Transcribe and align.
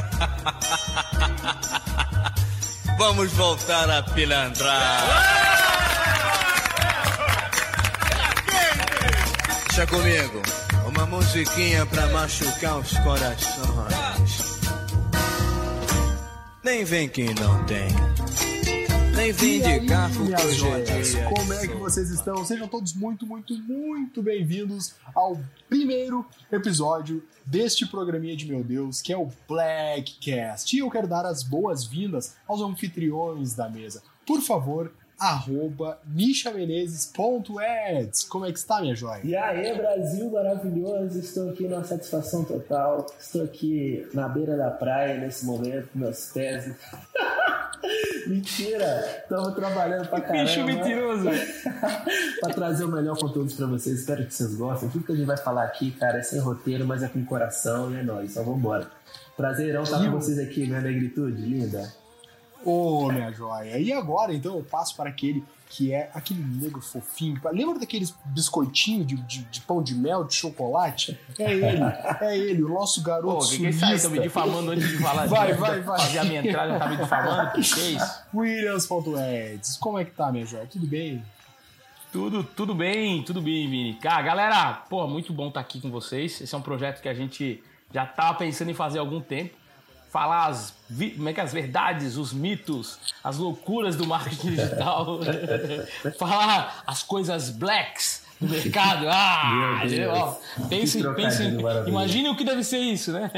Vamos 2.98 3.32
voltar 3.32 3.90
a 3.90 4.02
pilantrar. 4.02 5.02
Deixa 9.68 9.86
comigo. 9.86 10.42
Uma 10.86 11.06
musiquinha 11.06 11.86
pra 11.86 12.06
machucar 12.08 12.78
os 12.78 12.92
corações. 12.98 14.60
Nem 16.62 16.84
vem 16.84 17.08
quem 17.08 17.32
não 17.34 17.64
tem. 17.64 17.88
Nem 19.20 19.32
vem 19.32 19.60
de 19.60 20.52
joias, 20.54 21.10
dia. 21.10 21.28
como 21.28 21.52
é 21.52 21.66
que 21.66 21.74
vocês 21.74 22.08
estão? 22.08 22.42
Sejam 22.42 22.66
todos 22.66 22.94
muito, 22.94 23.26
muito, 23.26 23.54
muito 23.58 24.22
bem-vindos 24.22 24.94
ao 25.14 25.38
primeiro 25.68 26.24
episódio 26.50 27.22
deste 27.44 27.84
programinha 27.86 28.34
de 28.34 28.46
meu 28.46 28.64
Deus, 28.64 29.02
que 29.02 29.12
é 29.12 29.18
o 29.18 29.28
Blackcast. 29.46 30.74
E 30.74 30.78
eu 30.78 30.90
quero 30.90 31.06
dar 31.06 31.26
as 31.26 31.42
boas-vindas 31.42 32.34
aos 32.48 32.62
anfitriões 32.62 33.54
da 33.54 33.68
mesa. 33.68 34.02
Por 34.26 34.40
favor, 34.40 34.90
arroba 35.20 35.98
michamenezes.eds. 36.06 38.24
Como 38.24 38.46
é 38.46 38.52
que 38.52 38.58
está, 38.58 38.80
minha 38.80 38.94
joia? 38.94 39.20
E 39.22 39.36
aí, 39.36 39.76
Brasil 39.76 40.30
maravilhoso, 40.30 41.18
estou 41.18 41.50
aqui 41.50 41.68
numa 41.68 41.84
satisfação 41.84 42.42
total. 42.42 43.04
Estou 43.20 43.44
aqui 43.44 44.08
na 44.14 44.26
beira 44.28 44.56
da 44.56 44.70
praia 44.70 45.18
nesse 45.18 45.44
momento, 45.44 45.88
com 45.92 45.98
meus 45.98 46.32
pés. 46.32 46.72
Mentira! 48.26 49.22
Estamos 49.22 49.54
trabalhando 49.54 50.08
pra 50.08 50.20
caramba. 50.20 50.44
Bicho 50.44 50.64
mentiroso. 50.64 51.28
pra 52.40 52.54
trazer 52.54 52.84
o 52.84 52.88
melhor 52.88 53.18
conteúdo 53.18 53.54
pra 53.54 53.66
vocês. 53.66 54.00
Espero 54.00 54.24
que 54.24 54.32
vocês 54.32 54.54
gostem. 54.54 54.88
Tudo 54.88 55.04
que 55.04 55.12
a 55.12 55.16
gente 55.16 55.26
vai 55.26 55.36
falar 55.36 55.64
aqui, 55.64 55.90
cara, 55.92 56.18
é 56.18 56.22
sem 56.22 56.38
roteiro, 56.38 56.86
mas 56.86 57.02
é 57.02 57.08
com 57.08 57.22
coração 57.24 57.92
e 57.92 57.96
é 57.96 58.02
nóis. 58.02 58.30
Então 58.30 58.44
vambora. 58.44 58.88
Prazerão 59.36 59.82
estar 59.82 59.98
com 59.98 60.12
vocês 60.12 60.38
aqui, 60.38 60.66
minha 60.66 60.80
negritude 60.80 61.42
linda. 61.42 61.99
Ô, 62.64 63.10
minha 63.10 63.32
joia. 63.32 63.78
E 63.78 63.92
agora, 63.92 64.34
então, 64.34 64.56
eu 64.56 64.62
passo 64.62 64.94
para 64.96 65.08
aquele 65.10 65.42
que 65.68 65.92
é 65.92 66.10
aquele 66.12 66.42
negro 66.42 66.80
fofinho. 66.82 67.40
Lembra 67.52 67.78
daqueles 67.78 68.12
biscoitinhos 68.24 69.06
de, 69.06 69.14
de- 69.16 69.44
de 69.44 69.60
pão 69.60 69.80
de 69.80 69.94
mel, 69.94 70.24
de 70.24 70.34
chocolate? 70.34 71.16
É 71.38 71.52
ele, 71.52 71.80
é 72.20 72.36
ele, 72.38 72.62
o 72.64 72.68
nosso 72.70 73.00
garoto 73.02 73.44
Pô, 73.44 73.48
que 73.48 73.58
que 73.58 73.66
é 73.66 73.70
isso 73.70 73.84
aí? 73.84 74.00
Tô 74.00 74.10
me 74.10 74.18
difamando 74.18 74.72
antes 74.72 74.88
de 74.88 74.98
falar. 74.98 75.26
Vai, 75.26 75.52
de, 75.52 75.58
vai, 75.60 75.80
vai. 75.80 75.98
Fazer 76.00 76.18
a 76.18 76.24
minha 76.24 76.40
entrada, 76.44 76.76
tá 76.76 76.88
me 76.88 76.96
difamando? 76.96 77.52
Que 77.52 77.62
que 77.62 77.80
é 77.80 77.90
isso? 77.92 78.22
Williams.eds. 78.34 79.76
Como 79.76 79.98
é 79.98 80.04
que 80.04 80.10
tá, 80.10 80.32
minha 80.32 80.44
joia? 80.44 80.66
Tudo 80.66 80.86
bem? 80.86 81.22
Tudo, 82.12 82.42
tudo 82.42 82.74
bem, 82.74 83.22
tudo 83.22 83.40
bem, 83.40 83.70
Vini. 83.70 83.94
Cara, 83.94 84.22
galera, 84.22 84.72
pô, 84.90 85.06
muito 85.06 85.32
bom 85.32 85.48
estar 85.48 85.60
aqui 85.60 85.80
com 85.80 85.90
vocês. 85.90 86.40
Esse 86.40 86.52
é 86.52 86.58
um 86.58 86.62
projeto 86.62 87.00
que 87.00 87.08
a 87.08 87.14
gente 87.14 87.62
já 87.94 88.04
tava 88.04 88.36
pensando 88.38 88.70
em 88.70 88.74
fazer 88.74 88.98
há 88.98 89.02
algum 89.02 89.20
tempo. 89.20 89.54
Falar 90.10 90.46
as, 90.48 90.74
como 91.16 91.28
é 91.28 91.32
que 91.32 91.40
é, 91.40 91.44
as 91.44 91.52
verdades, 91.52 92.16
os 92.16 92.32
mitos, 92.32 92.98
as 93.22 93.38
loucuras 93.38 93.94
do 93.96 94.06
marketing 94.06 94.50
digital. 94.56 95.20
Falar 96.18 96.82
as 96.86 97.02
coisas 97.02 97.48
blacks 97.50 98.24
do 98.40 98.48
mercado. 98.48 99.06
Ah, 99.12 99.82
ó, 100.08 100.64
pense, 100.68 101.02
pense, 101.14 101.42
imagine 101.86 102.28
o 102.30 102.36
que 102.36 102.42
deve 102.44 102.64
ser 102.64 102.78
isso, 102.78 103.12
né? 103.12 103.30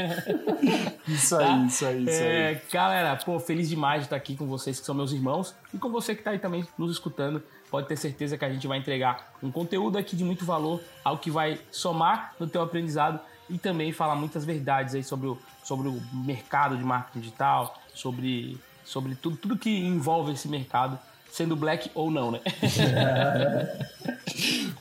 Isso 1.07 1.35
aí, 1.35 1.45
Tá? 1.45 1.65
isso 1.65 1.85
aí, 1.85 2.03
isso 2.03 2.11
É, 2.23 2.47
aí. 2.47 2.61
galera, 2.71 3.15
pô, 3.17 3.37
feliz 3.39 3.67
demais 3.69 4.01
de 4.01 4.05
estar 4.05 4.15
aqui 4.15 4.35
com 4.35 4.45
vocês 4.47 4.79
que 4.79 4.85
são 4.85 4.95
meus 4.95 5.11
irmãos 5.11 5.53
e 5.73 5.77
com 5.77 5.89
você 5.89 6.15
que 6.15 6.21
está 6.21 6.31
aí 6.31 6.39
também 6.39 6.65
nos 6.77 6.91
escutando. 6.93 7.43
Pode 7.69 7.87
ter 7.87 7.97
certeza 7.97 8.37
que 8.37 8.45
a 8.45 8.49
gente 8.49 8.65
vai 8.67 8.77
entregar 8.77 9.33
um 9.43 9.51
conteúdo 9.51 9.97
aqui 9.97 10.15
de 10.15 10.23
muito 10.23 10.45
valor, 10.45 10.81
algo 11.03 11.21
que 11.21 11.29
vai 11.29 11.59
somar 11.71 12.33
no 12.39 12.47
teu 12.47 12.61
aprendizado 12.61 13.19
e 13.49 13.57
também 13.57 13.91
falar 13.91 14.15
muitas 14.15 14.45
verdades 14.45 14.95
aí 14.95 15.03
sobre 15.03 15.27
o, 15.27 15.37
sobre 15.63 15.87
o 15.87 16.01
mercado 16.13 16.77
de 16.77 16.83
marketing 16.83 17.19
digital, 17.19 17.81
sobre, 17.93 18.57
sobre 18.83 19.15
tudo, 19.15 19.37
tudo 19.37 19.57
que 19.57 19.69
envolve 19.69 20.33
esse 20.33 20.47
mercado, 20.47 20.99
sendo 21.31 21.55
black 21.55 21.89
ou 21.95 22.11
não, 22.11 22.31
né? 22.31 22.39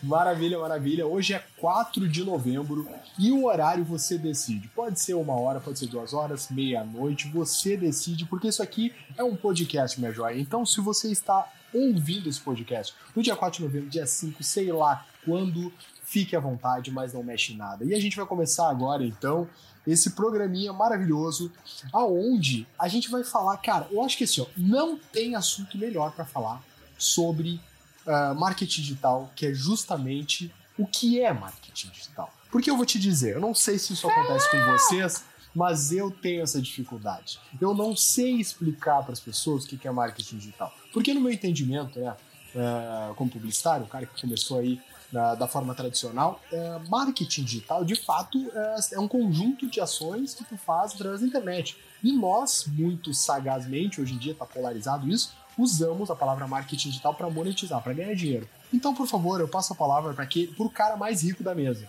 Maravilha, 0.03 0.59
maravilha. 0.59 1.07
Hoje 1.07 1.33
é 1.33 1.45
4 1.59 2.09
de 2.09 2.25
novembro 2.25 2.89
e 3.17 3.31
o 3.31 3.45
horário 3.45 3.85
você 3.85 4.19
decide. 4.19 4.67
Pode 4.69 4.99
ser 4.99 5.15
uma 5.15 5.35
hora, 5.35 5.61
pode 5.61 5.79
ser 5.79 5.87
duas 5.87 6.13
horas, 6.13 6.49
meia-noite, 6.51 7.29
você 7.29 7.77
decide, 7.77 8.25
porque 8.25 8.49
isso 8.49 8.63
aqui 8.63 8.93
é 9.17 9.23
um 9.23 9.37
podcast, 9.37 10.01
minha 10.01 10.13
joia. 10.13 10.39
Então, 10.41 10.67
se 10.67 10.81
você 10.81 11.11
está 11.11 11.49
ouvindo 11.73 12.29
esse 12.29 12.41
podcast 12.41 12.95
no 13.15 13.23
dia 13.23 13.37
4 13.37 13.59
de 13.59 13.65
novembro, 13.65 13.89
dia 13.89 14.07
5, 14.07 14.43
sei 14.43 14.73
lá 14.73 15.07
quando, 15.25 15.73
fique 16.03 16.35
à 16.35 16.41
vontade, 16.41 16.91
mas 16.91 17.15
não 17.15 17.23
mexe 17.23 17.53
em 17.53 17.57
nada. 17.57 17.85
E 17.85 17.95
a 17.95 18.01
gente 18.01 18.17
vai 18.17 18.27
começar 18.27 18.69
agora, 18.69 19.05
então, 19.05 19.49
esse 19.87 20.11
programinha 20.11 20.73
maravilhoso, 20.73 21.51
aonde 21.93 22.67
a 22.79 22.89
gente 22.89 23.11
vai 23.11 23.25
falar, 23.25 23.57
cara, 23.59 23.89
eu 23.91 24.03
acho 24.03 24.17
que 24.17 24.25
assim, 24.25 24.41
ó, 24.41 24.47
não 24.57 24.97
tem 24.97 25.35
assunto 25.35 25.77
melhor 25.77 26.13
para 26.13 26.25
falar 26.25 26.63
sobre 26.97 27.61
ah, 28.07 28.35
marketing 28.35 28.83
digital, 28.83 29.33
que 29.35 29.47
é 29.47 29.55
justamente 29.55 30.53
o 30.79 30.87
que 30.87 31.21
é 31.21 31.33
marketing 31.33 31.89
digital. 31.89 32.33
Porque 32.51 32.71
eu 32.71 32.77
vou 32.77 32.87
te 32.87 32.99
dizer, 32.99 33.35
eu 33.35 33.41
não 33.41 33.55
sei 33.55 33.79
se 33.79 33.93
isso 33.93 34.09
acontece 34.09 34.51
com 34.51 34.59
vocês, 34.73 35.25
mas 35.55 35.93
eu 35.93 36.11
tenho 36.11 36.43
essa 36.43 36.61
dificuldade. 36.61 37.41
Eu 37.61 37.75
não 37.75 37.97
sei 37.97 38.37
explicar 38.37 39.03
para 39.03 39.13
as 39.13 39.21
pessoas 39.21 39.65
o 39.65 39.69
que 39.69 39.87
é 39.87 39.91
marketing 39.91 40.39
digital. 40.39 40.75
Porque 40.93 41.13
no 41.15 41.21
meu 41.21 41.33
entendimento, 41.33 41.99
né, 41.99 42.15
ah, 42.57 43.13
como 43.17 43.31
publicitário, 43.31 43.87
o 43.87 43.89
cara 43.89 44.07
que 44.07 44.21
começou 44.21 44.59
aí 44.59 44.81
da, 45.13 45.35
da 45.35 45.47
forma 45.47 45.75
tradicional, 45.75 46.41
é, 46.51 46.79
marketing 46.89 47.45
digital, 47.45 47.85
de 47.85 47.95
fato, 47.95 48.51
é, 48.55 48.77
é 48.95 48.99
um 48.99 49.07
conjunto 49.07 49.69
de 49.69 49.81
ações 49.81 50.35
que 50.35 50.43
tu 50.43 50.57
faz 50.57 50.95
através 50.95 51.21
da 51.21 51.27
internet. 51.27 51.77
E 52.03 52.13
nós, 52.13 52.65
muito 52.67 53.13
sagazmente, 53.13 54.01
hoje 54.01 54.15
em 54.15 54.19
dia 54.19 54.33
está 54.33 54.47
polarizado 54.47 55.07
isso, 55.09 55.33
usamos 55.59 56.11
a 56.11 56.17
palavra 56.17 56.47
marketing 56.49 56.89
digital 56.89 57.15
para 57.15 57.29
monetizar, 57.29 57.83
para 57.83 57.93
ganhar 57.93 58.15
dinheiro. 58.15 58.49
Então, 58.73 58.95
por 58.95 59.07
favor, 59.07 59.39
eu 59.39 59.47
passo 59.49 59.75
a 59.75 59.77
palavra 59.77 60.15
para 60.15 60.27
o 60.59 60.71
cara 60.71 60.97
mais 60.97 61.23
rico 61.23 61.45
da 61.45 61.55
mesa. 61.55 61.87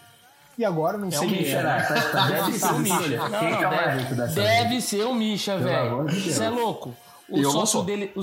E 0.58 0.64
agora, 0.64 0.98
não 0.98 1.08
É 1.08 1.12
sei 1.12 1.28
o 1.28 1.30
quem 1.32 1.42
Misha, 1.42 1.58
é. 1.58 1.64
né? 1.64 1.88
Deve 2.30 2.60
ser 2.60 2.74
o 2.74 2.80
Misha. 2.80 3.18
Não, 3.30 3.40
Quem 3.40 3.50
não, 3.50 3.58
que 3.58 3.64
é 3.64 3.68
o 3.68 3.72
mais 3.72 3.86
deve, 3.88 4.00
rico 4.04 4.16
dessa 4.16 4.36
deve 4.36 4.82
ser 4.82 5.04
o 5.06 5.16
Misha, 5.16 5.58
velho. 5.58 6.04
Você 6.10 6.44
é 6.44 6.50
louco. 6.50 6.96
O 7.28 7.38
Eu 7.40 7.52
sócio 7.52 7.82
dele. 7.84 8.12
O, 8.16 8.22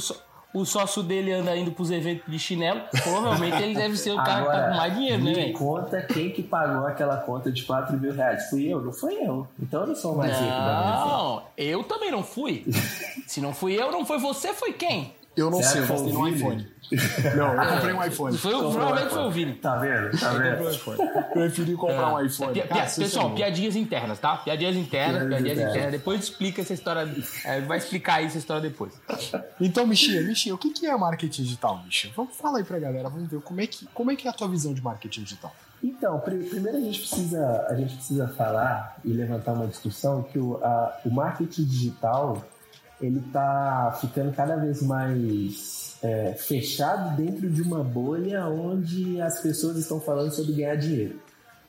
o 0.53 0.65
sócio 0.65 1.03
dele 1.03 1.33
anda 1.33 1.57
indo 1.57 1.71
pros 1.73 1.91
eventos 1.91 2.31
de 2.31 2.39
chinelo. 2.39 2.81
Provavelmente 3.03 3.63
ele 3.63 3.75
deve 3.75 3.97
ser 3.97 4.13
o 4.13 4.17
cara 4.17 4.43
que 4.43 4.53
tá 4.53 4.69
com 4.69 4.77
mais 4.77 4.95
dinheiro, 4.95 5.23
né, 5.23 5.31
me 5.31 5.35
velho? 5.35 5.53
conta 5.55 6.03
quem 6.03 6.31
que 6.31 6.43
pagou 6.43 6.87
aquela 6.87 7.17
conta 7.19 7.53
de 7.53 7.63
4 7.63 7.97
mil 7.99 8.13
reais. 8.13 8.49
Fui 8.51 8.67
eu? 8.67 8.81
Não 8.81 8.93
fui 8.93 9.15
eu. 9.15 9.47
Então 9.61 9.83
eu 9.83 9.87
não 9.87 9.95
sou 9.95 10.17
mais 10.17 10.33
rico 10.33 10.51
da. 10.51 11.05
Não, 11.07 11.43
eu 11.57 11.85
também 11.85 12.11
não 12.11 12.23
fui. 12.23 12.65
Se 13.27 13.41
não 13.41 13.55
fui 13.55 13.75
eu, 13.81 13.93
não 13.93 14.05
foi 14.05 14.19
você, 14.19 14.53
foi 14.53 14.73
quem? 14.73 15.15
Eu 15.41 15.51
não 15.51 15.59
Será 15.63 15.71
sei, 15.71 15.81
eu 15.83 15.87
gastei 15.87 16.13
no 16.13 16.25
Vini? 16.25 16.37
iPhone. 16.37 16.69
Não, 17.37 17.55
eu 17.55 17.71
comprei 17.73 17.93
um 17.95 18.05
iPhone. 18.05 18.37
Foi, 18.37 18.53
o- 18.55 18.71
provavelmente 18.73 19.11
foi 19.15 19.23
o 19.23 19.31
Vini. 19.31 19.55
Tá 19.55 19.77
vendo? 19.77 20.19
Tá 20.19 20.27
Eu 20.27 20.33
comprei 20.33 20.53
um 20.53 20.57
vendo? 20.57 20.71
iPhone. 20.71 20.99
Preferi 21.33 21.75
comprar 21.75 22.15
um 22.15 22.25
iPhone. 22.27 22.53
Pia- 22.53 22.67
Cara, 22.67 22.81
pessoal, 22.91 23.31
piadinhas 23.35 23.77
internas, 23.77 24.19
tá? 24.19 24.37
Piadinhas 24.39 24.77
internas, 24.77 25.19
Piadinhas 25.19 25.29
piadinhas 25.43 25.53
internas. 25.59 25.75
internas. 25.77 25.93
Depois 25.93 26.21
explica 26.25 26.63
essa 26.63 26.75
história. 26.75 27.09
é, 27.45 27.61
vai 27.61 27.79
explicar 27.79 28.15
aí 28.17 28.27
essa 28.27 28.39
história 28.39 28.63
depois. 28.63 28.93
Então, 29.61 29.87
Michinha, 29.87 30.21
Michinha, 30.23 30.55
o 30.55 30.59
que 30.59 30.71
que 30.71 30.87
é 30.87 30.97
marketing 30.97 31.43
digital, 31.45 31.81
Michinha? 31.85 32.13
Vamos 32.17 32.35
falar 32.37 32.59
aí 32.59 32.65
pra 32.65 32.79
galera, 32.79 33.09
vamos 33.09 33.31
ver 33.31 33.41
como 33.41 33.61
é 33.61 33.67
que, 33.67 33.87
como 33.95 34.11
é, 34.11 34.17
que 34.17 34.27
é 34.27 34.31
a 34.31 34.35
tua 34.35 34.49
visão 34.49 34.75
de 34.75 34.83
marketing 34.83 35.23
digital. 35.23 35.55
Então, 35.83 36.19
pri- 36.21 36.45
primeiro 36.45 36.77
a 36.77 36.81
gente 36.81 36.99
precisa, 37.01 37.67
a 37.71 37.75
gente 37.75 37.95
precisa 37.95 38.29
falar 38.29 38.97
e 39.05 39.13
levantar 39.13 39.53
uma 39.53 39.67
discussão 39.67 40.23
que 40.25 40.39
o, 40.39 40.57
a- 40.63 40.99
o 41.07 41.11
marketing 41.11 41.65
digital 41.65 42.45
ele 43.01 43.21
tá 43.33 43.97
ficando 44.01 44.33
cada 44.33 44.57
vez 44.57 44.83
mais 44.83 45.97
é, 46.03 46.35
fechado 46.35 47.17
dentro 47.17 47.49
de 47.49 47.63
uma 47.63 47.83
bolha 47.83 48.47
onde 48.47 49.21
as 49.21 49.41
pessoas 49.41 49.77
estão 49.77 50.01
falando 50.01 50.33
sobre 50.33 50.53
ganhar 50.53 50.77
dinheiro. 50.77 51.21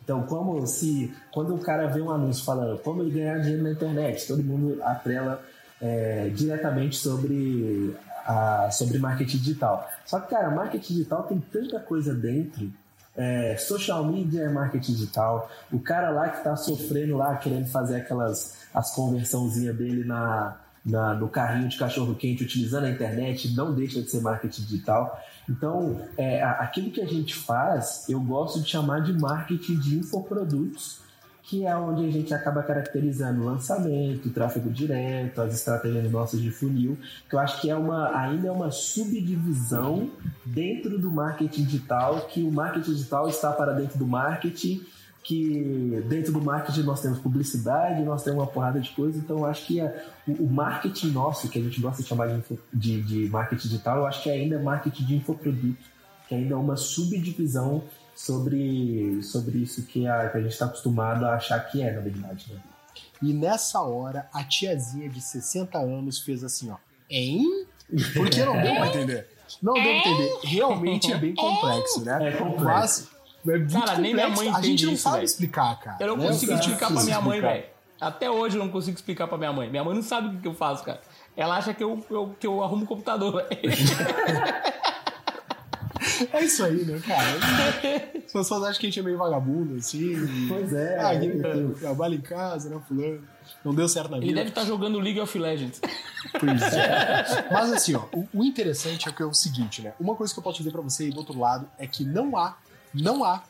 Então, 0.03 0.23
como 0.23 0.65
se 0.67 1.13
quando 1.31 1.55
o 1.55 1.59
cara 1.59 1.87
vê 1.87 2.01
um 2.01 2.11
anúncio 2.11 2.43
falando 2.43 2.79
como 2.79 3.01
ele 3.01 3.11
ganhar 3.11 3.37
dinheiro 3.39 3.63
na 3.63 3.71
internet, 3.71 4.27
todo 4.27 4.43
mundo 4.43 4.81
atrela 4.83 5.41
é, 5.79 6.29
diretamente 6.29 6.97
sobre 6.97 7.95
a, 8.25 8.69
sobre 8.71 8.97
marketing 8.99 9.37
digital. 9.37 9.89
Só 10.05 10.19
que, 10.19 10.29
cara, 10.29 10.49
marketing 10.49 10.93
digital 10.93 11.23
tem 11.23 11.39
tanta 11.39 11.79
coisa 11.79 12.13
dentro 12.13 12.71
é, 13.15 13.57
social 13.57 14.05
media 14.05 14.43
é 14.43 14.49
marketing 14.49 14.93
digital. 14.93 15.49
O 15.71 15.79
cara 15.79 16.09
lá 16.09 16.29
que 16.29 16.43
tá 16.43 16.55
sofrendo 16.55 17.17
lá, 17.17 17.35
querendo 17.37 17.67
fazer 17.67 17.97
aquelas 17.97 18.61
as 18.73 18.95
conversãozinhas 18.95 19.75
dele 19.75 20.05
na, 20.05 20.55
na- 20.85 21.13
no 21.13 21.27
carrinho 21.27 21.69
de 21.69 21.77
cachorro 21.77 22.15
quente 22.15 22.43
utilizando 22.43 22.85
a 22.85 22.89
internet, 22.89 23.53
não 23.55 23.73
deixa 23.73 24.01
de 24.01 24.09
ser 24.09 24.21
marketing 24.21 24.63
digital. 24.63 25.19
Então, 25.49 26.01
é, 26.17 26.41
aquilo 26.43 26.91
que 26.91 27.01
a 27.01 27.05
gente 27.05 27.35
faz, 27.35 28.05
eu 28.09 28.19
gosto 28.19 28.61
de 28.61 28.69
chamar 28.69 29.01
de 29.01 29.13
marketing 29.13 29.79
de 29.79 29.99
infoprodutos, 29.99 30.99
que 31.43 31.65
é 31.65 31.75
onde 31.75 32.05
a 32.07 32.11
gente 32.11 32.33
acaba 32.33 32.63
caracterizando 32.63 33.41
o 33.41 33.45
lançamento, 33.45 34.27
o 34.27 34.31
tráfego 34.31 34.69
direto, 34.69 35.41
as 35.41 35.53
estratégias 35.53 36.09
nossas 36.09 36.39
de 36.39 36.49
funil, 36.49 36.97
que 37.27 37.35
eu 37.35 37.39
acho 37.39 37.59
que 37.59 37.69
é 37.69 37.75
uma, 37.75 38.15
ainda 38.15 38.47
é 38.47 38.51
uma 38.51 38.71
subdivisão 38.71 40.09
dentro 40.45 40.97
do 40.97 41.11
marketing 41.11 41.63
digital, 41.65 42.21
que 42.21 42.41
o 42.43 42.51
marketing 42.51 42.91
digital 42.91 43.27
está 43.27 43.51
para 43.51 43.73
dentro 43.73 43.97
do 43.99 44.07
marketing 44.07 44.81
que 45.23 46.03
dentro 46.07 46.33
do 46.33 46.41
marketing 46.41 46.81
nós 46.81 47.01
temos 47.01 47.19
publicidade, 47.19 48.01
nós 48.01 48.23
temos 48.23 48.39
uma 48.39 48.47
porrada 48.47 48.79
de 48.79 48.89
coisas, 48.89 49.21
então 49.21 49.39
eu 49.39 49.45
acho 49.45 49.65
que 49.67 49.79
a, 49.79 49.93
o, 50.27 50.45
o, 50.45 50.49
marketing 50.49 51.11
nosso, 51.11 51.47
que 51.47 51.59
a 51.59 51.61
gente 51.61 51.79
gosta 51.79 52.01
de 52.01 52.09
chamar 52.09 52.27
de, 52.27 52.35
info, 52.35 52.57
de, 52.73 53.01
de, 53.03 53.29
marketing 53.29 53.67
digital, 53.67 53.97
eu 53.97 54.07
acho 54.07 54.23
que 54.23 54.29
ainda 54.29 54.55
é 54.55 54.59
marketing 54.59 55.05
de 55.05 55.15
infoproduto, 55.15 55.83
que 56.27 56.33
ainda 56.33 56.55
é 56.55 56.57
uma 56.57 56.75
subdivisão 56.75 57.83
sobre, 58.15 59.21
sobre 59.21 59.59
isso 59.59 59.83
que 59.83 60.07
a, 60.07 60.29
que 60.29 60.37
a 60.37 60.41
gente 60.41 60.53
está 60.53 60.65
acostumado 60.65 61.25
a 61.25 61.35
achar 61.35 61.59
que 61.59 61.81
é, 61.83 61.91
na 61.93 62.01
verdade. 62.01 62.51
Né? 62.51 62.59
E 63.21 63.33
nessa 63.33 63.79
hora, 63.81 64.27
a 64.33 64.43
tiazinha 64.43 65.07
de 65.07 65.21
60 65.21 65.77
anos 65.77 66.19
fez 66.19 66.43
assim, 66.43 66.71
ó, 66.71 66.77
hein? 67.09 67.67
Porque 68.15 68.43
não 68.43 68.59
deu 68.59 68.75
pra 68.75 68.87
entender. 68.87 69.27
Não 69.61 69.73
deu 69.73 69.83
pra 69.83 69.91
entender. 69.91 70.39
Realmente 70.43 71.13
é 71.13 71.17
bem 71.17 71.35
complexo, 71.35 72.03
né? 72.03 72.29
É 72.29 72.31
complexo. 72.31 72.63
Mas 72.63 73.10
é 73.47 73.57
muito 73.57 73.73
Cara, 73.73 73.97
nem 73.97 74.13
minha 74.13 74.29
mãe 74.29 74.47
A 74.49 74.53
gente 74.53 74.57
entende 74.67 74.85
não 74.87 74.93
isso, 74.93 75.03
sabe 75.03 75.15
velho. 75.17 75.25
explicar, 75.25 75.79
cara. 75.79 75.97
Eu 75.99 76.07
não 76.07 76.17
né? 76.17 76.27
consigo 76.27 76.53
explicar 76.53 76.91
pra 76.91 77.03
minha 77.03 77.21
mãe, 77.21 77.41
velho. 77.41 77.63
Até 77.99 78.29
hoje 78.31 78.57
eu 78.57 78.63
não 78.63 78.71
consigo 78.71 78.95
explicar 78.95 79.27
pra 79.27 79.37
minha 79.37 79.53
mãe. 79.53 79.69
Minha 79.69 79.83
mãe 79.83 79.93
não 79.95 80.01
sabe 80.01 80.35
o 80.35 80.39
que 80.39 80.47
eu 80.47 80.53
faço, 80.53 80.83
cara. 80.83 80.99
Ela 81.37 81.55
acha 81.57 81.73
que 81.73 81.83
eu, 81.83 82.03
eu- 82.09 82.35
que 82.39 82.45
eu 82.47 82.63
arrumo 82.63 82.83
o 82.83 82.87
computador, 82.87 83.33
velho. 83.33 83.49
É 86.33 86.43
isso 86.43 86.63
aí, 86.63 86.83
né, 86.83 86.99
cara? 87.05 87.37
As 88.25 88.31
pessoas 88.31 88.63
acham 88.63 88.79
que 88.79 88.87
a 88.87 88.89
gente 88.89 88.99
é 88.99 89.03
meio 89.03 89.17
vagabundo, 89.17 89.75
assim. 89.75 90.13
Pois 90.47 90.73
é, 90.73 90.97
Ah, 90.99 91.13
é, 91.13 91.79
trabalha 91.79 92.15
em 92.15 92.21
casa, 92.21 92.69
né, 92.69 92.79
fulano? 92.87 93.21
Não 93.63 93.73
deu 93.73 93.87
certo 93.87 94.09
na 94.09 94.17
vida. 94.17 94.27
Ele 94.27 94.33
deve 94.35 94.49
estar 94.49 94.65
jogando 94.65 94.99
League 94.99 95.19
of 95.19 95.37
Legends. 95.37 95.79
Pois 96.39 96.61
é. 96.73 97.47
Mas 97.51 97.71
assim, 97.73 97.95
ó, 97.95 98.03
o, 98.13 98.27
o 98.33 98.43
interessante 98.43 99.07
é 99.07 99.11
que 99.11 99.21
é 99.21 99.25
o 99.25 99.33
seguinte, 99.33 99.81
né? 99.81 99.93
Uma 99.99 100.15
coisa 100.15 100.33
que 100.33 100.39
eu 100.39 100.43
posso 100.43 100.57
dizer 100.59 100.71
pra 100.71 100.81
você 100.81 101.03
aí 101.05 101.09
do 101.11 101.17
outro 101.19 101.37
lado 101.39 101.67
é 101.77 101.85
que 101.85 102.03
não 102.03 102.35
há, 102.37 102.55
não 102.93 103.23
há 103.23 103.43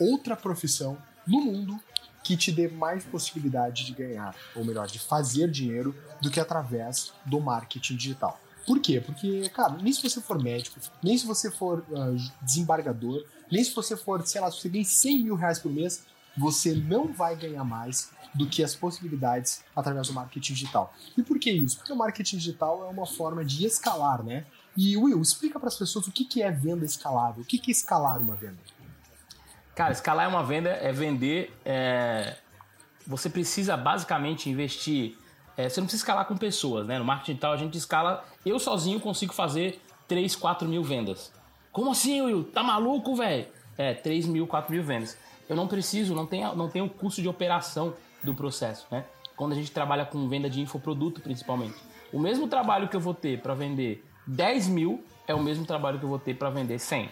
outra 0.00 0.36
profissão 0.36 0.98
no 1.26 1.40
mundo 1.40 1.78
que 2.22 2.36
te 2.36 2.52
dê 2.52 2.68
mais 2.68 3.04
possibilidade 3.04 3.84
de 3.84 3.92
ganhar, 3.92 4.34
ou 4.54 4.64
melhor, 4.64 4.86
de 4.86 4.98
fazer 4.98 5.50
dinheiro 5.50 5.94
do 6.20 6.30
que 6.30 6.38
através 6.38 7.12
do 7.26 7.40
marketing 7.40 7.96
digital. 7.96 8.40
Por 8.66 8.80
quê? 8.80 9.00
Porque, 9.00 9.48
cara, 9.48 9.74
nem 9.74 9.92
se 9.92 10.02
você 10.02 10.20
for 10.20 10.40
médico, 10.40 10.78
nem 11.02 11.18
se 11.18 11.26
você 11.26 11.50
for 11.50 11.84
ah, 11.94 12.14
desembargador, 12.40 13.24
nem 13.50 13.62
se 13.62 13.74
você 13.74 13.96
for, 13.96 14.24
sei 14.26 14.40
lá, 14.40 14.50
se 14.50 14.60
você 14.60 14.68
ganha 14.68 14.84
100 14.84 15.24
mil 15.24 15.34
reais 15.34 15.58
por 15.58 15.72
mês, 15.72 16.04
você 16.36 16.74
não 16.74 17.12
vai 17.12 17.34
ganhar 17.36 17.64
mais 17.64 18.10
do 18.32 18.48
que 18.48 18.62
as 18.62 18.74
possibilidades 18.74 19.62
através 19.76 20.06
do 20.08 20.14
marketing 20.14 20.54
digital. 20.54 20.94
E 21.16 21.22
por 21.22 21.38
que 21.38 21.50
isso? 21.50 21.76
Porque 21.76 21.92
o 21.92 21.96
marketing 21.96 22.38
digital 22.38 22.84
é 22.84 22.88
uma 22.88 23.04
forma 23.04 23.44
de 23.44 23.66
escalar, 23.66 24.22
né? 24.22 24.46
E 24.76 24.96
Will, 24.96 25.20
explica 25.20 25.58
para 25.58 25.68
as 25.68 25.76
pessoas 25.76 26.06
o 26.06 26.12
que 26.12 26.40
é 26.40 26.50
venda 26.50 26.84
escalável. 26.86 27.42
O 27.42 27.46
que 27.46 27.60
é 27.68 27.70
escalar 27.70 28.18
uma 28.18 28.34
venda? 28.36 28.58
Cara, 29.74 29.92
escalar 29.92 30.26
é 30.26 30.28
uma 30.28 30.42
venda, 30.42 30.70
é 30.70 30.92
vender. 30.92 31.52
é, 31.64 32.36
Você 33.06 33.28
precisa 33.30 33.76
basicamente 33.76 34.48
investir. 34.50 35.16
é, 35.56 35.68
Você 35.68 35.80
não 35.80 35.86
precisa 35.86 36.02
escalar 36.02 36.26
com 36.26 36.36
pessoas, 36.36 36.86
né? 36.86 36.98
No 36.98 37.04
marketing 37.04 37.32
digital 37.32 37.52
a 37.52 37.56
gente 37.56 37.78
escala. 37.78 38.24
Eu 38.44 38.58
sozinho 38.58 39.00
consigo 39.00 39.32
fazer 39.32 39.80
3, 40.06 40.36
4 40.36 40.68
mil 40.68 40.82
vendas. 40.82 41.32
Como 41.70 41.90
assim, 41.90 42.20
Will? 42.20 42.44
Tá 42.44 42.62
maluco, 42.62 43.16
velho? 43.16 43.46
É, 43.78 43.94
3 43.94 44.26
mil, 44.26 44.46
4 44.46 44.70
mil 44.72 44.82
vendas. 44.84 45.16
Eu 45.48 45.56
não 45.56 45.66
preciso, 45.66 46.14
não 46.14 46.26
tenho, 46.26 46.54
não 46.54 46.68
tenho 46.68 46.88
custo 46.88 47.22
de 47.22 47.28
operação 47.28 47.94
do 48.22 48.34
processo, 48.34 48.86
né? 48.90 49.04
Quando 49.34 49.52
a 49.52 49.54
gente 49.54 49.70
trabalha 49.72 50.04
com 50.04 50.28
venda 50.28 50.48
de 50.50 50.60
infoproduto, 50.60 51.20
principalmente. 51.22 51.74
O 52.12 52.18
mesmo 52.18 52.46
trabalho 52.46 52.88
que 52.88 52.94
eu 52.94 53.00
vou 53.00 53.14
ter 53.14 53.40
para 53.40 53.54
vender 53.54 54.04
10 54.26 54.68
mil 54.68 55.02
é 55.26 55.34
o 55.34 55.42
mesmo 55.42 55.64
trabalho 55.64 55.98
que 55.98 56.04
eu 56.04 56.08
vou 56.08 56.18
ter 56.18 56.34
para 56.34 56.50
vender 56.50 56.78
100. 56.78 57.10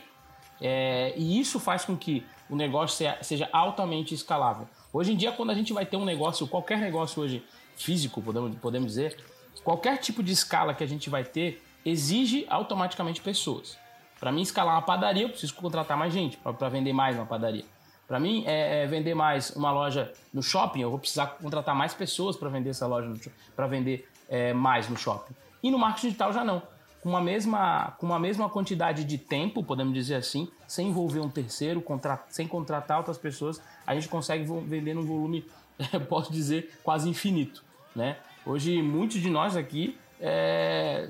É, 0.60 1.14
e 1.16 1.40
isso 1.40 1.58
faz 1.58 1.84
com 1.86 1.96
que 1.96 2.24
o 2.50 2.56
negócio 2.56 3.06
seja, 3.22 3.48
altamente 3.52 4.12
escalável. 4.12 4.68
Hoje 4.92 5.12
em 5.12 5.16
dia, 5.16 5.30
quando 5.30 5.50
a 5.50 5.54
gente 5.54 5.72
vai 5.72 5.86
ter 5.86 5.96
um 5.96 6.04
negócio, 6.04 6.46
qualquer 6.48 6.78
negócio 6.78 7.22
hoje 7.22 7.44
físico, 7.76 8.20
podemos, 8.20 8.58
podemos 8.58 8.88
dizer, 8.88 9.16
qualquer 9.62 9.98
tipo 9.98 10.22
de 10.22 10.32
escala 10.32 10.74
que 10.74 10.82
a 10.82 10.86
gente 10.86 11.08
vai 11.08 11.24
ter 11.24 11.62
exige 11.84 12.44
automaticamente 12.50 13.20
pessoas. 13.20 13.78
Para 14.18 14.32
mim, 14.32 14.42
escalar 14.42 14.74
uma 14.74 14.82
padaria, 14.82 15.22
eu 15.22 15.30
preciso 15.30 15.54
contratar 15.54 15.96
mais 15.96 16.12
gente 16.12 16.36
para 16.36 16.68
vender 16.68 16.92
mais 16.92 17.16
uma 17.16 17.24
padaria. 17.24 17.64
Para 18.06 18.18
mim, 18.18 18.42
é, 18.46 18.82
é 18.82 18.86
vender 18.86 19.14
mais 19.14 19.50
uma 19.50 19.70
loja 19.70 20.12
no 20.34 20.42
shopping, 20.42 20.80
eu 20.80 20.90
vou 20.90 20.98
precisar 20.98 21.26
contratar 21.26 21.74
mais 21.74 21.94
pessoas 21.94 22.36
para 22.36 22.48
vender 22.48 22.70
essa 22.70 22.86
loja, 22.86 23.14
para 23.54 23.66
vender 23.68 24.08
é, 24.28 24.52
mais 24.52 24.88
no 24.88 24.96
shopping. 24.96 25.32
E 25.62 25.70
no 25.70 25.78
marketing 25.78 26.08
digital 26.08 26.32
já 26.32 26.44
não. 26.44 26.60
Com 27.02 27.08
uma, 27.08 27.20
mesma, 27.20 27.94
com 27.98 28.06
uma 28.06 28.18
mesma 28.18 28.48
quantidade 28.48 29.04
de 29.04 29.16
tempo, 29.16 29.64
podemos 29.64 29.94
dizer 29.94 30.16
assim, 30.16 30.48
sem 30.68 30.88
envolver 30.88 31.20
um 31.20 31.30
terceiro, 31.30 31.80
contra, 31.80 32.22
sem 32.28 32.46
contratar 32.46 32.98
outras 32.98 33.16
pessoas, 33.16 33.60
a 33.86 33.94
gente 33.94 34.08
consegue 34.08 34.44
vender 34.66 34.94
num 34.94 35.04
volume, 35.04 35.44
posso 36.08 36.30
dizer, 36.30 36.78
quase 36.82 37.08
infinito. 37.08 37.64
Né? 37.96 38.16
Hoje, 38.44 38.82
muitos 38.82 39.20
de 39.20 39.30
nós 39.30 39.56
aqui, 39.56 39.98
é, 40.20 41.08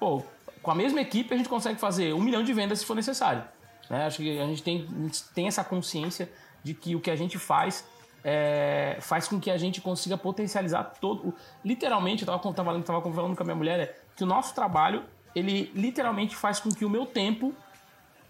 pô, 0.00 0.22
com 0.62 0.70
a 0.70 0.74
mesma 0.74 1.00
equipe, 1.00 1.32
a 1.32 1.36
gente 1.36 1.48
consegue 1.48 1.78
fazer 1.78 2.14
um 2.14 2.20
milhão 2.20 2.42
de 2.42 2.52
vendas 2.52 2.78
se 2.78 2.86
for 2.86 2.96
necessário. 2.96 3.44
Né? 3.90 4.06
Acho 4.06 4.18
que 4.18 4.38
a 4.38 4.46
gente 4.46 4.62
tem, 4.62 4.88
a 4.90 5.02
gente 5.02 5.24
tem 5.34 5.46
essa 5.46 5.62
consciência 5.62 6.30
de 6.64 6.74
que 6.74 6.96
o 6.96 7.00
que 7.00 7.10
a 7.10 7.16
gente 7.16 7.38
faz 7.38 7.84
é, 8.28 8.98
faz 9.00 9.28
com 9.28 9.38
que 9.38 9.48
a 9.52 9.56
gente 9.56 9.80
consiga 9.80 10.18
potencializar 10.18 10.82
todo. 11.00 11.32
Literalmente, 11.64 12.26
eu 12.26 12.34
estava 12.34 12.52
falando, 12.52 12.84
tava 12.84 13.00
falando 13.00 13.36
com 13.36 13.42
a 13.44 13.46
minha 13.46 13.54
mulher, 13.54 13.78
é, 13.78 13.96
que 14.16 14.24
o 14.24 14.26
nosso 14.26 14.52
trabalho, 14.52 15.04
ele 15.36 15.70
literalmente 15.74 16.34
faz 16.34 16.58
com 16.58 16.70
que 16.70 16.82
o 16.84 16.88
meu 16.88 17.04
tempo 17.04 17.54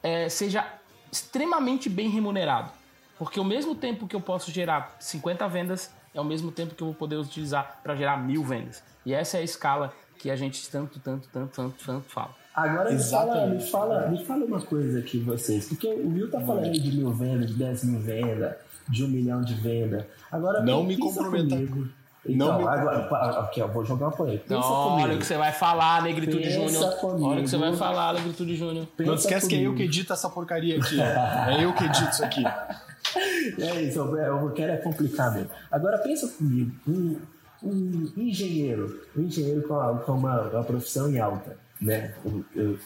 é, 0.03 0.29
seja 0.29 0.67
extremamente 1.11 1.88
bem 1.88 2.11
remunerado. 2.11 2.70
Porque 3.17 3.38
o 3.38 3.44
mesmo 3.44 3.76
tempo 3.76 4.08
que 4.08 4.17
eu 4.17 4.20
posso 4.20 4.50
gerar 4.50 4.97
50 4.99 5.47
vendas 5.49 5.91
é 6.12 6.20
o 6.20 6.25
mesmo 6.25 6.50
tempo 6.50 6.75
que 6.75 6.82
eu 6.82 6.88
vou 6.88 6.94
poder 6.97 7.17
utilizar 7.17 7.81
para 7.82 7.94
gerar 7.94 8.17
mil 8.17 8.43
vendas. 8.43 8.82
E 9.06 9.14
essa 9.14 9.37
é 9.37 9.41
a 9.41 9.44
escala 9.44 9.94
que 10.19 10.31
a 10.31 10.35
gente 10.37 10.69
tanto, 10.69 10.99
tanto, 10.99 11.29
tanto, 11.29 11.55
tanto, 11.55 11.85
tanto 11.85 12.08
fala. 12.11 12.35
Agora 12.53 12.91
me 12.91 12.99
fala, 12.99 13.32
Exatamente. 13.35 13.64
me, 13.64 13.70
fala, 13.70 14.08
me 14.08 14.25
fala 14.25 14.44
uma 14.44 14.61
coisa 14.61 14.99
aqui, 14.99 15.19
vocês. 15.19 15.69
Porque 15.69 15.87
o 15.87 16.08
Will 16.08 16.31
tá 16.31 16.41
falando 16.41 16.73
de 16.73 16.97
mil 16.97 17.12
vendas, 17.12 17.49
de 17.50 17.55
10 17.55 17.85
mil 17.85 18.00
vendas, 18.00 18.56
de 18.88 19.05
um 19.05 19.08
milhão 19.08 19.43
de 19.43 19.55
vendas. 19.55 20.05
Agora, 20.32 20.62
Não 20.62 20.82
me 20.82 20.97
comprometa. 20.97 21.55
comigo. 21.55 21.88
Não 22.34 22.46
Então, 22.46 22.58
me 22.58 22.67
agora, 22.69 23.40
ok, 23.40 23.62
eu 23.62 23.69
vou 23.69 23.84
jogar 23.84 24.06
uma 24.06 24.12
polêmica. 24.12 24.44
Não, 24.49 24.61
olha 24.61 24.90
comigo. 25.02 25.14
o 25.14 25.19
que 25.19 25.26
você 25.26 25.37
vai 25.37 25.52
falar, 25.52 26.02
Negritude 26.02 26.43
Pensa 26.44 26.55
Júnior. 26.55 26.94
comigo. 26.96 27.26
Olha 27.28 27.40
o 27.40 27.43
que 27.44 27.50
você 27.50 27.56
vai 27.58 27.76
falar, 27.76 28.14
Negritude 28.14 28.56
Júnior. 28.56 28.87
Pensa 28.96 29.11
Não 29.11 29.17
esquece 29.19 29.49
que 29.49 29.55
é 29.55 29.58
eu 29.58 29.64
comigo. 29.73 29.76
que 29.76 29.82
edito 29.84 30.12
essa 30.12 30.28
porcaria 30.31 30.78
aqui. 30.78 30.96
É 31.00 31.64
eu 31.64 31.73
que 31.73 31.84
edito 31.84 32.11
isso 32.11 32.25
aqui. 32.25 32.43
É 33.61 33.82
isso, 33.82 33.99
eu, 34.00 34.17
eu 34.17 34.50
quero 34.50 34.73
é 34.73 34.76
complicar 34.78 35.32
mesmo. 35.32 35.49
Agora 35.70 35.96
pensa 35.99 36.26
comigo, 36.28 36.73
um, 36.87 37.17
um 37.62 38.12
engenheiro, 38.17 39.00
um 39.17 39.22
engenheiro 39.22 39.62
com, 39.67 39.79
a- 39.79 39.94
com 40.00 40.12
uma, 40.12 40.43
uma 40.43 40.65
profissão 40.65 41.08
em 41.10 41.19
alta, 41.19 41.56
né? 41.81 42.12
O, 42.24 42.29
o- 42.60 42.79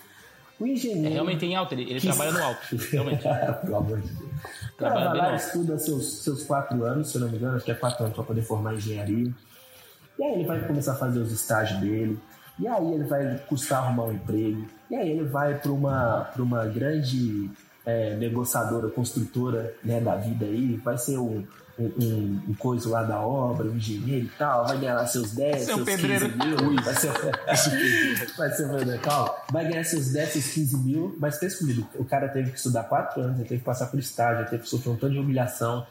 o 0.60 0.66
engenheiro. 0.66 1.06
É 1.06 1.10
realmente 1.10 1.44
em 1.46 1.56
alto, 1.56 1.74
ele, 1.74 1.90
ele 1.90 2.00
trabalha 2.00 2.32
no 2.32 2.42
alto. 2.42 2.76
Realmente. 2.90 3.22
Pelo 3.64 3.76
amor 3.76 4.00
de 4.00 4.08
Deus. 4.08 4.30
Cara 4.76 4.92
Trabalha 4.92 5.20
vai 5.20 5.30
lá, 5.30 5.36
estuda 5.36 5.78
seus, 5.78 6.22
seus 6.22 6.44
quatro 6.44 6.84
anos, 6.84 7.10
se 7.10 7.16
eu 7.16 7.22
não 7.22 7.28
me 7.28 7.36
engano, 7.36 7.56
acho 7.56 7.64
que 7.64 7.72
é 7.72 7.74
quatro 7.74 8.04
anos 8.04 8.14
para 8.14 8.24
poder 8.24 8.42
formar 8.42 8.74
engenharia. 8.74 9.32
E 10.18 10.22
aí 10.22 10.34
ele 10.34 10.44
vai 10.44 10.66
começar 10.66 10.92
a 10.92 10.96
fazer 10.96 11.18
os 11.18 11.32
estágios 11.32 11.80
dele. 11.80 12.18
E 12.58 12.68
aí 12.68 12.92
ele 12.92 13.04
vai 13.04 13.38
custar 13.48 13.82
arrumar 13.82 14.04
um 14.04 14.12
emprego. 14.12 14.66
E 14.90 14.94
aí 14.94 15.10
ele 15.10 15.24
vai 15.24 15.58
para 15.58 15.72
uma, 15.72 16.28
pra 16.32 16.42
uma 16.42 16.66
grande 16.66 17.50
é, 17.86 18.14
negociadora, 18.16 18.88
construtora 18.88 19.74
né, 19.82 19.98
da 19.98 20.16
vida 20.16 20.44
aí. 20.44 20.76
Vai 20.76 20.98
ser 20.98 21.18
um, 21.18 21.42
um, 21.80 22.40
um, 22.48 22.54
coisa 22.54 22.88
lá 22.88 23.02
da 23.02 23.20
obra, 23.20 23.66
um 23.66 23.76
engenheiro 23.76 24.26
e 24.26 24.38
tal. 24.38 24.66
Vai 24.66 24.78
ganhar 24.78 24.94
lá 24.94 25.06
seus 25.06 25.32
10, 25.32 25.64
Seu 25.64 25.76
seus 25.76 25.84
pedreiro. 25.84 26.30
15 26.30 26.46
mil. 26.46 26.82
Vai 26.82 26.94
ser, 26.94 27.12
vai 28.36 28.50
ser 28.50 28.68
pedreiro, 28.68 29.02
calma. 29.02 29.34
Vai 29.50 29.68
ganhar 29.68 29.84
seus 29.84 30.12
10, 30.12 30.28
seus 30.30 30.46
15 30.48 30.76
mil. 30.78 31.16
Mas 31.18 31.38
pensa 31.38 31.58
comigo, 31.58 31.88
o 31.96 32.04
cara 32.04 32.28
teve 32.28 32.50
que 32.50 32.56
estudar 32.58 32.84
quatro 32.84 33.22
anos, 33.22 33.38
ele 33.38 33.48
teve 33.48 33.60
que 33.60 33.66
passar 33.66 33.86
por 33.86 33.98
estágio, 33.98 34.42
ele 34.42 34.50
teve 34.50 34.62
que 34.64 34.68
sofrer 34.68 34.92
um 34.92 34.96
tanto 34.96 35.12
de 35.12 35.18
humilhação. 35.18 35.86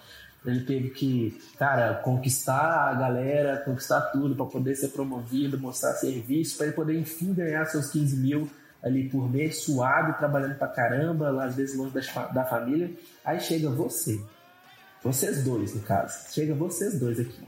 Ele 0.45 0.61
teve 0.61 0.89
que, 0.91 1.37
cara, 1.57 1.95
conquistar 1.95 2.89
a 2.89 2.93
galera, 2.93 3.57
conquistar 3.57 3.99
tudo 4.01 4.35
para 4.35 4.45
poder 4.45 4.75
ser 4.75 4.89
promovido, 4.89 5.59
mostrar 5.59 5.93
serviço, 5.93 6.55
para 6.55 6.67
ele 6.67 6.75
poder 6.75 6.97
enfim 6.97 7.33
ganhar 7.33 7.65
seus 7.65 7.91
15 7.91 8.15
mil 8.15 8.49
ali 8.81 9.09
por 9.09 9.29
mês, 9.29 9.63
suado, 9.63 10.17
trabalhando 10.17 10.55
pra 10.55 10.67
caramba, 10.67 11.29
lá, 11.29 11.45
às 11.45 11.55
vezes 11.55 11.77
longe 11.77 11.93
da, 11.93 12.27
da 12.27 12.45
família. 12.45 12.91
Aí 13.23 13.39
chega 13.39 13.69
você, 13.69 14.19
vocês 15.03 15.43
dois, 15.43 15.73
no 15.75 15.81
caso, 15.81 16.31
chega 16.33 16.53
vocês 16.53 16.99
dois 16.99 17.19
aqui, 17.19 17.47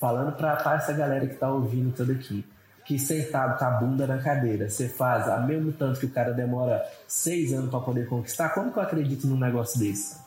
falando 0.00 0.32
pra, 0.32 0.56
pra 0.56 0.74
essa 0.76 0.92
galera 0.92 1.26
que 1.26 1.34
tá 1.36 1.50
ouvindo 1.50 1.94
tudo 1.94 2.12
aqui, 2.12 2.44
que 2.84 2.98
sentado 2.98 3.58
com 3.58 3.64
a 3.64 3.70
bunda 3.70 4.06
na 4.06 4.18
cadeira, 4.18 4.68
você 4.68 4.88
faz 4.88 5.26
a 5.28 5.38
mesmo 5.38 5.72
tanto 5.72 5.98
que 6.00 6.06
o 6.06 6.10
cara 6.10 6.32
demora 6.32 6.84
seis 7.08 7.52
anos 7.54 7.70
para 7.70 7.80
poder 7.80 8.06
conquistar, 8.08 8.50
como 8.50 8.70
que 8.72 8.78
eu 8.78 8.82
acredito 8.82 9.26
num 9.26 9.38
negócio 9.38 9.78
desse? 9.78 10.22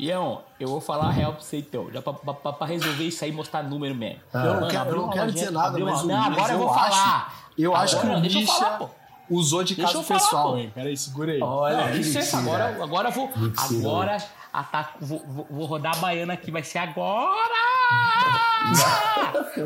Ian, 0.00 0.38
eu 0.60 0.68
vou 0.68 0.80
falar 0.80 1.06
a 1.08 1.10
real 1.10 1.32
pra 1.32 1.42
você 1.42 1.56
então. 1.58 1.90
Já 1.92 2.00
pra, 2.00 2.12
pra- 2.12 2.52
pra 2.52 2.66
resolver 2.68 3.02
isso 3.02 3.24
aí, 3.24 3.32
mostrar 3.32 3.64
número 3.64 3.96
mesmo. 3.96 4.20
Ah. 4.32 4.38
Eu 4.38 4.44
não 4.52 4.60
Mano, 4.60 4.70
quero, 4.70 4.90
eu 4.90 4.96
não 4.96 5.10
quero 5.10 5.32
dizer 5.32 5.50
nada, 5.50 5.76
mas 5.76 6.04
Não, 6.04 6.22
agora 6.22 6.52
eu 6.52 6.58
vou 6.58 6.70
acho- 6.70 6.90
falar. 6.96 7.34
Eu 7.58 7.74
acho 7.74 8.00
que 8.00 8.06
Agora, 8.06 8.28
o 8.28 8.46
falar, 8.46 8.78
pô. 8.78 8.88
usou 9.28 9.64
de 9.64 9.74
Deixa 9.74 9.92
caso 9.92 10.04
falar, 10.04 10.20
pessoal, 10.20 10.52
pô. 10.56 10.68
Peraí, 10.72 10.96
segura 10.96 11.32
aí. 11.32 11.42
Olha, 11.42 11.76
Não, 11.78 11.94
licença, 11.96 12.36
mentira. 12.36 12.54
agora, 12.68 12.84
agora 12.84 13.08
eu 13.08 13.12
vou. 13.12 13.26
Mentira. 13.36 13.80
Agora, 13.88 14.16
Ataco, 14.52 14.98
vou, 15.04 15.18
vou, 15.26 15.46
vou 15.50 15.66
rodar 15.66 15.94
a 15.96 16.00
baiana 16.00 16.32
aqui, 16.34 16.50
vai 16.50 16.62
ser 16.62 16.78
agora! 16.78 17.54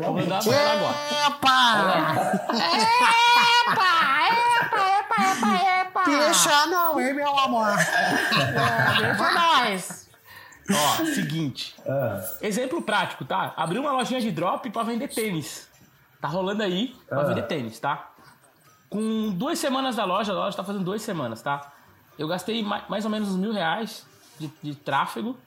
vou 0.01 0.11
rodar 0.19 0.39
a 0.39 0.43
baiana 0.43 0.71
agora. 0.73 0.95
Epa! 1.27 1.53
Epa, 2.53 3.89
epa, 4.29 5.21
epa, 5.29 5.81
epa! 5.81 6.03
Deixa 6.05 6.65
não, 6.67 6.99
hein, 6.99 7.13
meu 7.13 7.39
amor? 7.39 7.69
Deixa 8.99 9.31
nós! 9.33 10.09
Ó, 10.71 11.05
seguinte. 11.05 11.75
Ah, 11.87 12.21
Exemplo 12.41 12.81
prático, 12.81 13.25
tá? 13.25 13.53
Abri 13.57 13.77
uma 13.79 13.91
lojinha 13.91 14.21
de 14.21 14.31
drop 14.31 14.69
pra 14.69 14.83
vender 14.83 15.07
tênis. 15.09 15.67
Tá 16.21 16.27
rolando 16.27 16.63
aí 16.63 16.95
pra 17.09 17.21
Ah. 17.21 17.23
vender 17.25 17.43
tênis, 17.43 17.79
tá? 17.79 18.11
Com 18.89 19.31
duas 19.31 19.59
semanas 19.59 19.95
da 19.97 20.05
loja, 20.05 20.31
a 20.31 20.35
loja 20.35 20.55
tá 20.55 20.63
fazendo 20.63 20.85
duas 20.85 21.01
semanas, 21.01 21.41
tá? 21.41 21.71
Eu 22.17 22.27
gastei 22.27 22.63
ma- 22.63 22.83
mais 22.87 23.03
ou 23.05 23.11
menos 23.11 23.29
uns 23.29 23.35
mil 23.37 23.51
reais 23.51 24.05
de, 24.39 24.51
de 24.61 24.75
tráfego 24.75 25.37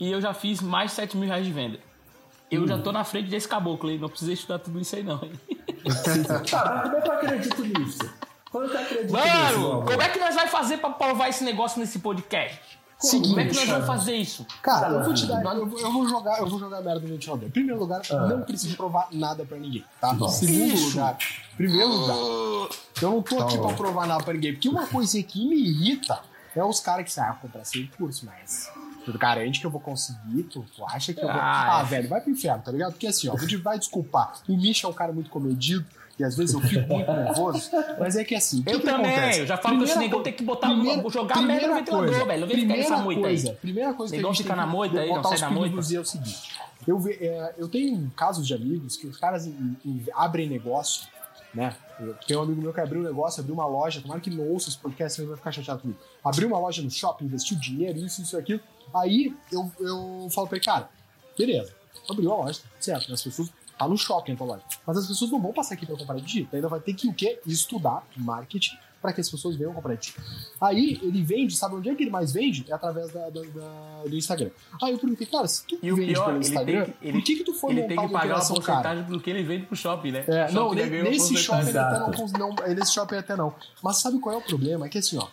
e 0.00 0.10
eu 0.10 0.20
já 0.20 0.32
fiz 0.34 0.60
mais 0.60 0.90
de 0.90 0.96
sete 0.96 1.16
mil 1.16 1.28
reais 1.28 1.44
de 1.44 1.52
venda. 1.52 1.78
Eu 2.50 2.62
Hum. 2.64 2.66
já 2.66 2.78
tô 2.78 2.92
na 2.92 3.02
frente 3.04 3.28
desse 3.30 3.48
caboclo 3.48 3.88
aí, 3.88 3.98
não 3.98 4.08
precisei 4.08 4.34
estudar 4.34 4.58
tudo 4.58 4.78
isso 4.80 4.94
aí 4.94 5.02
não. 5.02 5.20
hein? 5.22 5.32
tá, 6.50 6.82
como 6.82 6.96
é 6.96 7.00
que 7.00 7.08
eu 7.08 7.12
acredito 7.12 7.62
nisso? 7.64 8.10
Como 8.50 8.64
é 8.64 8.68
que 8.68 8.74
eu 8.76 8.80
acredito 8.80 9.12
nisso, 9.12 9.58
meu 9.58 9.68
Mano, 9.72 9.82
como 9.86 10.02
é 10.02 10.08
que 10.08 10.18
nós 10.18 10.34
vai 10.34 10.46
fazer 10.48 10.78
pra 10.78 10.90
provar 10.90 11.28
esse 11.28 11.42
negócio 11.44 11.80
nesse 11.80 11.98
podcast? 12.00 12.60
Seguinte, 12.98 13.28
como 13.30 13.40
é 13.40 13.44
que 13.46 13.54
nós 13.56 13.64
cara. 13.64 13.80
vamos 13.80 13.86
fazer 13.86 14.14
isso? 14.16 14.46
Cara, 14.62 14.88
eu 14.94 15.02
vou 15.02 15.12
te 15.12 15.26
dar. 15.26 15.42
Eu, 15.56 15.66
vou- 15.66 15.80
eu 15.80 15.90
vou 15.92 16.08
jogar, 16.08 16.38
eu 16.38 16.46
vou 16.46 16.58
jogar 16.60 16.80
merda 16.82 17.00
no 17.00 17.08
ventilador. 17.08 17.48
Em 17.48 17.50
primeiro 17.50 17.80
lugar, 17.80 18.00
Ah. 18.12 18.14
não 18.28 18.42
preciso 18.42 18.76
provar 18.76 19.08
nada 19.10 19.44
pra 19.44 19.58
ninguém, 19.58 19.84
tá? 20.00 20.12
Bom. 20.14 20.28
Segundo 20.28 20.78
lugar, 20.88 21.18
primeiro 21.56 21.88
lugar, 21.88 22.16
eu 23.02 23.10
não 23.10 23.20
tô 23.22 23.42
aqui 23.42 23.56
Tá 23.56 23.60
bom. 23.62 23.66
pra 23.68 23.76
provar 23.76 24.06
nada 24.06 24.22
pra 24.22 24.34
ninguém. 24.34 24.52
Porque 24.52 24.68
uma 24.68 24.86
coisa 24.86 25.20
que 25.20 25.44
me 25.48 25.56
irrita 25.56 26.20
é 26.60 26.64
os 26.64 26.80
caras 26.80 27.04
que 27.04 27.12
saem 27.12 27.30
a 27.30 27.34
comprar 27.34 27.64
sem 27.64 27.86
curso, 27.86 28.26
mas. 28.26 28.70
Tu 29.04 29.18
garante 29.18 29.58
que 29.60 29.66
eu 29.66 29.70
vou 29.70 29.80
conseguir, 29.80 30.44
tu, 30.44 30.64
tu 30.76 30.84
acha 30.86 31.12
que 31.12 31.20
eu 31.20 31.26
vou. 31.26 31.36
Ah, 31.36 31.78
Ah, 31.78 31.82
é. 31.82 31.84
velho, 31.84 32.08
vai 32.08 32.20
pro 32.20 32.30
inferno, 32.30 32.62
tá 32.62 32.70
ligado? 32.70 32.92
Porque 32.92 33.06
assim, 33.08 33.28
ó, 33.28 33.34
a 33.34 33.38
gente 33.38 33.56
vai 33.56 33.78
desculpar. 33.78 34.34
O 34.48 34.56
Misha 34.56 34.86
é 34.86 34.90
um 34.90 34.92
cara 34.92 35.12
muito 35.12 35.28
comedido. 35.30 35.84
E 36.18 36.22
às 36.24 36.36
vezes 36.36 36.54
eu 36.54 36.60
fico 36.60 36.86
muito 36.94 37.10
nervoso, 37.10 37.70
mas 37.98 38.14
é 38.16 38.22
que 38.22 38.34
assim. 38.34 38.62
que 38.62 38.70
Eu 38.70 38.78
que 38.80 38.84
também, 38.86 39.10
acontece? 39.10 39.40
eu 39.40 39.46
já 39.46 39.56
falo 39.56 39.78
que 39.78 39.84
esse 39.84 39.92
Primeira 39.94 40.10
negão 40.10 40.22
tem 40.22 40.32
que 40.34 40.44
botar- 40.44 40.68
primeira- 40.68 41.08
jogar 41.10 41.36
merda 41.42 41.42
no 41.68 41.74
primeira 41.74 41.74
ventilador, 41.74 42.26
velho. 42.26 42.40
Não 42.42 42.46
vem 42.48 42.56
ficar 42.60 42.76
nessa 42.76 42.88
primeira 42.88 43.02
moita 43.04 43.20
aí. 43.28 43.34
coisa, 43.42 43.52
Primeira 43.54 43.94
coisa 43.94 44.10
que 44.12 44.16
Negão 44.18 44.30
a 44.30 44.32
gente 44.34 44.42
fica 44.42 44.54
tem 44.54 44.62
na 44.62 44.66
que 44.68 44.72
moita 44.76 45.00
aí, 45.00 45.08
não 45.08 45.16
botar 45.16 45.28
sai 45.30 45.38
na 45.40 45.50
moita. 45.50 45.76
é 45.76 45.98
o 45.98 46.04
seguinte. 46.04 46.52
Eu, 46.86 46.98
ve- 46.98 47.18
é, 47.20 47.54
eu 47.56 47.66
tenho 47.68 48.12
casos 48.14 48.46
de 48.46 48.54
amigos 48.54 48.96
que 48.96 49.06
os 49.06 49.16
caras 49.16 49.46
em- 49.46 49.76
em- 49.84 50.04
abrem 50.14 50.48
negócio, 50.48 51.08
né? 51.54 51.76
Tenho 52.26 52.40
um 52.40 52.42
amigo 52.44 52.62
meu 52.62 52.72
que 52.72 52.80
abriu 52.80 53.00
um 53.00 53.04
negócio, 53.04 53.40
abriu 53.40 53.54
uma 53.54 53.66
loja, 53.66 54.00
tomara 54.00 54.20
que 54.20 54.30
não 54.30 54.48
ouça 54.48 54.68
esse 54.68 54.78
podcast, 54.78 55.20
ele 55.20 55.28
vai 55.28 55.36
ficar 55.36 55.52
chateado 55.52 55.80
comigo. 55.80 55.98
Abriu 56.24 56.48
uma 56.48 56.58
loja 56.58 56.82
no 56.82 56.90
shopping, 56.90 57.26
investiu 57.26 57.56
dinheiro, 57.58 57.98
isso, 57.98 58.22
isso, 58.22 58.36
aquilo. 58.36 58.60
Aí 58.94 59.34
eu, 59.50 59.70
eu 59.78 60.28
falo 60.30 60.48
pra 60.48 60.56
ele, 60.56 60.64
cara, 60.64 60.88
beleza, 61.36 61.74
abriu 62.08 62.32
a 62.32 62.36
loja, 62.36 62.60
certo, 62.80 63.12
as 63.12 63.22
pessoas. 63.22 63.50
Tá 63.78 63.88
no 63.88 63.96
shopping 63.96 64.32
a 64.32 64.36
tua 64.36 64.46
loja. 64.46 64.62
Mas 64.86 64.96
as 64.96 65.06
pessoas 65.08 65.30
não 65.32 65.40
vão 65.40 65.52
passar 65.52 65.74
aqui 65.74 65.84
pra 65.84 65.96
comprar 65.96 66.20
de. 66.20 66.44
Tu 66.44 66.54
ainda 66.54 66.68
vai 66.68 66.78
ter 66.78 66.94
que 66.94 67.08
o 67.08 67.12
quê? 67.12 67.40
Estudar 67.44 68.06
marketing 68.16 68.76
para 69.02 69.12
que 69.12 69.20
as 69.20 69.28
pessoas 69.28 69.56
venham 69.56 69.74
comprar 69.74 69.94
de 69.96 70.00
ti. 70.00 70.14
Aí 70.60 70.98
ele 71.02 71.22
vende, 71.22 71.56
sabe 71.56 71.74
onde 71.74 71.90
é 71.90 71.94
que 71.94 72.04
ele 72.04 72.10
mais 72.10 72.32
vende? 72.32 72.64
É 72.68 72.72
através 72.72 73.10
da, 73.12 73.28
da- 73.28 73.40
da- 73.42 74.04
do 74.08 74.16
Instagram. 74.16 74.50
Aí 74.80 74.92
eu 74.92 74.98
perguntei, 74.98 75.26
cara, 75.26 75.48
se 75.48 75.66
tu 75.66 75.76
E 75.82 75.90
vende 75.92 76.12
pior, 76.12 76.24
pelo 76.26 76.36
ele 76.38 76.44
Instagram, 76.46 76.84
tem 76.84 76.94
que- 76.94 77.06
ele- 77.08 77.12
por 77.18 77.24
que 77.24 77.36
que 77.36 77.44
tu 77.44 77.52
foi 77.54 77.72
Ele 77.72 77.80
montar 77.82 77.94
tem 77.96 78.06
que 78.06 78.12
pagar 78.12 78.24
uma 78.26 78.32
operação, 78.34 78.56
cara? 78.60 78.78
porcentagem 78.82 79.12
do 79.12 79.20
que 79.20 79.30
ele 79.30 79.42
vende 79.42 79.66
pro 79.66 79.76
shopping, 79.76 80.12
né? 80.12 80.24
É, 80.28 80.52
não, 80.52 80.68
shopping 80.70 80.88
ganhou 80.88 81.04
uma 81.06 81.10
nesse 81.10 81.36
shopping 81.36 81.56
porcentagem. 81.64 81.68
ele 81.68 81.78
até 81.78 82.38
não, 82.38 82.56
não, 82.56 82.74
nesse 82.74 82.92
shopping 82.92 83.16
até 83.16 83.36
não. 83.36 83.54
Mas 83.82 83.98
sabe 83.98 84.18
qual 84.20 84.34
é 84.36 84.38
o 84.38 84.42
problema? 84.42 84.86
É 84.86 84.88
que 84.88 84.98
assim, 84.98 85.18
ó, 85.18 85.26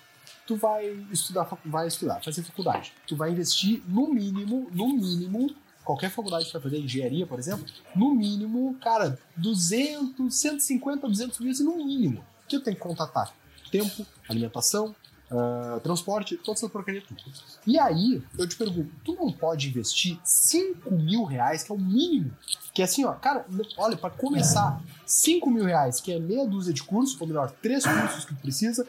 tu 0.47 0.55
vai 0.55 0.87
estudar, 1.11 1.47
vai 1.63 1.87
estudar, 1.87 2.23
fazer 2.23 2.41
faculdade. 2.41 2.91
Tu 3.05 3.15
vai 3.15 3.29
investir 3.31 3.83
no 3.87 4.11
mínimo, 4.11 4.67
no 4.73 4.87
mínimo, 4.89 5.51
qualquer 5.85 6.09
faculdade 6.09 6.45
que 6.45 6.51
tu 6.51 6.53
vai 6.53 6.61
fazer, 6.63 6.79
engenharia, 6.79 7.27
por 7.27 7.37
exemplo, 7.37 7.63
no 7.95 8.15
mínimo, 8.15 8.75
cara, 8.81 9.17
200, 9.37 10.33
150, 10.35 11.07
200 11.07 11.39
mil, 11.39 11.51
assim, 11.51 11.63
no 11.63 11.77
mínimo. 11.77 12.23
Que 12.47 12.55
eu 12.55 12.63
tenho 12.63 12.75
que 12.75 12.81
contatar? 12.81 13.31
Tempo, 13.71 14.05
alimentação, 14.27 14.95
ah, 15.31 15.79
transporte, 15.83 16.37
todas 16.37 16.59
essas 16.59 16.71
porcarias 16.71 17.03
tudo. 17.03 17.21
E 17.67 17.79
aí, 17.79 18.21
eu 18.37 18.47
te 18.47 18.55
pergunto, 18.55 18.89
tu 19.03 19.13
não 19.13 19.31
pode 19.31 19.69
investir 19.69 20.19
5 20.23 20.91
mil 20.91 21.23
reais, 21.23 21.63
que 21.63 21.71
é 21.71 21.75
o 21.75 21.79
mínimo 21.79 22.31
que 22.79 22.81
é 22.81 22.85
assim, 22.85 23.03
ó, 23.03 23.11
cara, 23.11 23.45
olha, 23.77 23.97
pra 23.97 24.09
começar, 24.09 24.81
5 25.05 25.51
mil 25.51 25.65
reais, 25.65 25.99
que 25.99 26.13
é 26.13 26.17
meia 26.17 26.47
dúzia 26.47 26.73
de 26.73 26.81
cursos, 26.81 27.19
ou 27.19 27.27
melhor, 27.27 27.51
três 27.61 27.83
cursos 27.83 28.23
que 28.23 28.33
tu 28.33 28.41
precisa, 28.41 28.87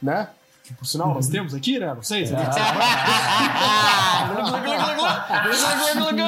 né? 0.00 0.30
Que 0.66 0.74
por 0.74 0.84
sinal 0.84 1.14
nós 1.14 1.28
temos 1.28 1.54
aqui, 1.54 1.78
né? 1.78 1.94
Não 1.94 2.02
sei 2.02 2.26
gente 2.26 2.40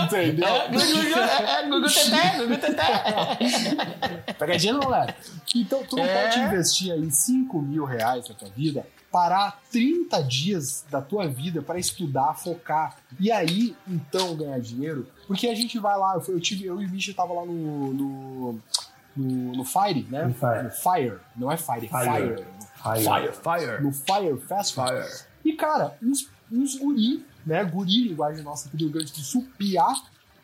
Entendeu? 0.05 0.47
É, 0.49 1.69
Gugu 1.69 1.93
Teté, 1.93 2.37
Gugu 2.39 2.57
Teté. 2.57 4.35
Pegadinha 4.39 4.75
não 4.75 4.89
leva. 4.89 5.13
Então, 5.57 5.83
tu 5.83 5.97
não 5.97 6.05
É. 6.05 6.23
pode 6.29 6.39
investir 6.41 6.93
aí 6.93 7.11
5 7.11 7.61
mil 7.61 7.85
reais 7.85 8.29
na 8.29 8.35
tua 8.37 8.49
vida, 8.51 8.87
parar 9.11 9.61
30 9.73 10.23
dias 10.23 10.85
da 10.89 11.01
tua 11.03 11.27
vida 11.27 11.61
para 11.61 11.79
estudar, 11.79 12.35
focar, 12.35 12.97
e 13.19 13.33
aí, 13.33 13.75
então, 13.89 14.37
ganhar 14.37 14.61
dinheiro. 14.61 15.09
Porque 15.27 15.49
a 15.49 15.55
gente 15.55 15.79
vai 15.81 15.99
lá, 15.99 16.21
eu, 16.29 16.41
tive, 16.41 16.67
eu 16.67 16.81
e 16.81 16.87
o 16.87 16.89
Misha 16.89 17.13
tava 17.13 17.33
lá 17.33 17.45
no, 17.45 17.93
no, 17.93 18.61
no, 19.17 19.53
no 19.57 19.65
Fire, 19.65 20.07
né? 20.09 20.27
No 20.27 20.35
Fire. 20.35 20.63
No 20.63 20.71
Fire. 20.71 21.19
Não 21.37 21.51
é 21.51 21.57
Fire, 21.57 21.87
é 21.87 21.89
Fire. 21.89 22.47
Fire. 22.95 23.05
Fire. 23.05 23.33
Fire. 23.33 23.83
No 23.83 23.93
Fire 23.93 24.39
Festival. 24.41 25.03
E, 25.45 25.53
cara, 25.55 25.97
uns, 26.03 26.29
uns 26.51 26.77
guri, 26.77 27.25
né? 27.47 27.65
Guri, 27.65 28.09
linguagem 28.09 28.43
nossa 28.43 28.69
aqui 28.69 28.77
do 28.77 28.85
Rio 28.85 28.93
Grande 28.93 29.13
do 29.13 29.21
Sul, 29.21 29.47
piá, 29.57 29.95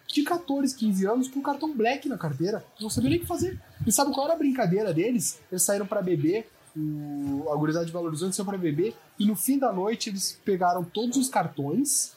de 0.06 0.22
14, 0.22 0.74
15 0.76 1.06
anos, 1.06 1.28
com 1.28 1.42
cartão 1.42 1.74
black 1.74 2.08
na 2.08 2.16
carteira. 2.16 2.64
Não 2.80 2.88
sabia 2.88 3.10
nem 3.10 3.18
o 3.18 3.22
que 3.22 3.26
fazer. 3.26 3.60
E 3.86 3.92
sabe 3.92 4.12
qual 4.12 4.26
era 4.26 4.34
a 4.34 4.38
brincadeira 4.38 4.92
deles? 4.92 5.40
Eles 5.50 5.62
saíram 5.62 5.86
pra 5.86 6.00
beber, 6.00 6.48
o, 6.76 7.48
a 7.50 7.56
gurizada 7.56 7.84
de 7.84 7.92
Belo 7.92 8.06
Horizonte 8.06 8.36
saiu 8.36 8.46
pra 8.46 8.58
beber, 8.58 8.94
e 9.18 9.26
no 9.26 9.36
fim 9.36 9.58
da 9.58 9.72
noite 9.72 10.10
eles 10.10 10.40
pegaram 10.44 10.84
todos 10.84 11.16
os 11.16 11.28
cartões. 11.28 12.12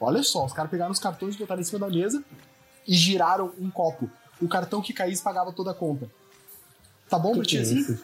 Olha 0.00 0.22
só, 0.22 0.44
os 0.44 0.52
caras 0.52 0.70
pegaram 0.70 0.92
os 0.92 0.98
cartões, 0.98 1.36
botaram 1.36 1.60
em 1.60 1.64
cima 1.64 1.78
da 1.78 1.88
mesa 1.88 2.22
e 2.86 2.94
giraram 2.94 3.52
um 3.58 3.70
copo. 3.70 4.10
O 4.40 4.48
cartão 4.48 4.80
que 4.80 4.92
caísse 4.92 5.22
pagava 5.22 5.52
toda 5.52 5.72
a 5.72 5.74
conta. 5.74 6.08
Tá 7.08 7.18
bom 7.18 7.40
ti 7.42 7.56
Que 7.56 7.58
assim? 7.58 7.96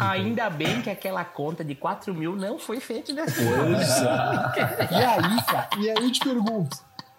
Ainda 0.00 0.50
bem 0.50 0.82
que 0.82 0.90
aquela 0.90 1.24
conta 1.24 1.64
de 1.64 1.74
4 1.74 2.14
mil 2.14 2.34
não 2.34 2.58
foi 2.58 2.80
feita 2.80 3.12
dessa 3.12 3.42
forma. 3.42 3.76
Pois 3.76 3.90
é. 4.02 4.92
E 4.92 5.04
aí, 5.04 5.42
cara, 5.44 5.68
e 5.78 5.90
aí 5.90 6.04
eu 6.04 6.10
te 6.10 6.20
pergunto, 6.20 6.76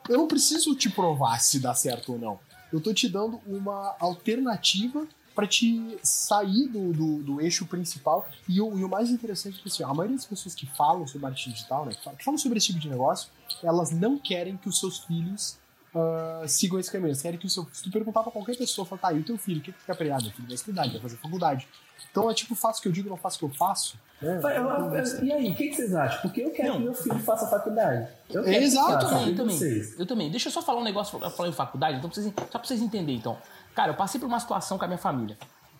eu 0.09 0.17
não 0.17 0.27
preciso 0.27 0.75
te 0.75 0.89
provar 0.89 1.39
se 1.39 1.59
dá 1.59 1.73
certo 1.73 2.13
ou 2.13 2.19
não. 2.19 2.39
Eu 2.71 2.81
tô 2.81 2.93
te 2.93 3.07
dando 3.07 3.39
uma 3.47 3.95
alternativa 3.99 5.07
pra 5.35 5.45
te 5.45 5.97
sair 6.01 6.67
do, 6.67 6.93
do, 6.93 7.23
do 7.23 7.41
eixo 7.41 7.65
principal. 7.65 8.27
E 8.47 8.61
o, 8.61 8.77
e 8.79 8.83
o 8.83 8.89
mais 8.89 9.09
interessante 9.09 9.59
é 9.59 9.61
que 9.61 9.67
assim, 9.67 9.83
a 9.83 9.93
maioria 9.93 10.15
das 10.15 10.25
pessoas 10.25 10.55
que 10.55 10.65
falam 10.65 11.05
sobre 11.05 11.23
marketing 11.23 11.51
digital, 11.51 11.85
né, 11.85 11.93
que 11.93 12.23
falam 12.23 12.37
sobre 12.37 12.57
esse 12.57 12.67
tipo 12.67 12.79
de 12.79 12.89
negócio, 12.89 13.29
elas 13.61 13.91
não 13.91 14.17
querem 14.17 14.55
que 14.55 14.69
os 14.69 14.79
seus 14.79 14.99
filhos 14.99 15.57
ah, 15.95 16.43
sigam 16.47 16.79
esse 16.79 16.91
caminho. 16.91 17.07
Eles 17.09 17.21
querem 17.21 17.39
que 17.39 17.45
o 17.45 17.49
seu. 17.49 17.67
Se 17.71 17.83
tu 17.83 17.89
perguntar 17.91 18.21
pra 18.23 18.31
qualquer 18.31 18.55
pessoa, 18.57 18.85
fala, 18.85 19.01
tá, 19.01 19.13
e 19.13 19.19
o 19.19 19.23
teu 19.23 19.37
filho, 19.37 19.59
o 19.59 19.63
que 19.63 19.71
que 19.71 19.79
tu 19.79 19.85
quer 19.85 19.95
pra 19.95 20.05
ele? 20.05 20.13
Ah, 20.13 20.19
meu 20.21 20.31
filho 20.31 20.47
vai 20.47 20.55
estudar, 20.55 20.87
vai 20.89 20.99
fazer 20.99 21.17
faculdade. 21.17 21.67
Então 22.11 22.29
é 22.29 22.33
tipo, 22.33 22.55
faço 22.55 22.79
o 22.79 22.81
que 22.83 22.87
eu 22.87 22.91
digo, 22.91 23.09
não 23.09 23.17
faço 23.17 23.35
o 23.37 23.39
que 23.39 23.45
eu 23.53 23.57
faço. 23.57 23.97
né? 24.21 24.39
Mas, 24.41 24.55
eu- 24.55 24.63
eu- 24.63 25.25
E 25.25 25.31
aí, 25.33 25.51
o 25.51 25.55
que 25.55 25.73
vocês 25.73 25.93
acham? 25.93 26.21
Porque 26.21 26.41
eu 26.41 26.51
quero 26.51 26.69
Não. 26.69 26.77
que 26.77 26.83
meu 26.83 26.93
filho 26.93 27.19
faça 27.19 27.47
faculdade. 27.47 28.07
Eu 28.29 28.43
quero 28.43 28.63
Exato, 28.63 28.87
que 28.87 28.93
faça, 29.03 29.07
também, 29.09 29.29
eu 29.29 29.35
também. 29.35 29.57
vocês? 29.57 29.99
Eu 29.99 30.05
também. 30.05 30.31
Deixa 30.31 30.47
eu 30.47 30.51
só 30.53 30.61
falar 30.61 30.79
um 30.79 30.83
negócio, 30.83 31.19
eu 31.21 31.29
falei 31.31 31.51
em 31.51 31.55
faculdade, 31.55 31.97
então 31.97 32.09
pra 32.09 32.21
vocês, 32.21 32.33
só 32.33 32.57
pra 32.59 32.63
vocês 32.63 32.81
entenderem, 32.81 33.17
então. 33.17 33.37
Cara, 33.75 33.91
eu 33.91 33.95
passei 33.95 34.19
por 34.19 34.27
uma 34.27 34.39
situação 34.39 34.77
com 34.77 34.85
a 34.85 34.87
minha 34.87 34.97
família. 34.97 35.37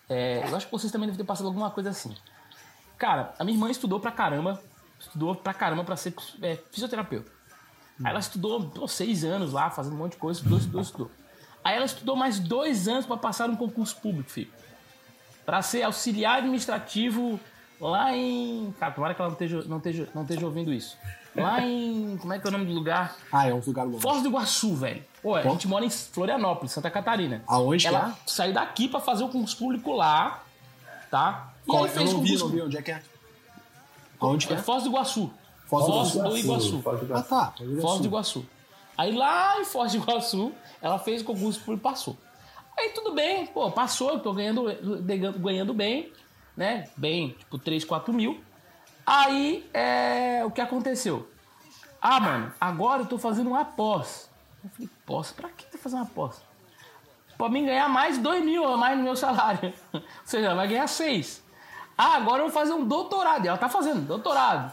É, 0.08 0.46
eu 0.48 0.54
acho 0.56 0.66
que 0.66 0.72
vocês 0.72 0.92
também 0.92 1.06
devem 1.08 1.16
ter 1.18 1.24
passado 1.26 1.46
alguma 1.46 1.70
coisa 1.70 1.88
assim. 1.90 2.14
Cara, 2.98 3.34
a 3.38 3.44
minha 3.44 3.56
irmã 3.56 3.70
estudou 3.70 3.98
pra 4.00 4.10
caramba, 4.12 4.62
estudou 5.00 5.34
pra 5.34 5.52
caramba 5.54 5.84
pra 5.84 5.96
ser 5.96 6.14
é, 6.42 6.58
fisioterapeuta. 6.70 7.30
Aí 8.04 8.10
ela 8.10 8.18
estudou 8.20 8.62
pô, 8.64 8.86
seis 8.86 9.24
anos 9.24 9.52
lá, 9.52 9.70
fazendo 9.70 9.94
um 9.94 9.98
monte 9.98 10.12
de 10.12 10.18
coisa, 10.18 10.38
estudou, 10.38 10.58
estudou, 10.58 10.80
estudou. 10.82 11.10
Aí 11.64 11.74
ela 11.76 11.84
estudou 11.86 12.14
mais 12.16 12.38
dois 12.38 12.86
anos 12.88 13.06
pra 13.06 13.16
passar 13.16 13.48
um 13.50 13.56
concurso 13.56 13.96
público, 13.96 14.30
filho. 14.30 14.50
Pra 15.44 15.62
ser 15.62 15.82
auxiliar 15.82 16.38
administrativo 16.38 17.40
lá 17.80 18.14
em. 18.14 18.74
Cara, 18.78 18.92
tomara 18.92 19.14
que 19.14 19.20
ela 19.20 19.28
não 19.30 19.34
esteja, 19.34 19.62
não 19.68 19.76
esteja, 19.78 20.08
não 20.14 20.22
esteja 20.22 20.44
ouvindo 20.46 20.72
isso. 20.72 20.96
Lá 21.34 21.60
em. 21.62 22.16
Como 22.20 22.32
é 22.32 22.38
que 22.38 22.46
é 22.46 22.48
o 22.48 22.52
nome 22.52 22.66
do 22.66 22.72
lugar? 22.72 23.16
Ah, 23.32 23.46
é 23.48 23.54
um 23.54 23.60
lugar 23.64 23.84
longe. 23.84 24.00
Foz 24.00 24.22
do 24.22 24.28
Iguaçu, 24.28 24.74
velho. 24.74 25.02
Pô, 25.22 25.34
a 25.34 25.42
gente 25.42 25.66
mora 25.68 25.84
em 25.84 25.90
Florianópolis, 25.90 26.72
Santa 26.72 26.90
Catarina. 26.90 27.42
Aonde 27.46 27.82
que 27.82 27.88
Ela 27.88 28.10
é? 28.10 28.14
saiu 28.30 28.52
daqui 28.54 28.88
pra 28.88 29.00
fazer 29.00 29.24
o 29.24 29.28
concurso 29.28 29.56
público 29.56 29.92
lá, 29.92 30.42
tá? 31.10 31.52
E 31.64 31.66
Qual- 31.70 31.84
aí 31.84 31.90
eu 31.90 31.94
fez 31.94 32.12
não 32.12 32.20
o 32.20 32.22
vi, 32.22 32.28
concurso 32.30 32.44
não 32.46 32.52
vi 32.54 32.62
onde 32.62 32.76
é 32.78 32.82
que 32.82 32.90
é. 32.92 33.02
Aonde 34.20 34.46
que 34.46 34.52
É 34.54 34.56
é? 34.56 34.58
Foz 34.62 34.82
do 34.84 34.88
Iguaçu. 34.88 35.30
Foz 35.66 35.84
do 35.86 35.92
Foz 35.92 36.14
Iguaçu. 36.14 36.28
do 36.30 36.38
Iguaçu. 36.38 36.82
Foz 36.82 37.00
do 37.00 37.04
Ah, 37.04 37.06
Iguaçu. 37.06 37.28
tá. 37.28 37.54
Foz 37.80 38.00
do 38.00 38.06
Iguaçu. 38.06 38.46
Aí 38.96 39.12
lá 39.14 39.60
em 39.60 39.64
Foz 39.64 39.92
do 39.92 39.98
Iguaçu, 39.98 40.52
ela 40.80 40.98
fez 40.98 41.22
o 41.22 41.24
concurso 41.24 41.60
público 41.60 41.80
e 41.86 41.90
passou. 41.90 42.16
Aí 42.78 42.90
tudo 42.90 43.12
bem, 43.14 43.46
pô, 43.46 43.70
passou, 43.70 44.10
eu 44.12 44.20
tô 44.20 44.32
ganhando, 44.34 44.64
ganhando, 45.38 45.72
bem, 45.72 46.12
né? 46.56 46.88
Bem, 46.96 47.30
tipo 47.38 47.58
3, 47.58 47.84
4 47.84 48.12
mil. 48.12 48.42
Aí, 49.06 49.68
é, 49.72 50.42
o 50.44 50.50
que 50.50 50.60
aconteceu? 50.60 51.28
Ah, 52.00 52.20
mano, 52.20 52.52
agora 52.60 53.02
eu 53.02 53.06
tô 53.06 53.18
fazendo 53.18 53.48
uma 53.48 53.64
pós. 53.64 54.28
Eu 54.62 54.70
falei, 54.70 54.90
pós? 55.06 55.32
Pra 55.32 55.48
que 55.48 55.64
tu 55.66 55.78
fazer 55.78 55.96
uma 55.96 56.06
pós? 56.06 56.42
Pra 57.38 57.48
mim 57.48 57.64
ganhar 57.66 57.88
mais 57.88 58.18
2 58.18 58.44
mil 58.44 58.64
a 58.66 58.76
mais 58.76 58.96
no 58.98 59.04
meu 59.04 59.16
salário. 59.16 59.72
Ou 59.92 60.02
seja, 60.24 60.46
ela 60.48 60.56
vai 60.56 60.68
ganhar 60.68 60.86
6. 60.86 61.42
Ah, 61.96 62.16
agora 62.16 62.42
eu 62.42 62.48
vou 62.48 62.52
fazer 62.52 62.72
um 62.72 62.84
doutorado. 62.84 63.44
E 63.44 63.48
ela 63.48 63.58
tá 63.58 63.68
fazendo 63.68 64.00
doutorado. 64.06 64.72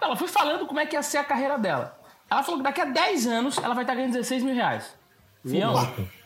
Ela 0.00 0.16
foi 0.16 0.28
falando 0.28 0.66
como 0.66 0.80
é 0.80 0.86
que 0.86 0.96
ia 0.96 1.02
ser 1.02 1.18
a 1.18 1.24
carreira 1.24 1.58
dela. 1.58 1.98
Ela 2.30 2.42
falou 2.42 2.58
que 2.58 2.64
daqui 2.64 2.80
a 2.80 2.84
10 2.84 3.26
anos 3.26 3.58
ela 3.58 3.74
vai 3.74 3.84
estar 3.84 3.94
ganhando 3.94 4.12
16 4.12 4.42
mil 4.42 4.54
reais. 4.54 4.94
Fião, 5.46 5.74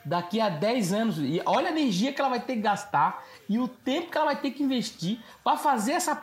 daqui 0.04 0.40
a 0.40 0.48
10 0.48 0.92
anos, 0.92 1.18
e 1.18 1.40
olha 1.44 1.68
a 1.68 1.70
energia 1.70 2.12
que 2.12 2.20
ela 2.20 2.30
vai 2.30 2.40
ter 2.40 2.54
que 2.56 2.62
gastar 2.62 3.24
e 3.48 3.58
o 3.58 3.68
tempo 3.68 4.10
que 4.10 4.16
ela 4.16 4.26
vai 4.26 4.36
ter 4.36 4.50
que 4.50 4.62
investir 4.62 5.20
para 5.44 5.56
fazer 5.56 5.92
essa 5.92 6.20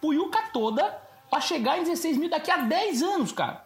puiuca 0.00 0.42
toda 0.52 0.98
para 1.30 1.40
chegar 1.40 1.78
em 1.78 1.84
16 1.84 2.16
mil 2.16 2.30
daqui 2.30 2.50
a 2.50 2.58
10 2.58 3.02
anos, 3.02 3.32
cara. 3.32 3.64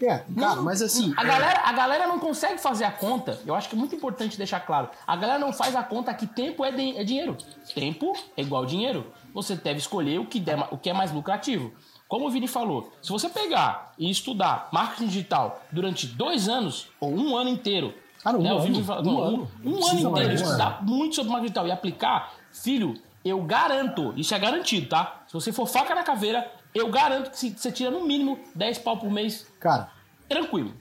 É, 0.00 0.22
cara, 0.38 0.60
mas 0.60 0.82
assim. 0.82 1.14
A, 1.16 1.22
é... 1.22 1.26
galera, 1.26 1.60
a 1.64 1.72
galera 1.72 2.06
não 2.06 2.18
consegue 2.18 2.60
fazer 2.60 2.84
a 2.84 2.90
conta. 2.90 3.40
Eu 3.46 3.54
acho 3.54 3.68
que 3.68 3.74
é 3.74 3.78
muito 3.78 3.94
importante 3.94 4.36
deixar 4.36 4.60
claro. 4.60 4.90
A 5.06 5.16
galera 5.16 5.38
não 5.38 5.52
faz 5.52 5.74
a 5.74 5.82
conta 5.82 6.12
que 6.12 6.26
tempo 6.26 6.64
é, 6.64 6.70
de, 6.70 6.98
é 6.98 7.04
dinheiro. 7.04 7.36
Tempo 7.74 8.12
é 8.36 8.42
igual 8.42 8.66
dinheiro. 8.66 9.10
Você 9.36 9.54
deve 9.54 9.78
escolher 9.78 10.18
o 10.18 10.24
que, 10.24 10.40
der, 10.40 10.58
o 10.70 10.78
que 10.78 10.88
é 10.88 10.94
mais 10.94 11.12
lucrativo. 11.12 11.70
Como 12.08 12.26
o 12.26 12.30
Vini 12.30 12.48
falou, 12.48 12.90
se 13.02 13.10
você 13.10 13.28
pegar 13.28 13.92
e 13.98 14.10
estudar 14.10 14.70
marketing 14.72 15.08
digital 15.08 15.60
durante 15.70 16.06
dois 16.06 16.48
anos 16.48 16.88
ou 16.98 17.14
um 17.14 17.36
ano 17.36 17.50
inteiro, 17.50 17.92
não, 18.24 18.40
né, 18.40 18.54
um, 18.54 18.58
ano, 18.58 18.84
fala, 18.84 19.02
um, 19.02 19.14
um, 19.14 19.22
ano, 19.22 19.50
um 19.62 19.86
ano 19.86 20.10
inteiro, 20.10 20.32
estudar 20.32 20.82
muito 20.82 21.16
sobre 21.16 21.32
marketing 21.32 21.52
digital 21.52 21.66
e 21.66 21.70
aplicar, 21.70 22.32
filho, 22.50 22.94
eu 23.22 23.42
garanto, 23.42 24.14
isso 24.16 24.34
é 24.34 24.38
garantido, 24.38 24.88
tá? 24.88 25.20
Se 25.26 25.34
você 25.34 25.52
for 25.52 25.66
faca 25.66 25.94
na 25.94 26.02
caveira, 26.02 26.50
eu 26.74 26.88
garanto 26.88 27.30
que 27.30 27.50
você 27.50 27.70
tira 27.70 27.90
no 27.90 28.06
mínimo 28.06 28.38
10 28.54 28.78
pau 28.78 28.96
por 28.96 29.10
mês. 29.10 29.46
Cara, 29.60 29.90
tranquilo. 30.26 30.72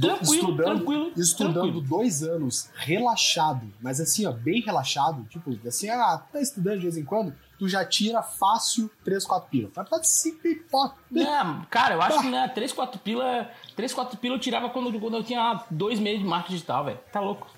Tranquilo, 0.00 0.34
estudando, 0.34 0.76
tranquilo. 0.76 1.12
Estudando 1.16 1.52
tranquilo. 1.54 1.80
dois 1.82 2.22
anos, 2.22 2.70
relaxado, 2.74 3.72
mas 3.80 4.00
assim, 4.00 4.26
ó, 4.26 4.32
bem 4.32 4.60
relaxado, 4.60 5.24
tipo, 5.28 5.50
assim, 5.66 5.88
ah, 5.88 6.22
tá 6.32 6.40
estudando 6.40 6.76
de 6.76 6.82
vez 6.82 6.96
em 6.96 7.04
quando, 7.04 7.34
tu 7.58 7.68
já 7.68 7.84
tira 7.84 8.22
fácil 8.22 8.90
3, 9.04 9.24
4 9.24 9.48
pila. 9.50 9.70
Mas 9.74 9.88
pode 9.88 10.08
se 10.08 10.32
pipoca. 10.32 10.96
Não, 11.10 11.62
cara, 11.70 11.94
eu 11.94 12.02
acho 12.02 12.20
que 12.20 12.28
né, 12.28 12.48
3, 12.48 12.72
4 12.72 13.00
pila. 13.00 13.50
3, 13.76 13.94
4 13.94 14.18
pila 14.18 14.34
eu 14.34 14.40
tirava 14.40 14.68
quando, 14.70 14.98
quando 15.00 15.16
eu 15.16 15.22
tinha 15.24 15.62
dois 15.70 15.98
meses 15.98 16.20
de 16.20 16.26
marketing 16.26 16.54
digital, 16.54 16.84
velho. 16.84 16.98
Tá 17.12 17.20
louco. 17.20 17.48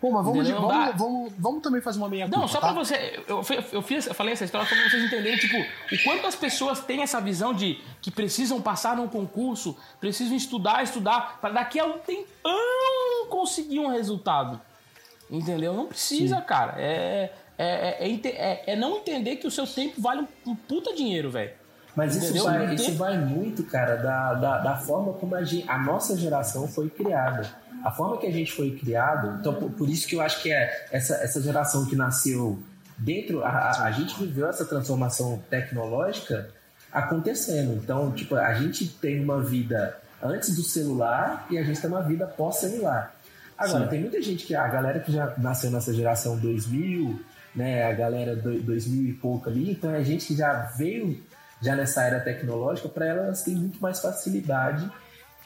Pô, 0.00 0.10
mas 0.10 0.24
vamos, 0.24 0.48
vamos, 0.48 0.96
vamos, 0.96 1.32
vamos, 1.38 1.62
também 1.62 1.80
fazer 1.80 1.98
uma 1.98 2.08
meia 2.08 2.28
Não, 2.28 2.46
só 2.46 2.60
tá? 2.60 2.68
pra 2.68 2.76
você. 2.76 3.22
Eu, 3.26 3.42
eu, 3.72 3.82
fiz, 3.82 4.06
eu 4.06 4.14
falei 4.14 4.34
essa 4.34 4.44
história 4.44 4.66
pra 4.66 4.76
vocês 4.88 5.02
entenderem, 5.02 5.38
tipo, 5.38 5.56
o 5.56 6.04
quanto 6.04 6.26
as 6.26 6.34
pessoas 6.34 6.80
têm 6.80 7.02
essa 7.02 7.20
visão 7.20 7.54
de 7.54 7.80
que 8.02 8.10
precisam 8.10 8.60
passar 8.60 8.94
num 8.96 9.08
concurso, 9.08 9.74
precisam 9.98 10.36
estudar, 10.36 10.82
estudar, 10.82 11.38
para 11.40 11.54
daqui 11.54 11.80
a 11.80 11.86
um 11.86 11.98
tempão 11.98 12.52
conseguir 13.30 13.80
um 13.80 13.88
resultado. 13.88 14.60
Entendeu? 15.30 15.72
Não 15.72 15.86
precisa, 15.86 16.36
Sim. 16.36 16.42
cara. 16.42 16.74
É, 16.76 17.32
é, 17.58 18.06
é, 18.06 18.20
é, 18.24 18.72
é, 18.72 18.76
não 18.76 18.98
entender 18.98 19.36
que 19.36 19.46
o 19.46 19.50
seu 19.50 19.66
tempo 19.66 20.00
vale 20.00 20.26
um, 20.46 20.54
puta 20.54 20.94
dinheiro, 20.94 21.30
velho. 21.30 21.52
Mas 21.96 22.14
isso 22.14 22.44
vai, 22.44 22.74
isso 22.74 22.92
vai, 22.92 23.16
muito, 23.16 23.64
cara, 23.64 23.96
da, 23.96 24.34
da, 24.34 24.58
da 24.58 24.76
forma 24.76 25.14
como 25.14 25.34
a, 25.34 25.42
gente, 25.42 25.68
a 25.68 25.78
nossa 25.78 26.14
geração 26.14 26.68
foi 26.68 26.90
criada. 26.90 27.48
A 27.86 27.90
forma 27.92 28.18
que 28.18 28.26
a 28.26 28.32
gente 28.32 28.52
foi 28.52 28.72
criado, 28.72 29.38
então 29.38 29.54
por, 29.54 29.70
por 29.70 29.88
isso 29.88 30.08
que 30.08 30.16
eu 30.16 30.20
acho 30.20 30.42
que 30.42 30.52
é 30.52 30.88
essa, 30.90 31.14
essa 31.22 31.40
geração 31.40 31.86
que 31.86 31.94
nasceu 31.94 32.58
dentro, 32.98 33.44
a, 33.44 33.84
a, 33.84 33.92
gente 33.92 34.18
viveu 34.18 34.48
essa 34.48 34.64
transformação 34.64 35.40
tecnológica 35.48 36.50
acontecendo. 36.92 37.74
Então, 37.74 38.10
tipo, 38.10 38.34
a 38.34 38.54
gente 38.54 38.88
tem 38.88 39.22
uma 39.22 39.40
vida 39.40 39.96
antes 40.20 40.56
do 40.56 40.64
celular 40.64 41.46
e 41.48 41.56
a 41.58 41.62
gente 41.62 41.80
tem 41.80 41.88
uma 41.88 42.02
vida 42.02 42.26
pós-celular. 42.26 43.14
Agora, 43.56 43.84
Sim. 43.84 43.90
tem 43.90 44.00
muita 44.00 44.20
gente 44.20 44.44
que, 44.44 44.56
a 44.56 44.66
galera 44.66 44.98
que 44.98 45.12
já 45.12 45.34
nasceu 45.38 45.70
nessa 45.70 45.94
geração 45.94 46.36
2000, 46.38 47.20
né, 47.54 47.84
a 47.84 47.92
galera 47.92 48.34
do, 48.34 48.60
2000 48.62 49.10
e 49.10 49.12
pouco 49.12 49.48
ali, 49.48 49.70
então 49.70 49.94
é 49.94 50.02
gente 50.02 50.26
que 50.26 50.34
já 50.34 50.62
veio 50.76 51.24
já 51.62 51.76
nessa 51.76 52.02
era 52.02 52.18
tecnológica, 52.18 52.88
para 52.88 53.06
elas 53.06 53.44
tem 53.44 53.54
muito 53.54 53.78
mais 53.80 54.00
facilidade 54.00 54.90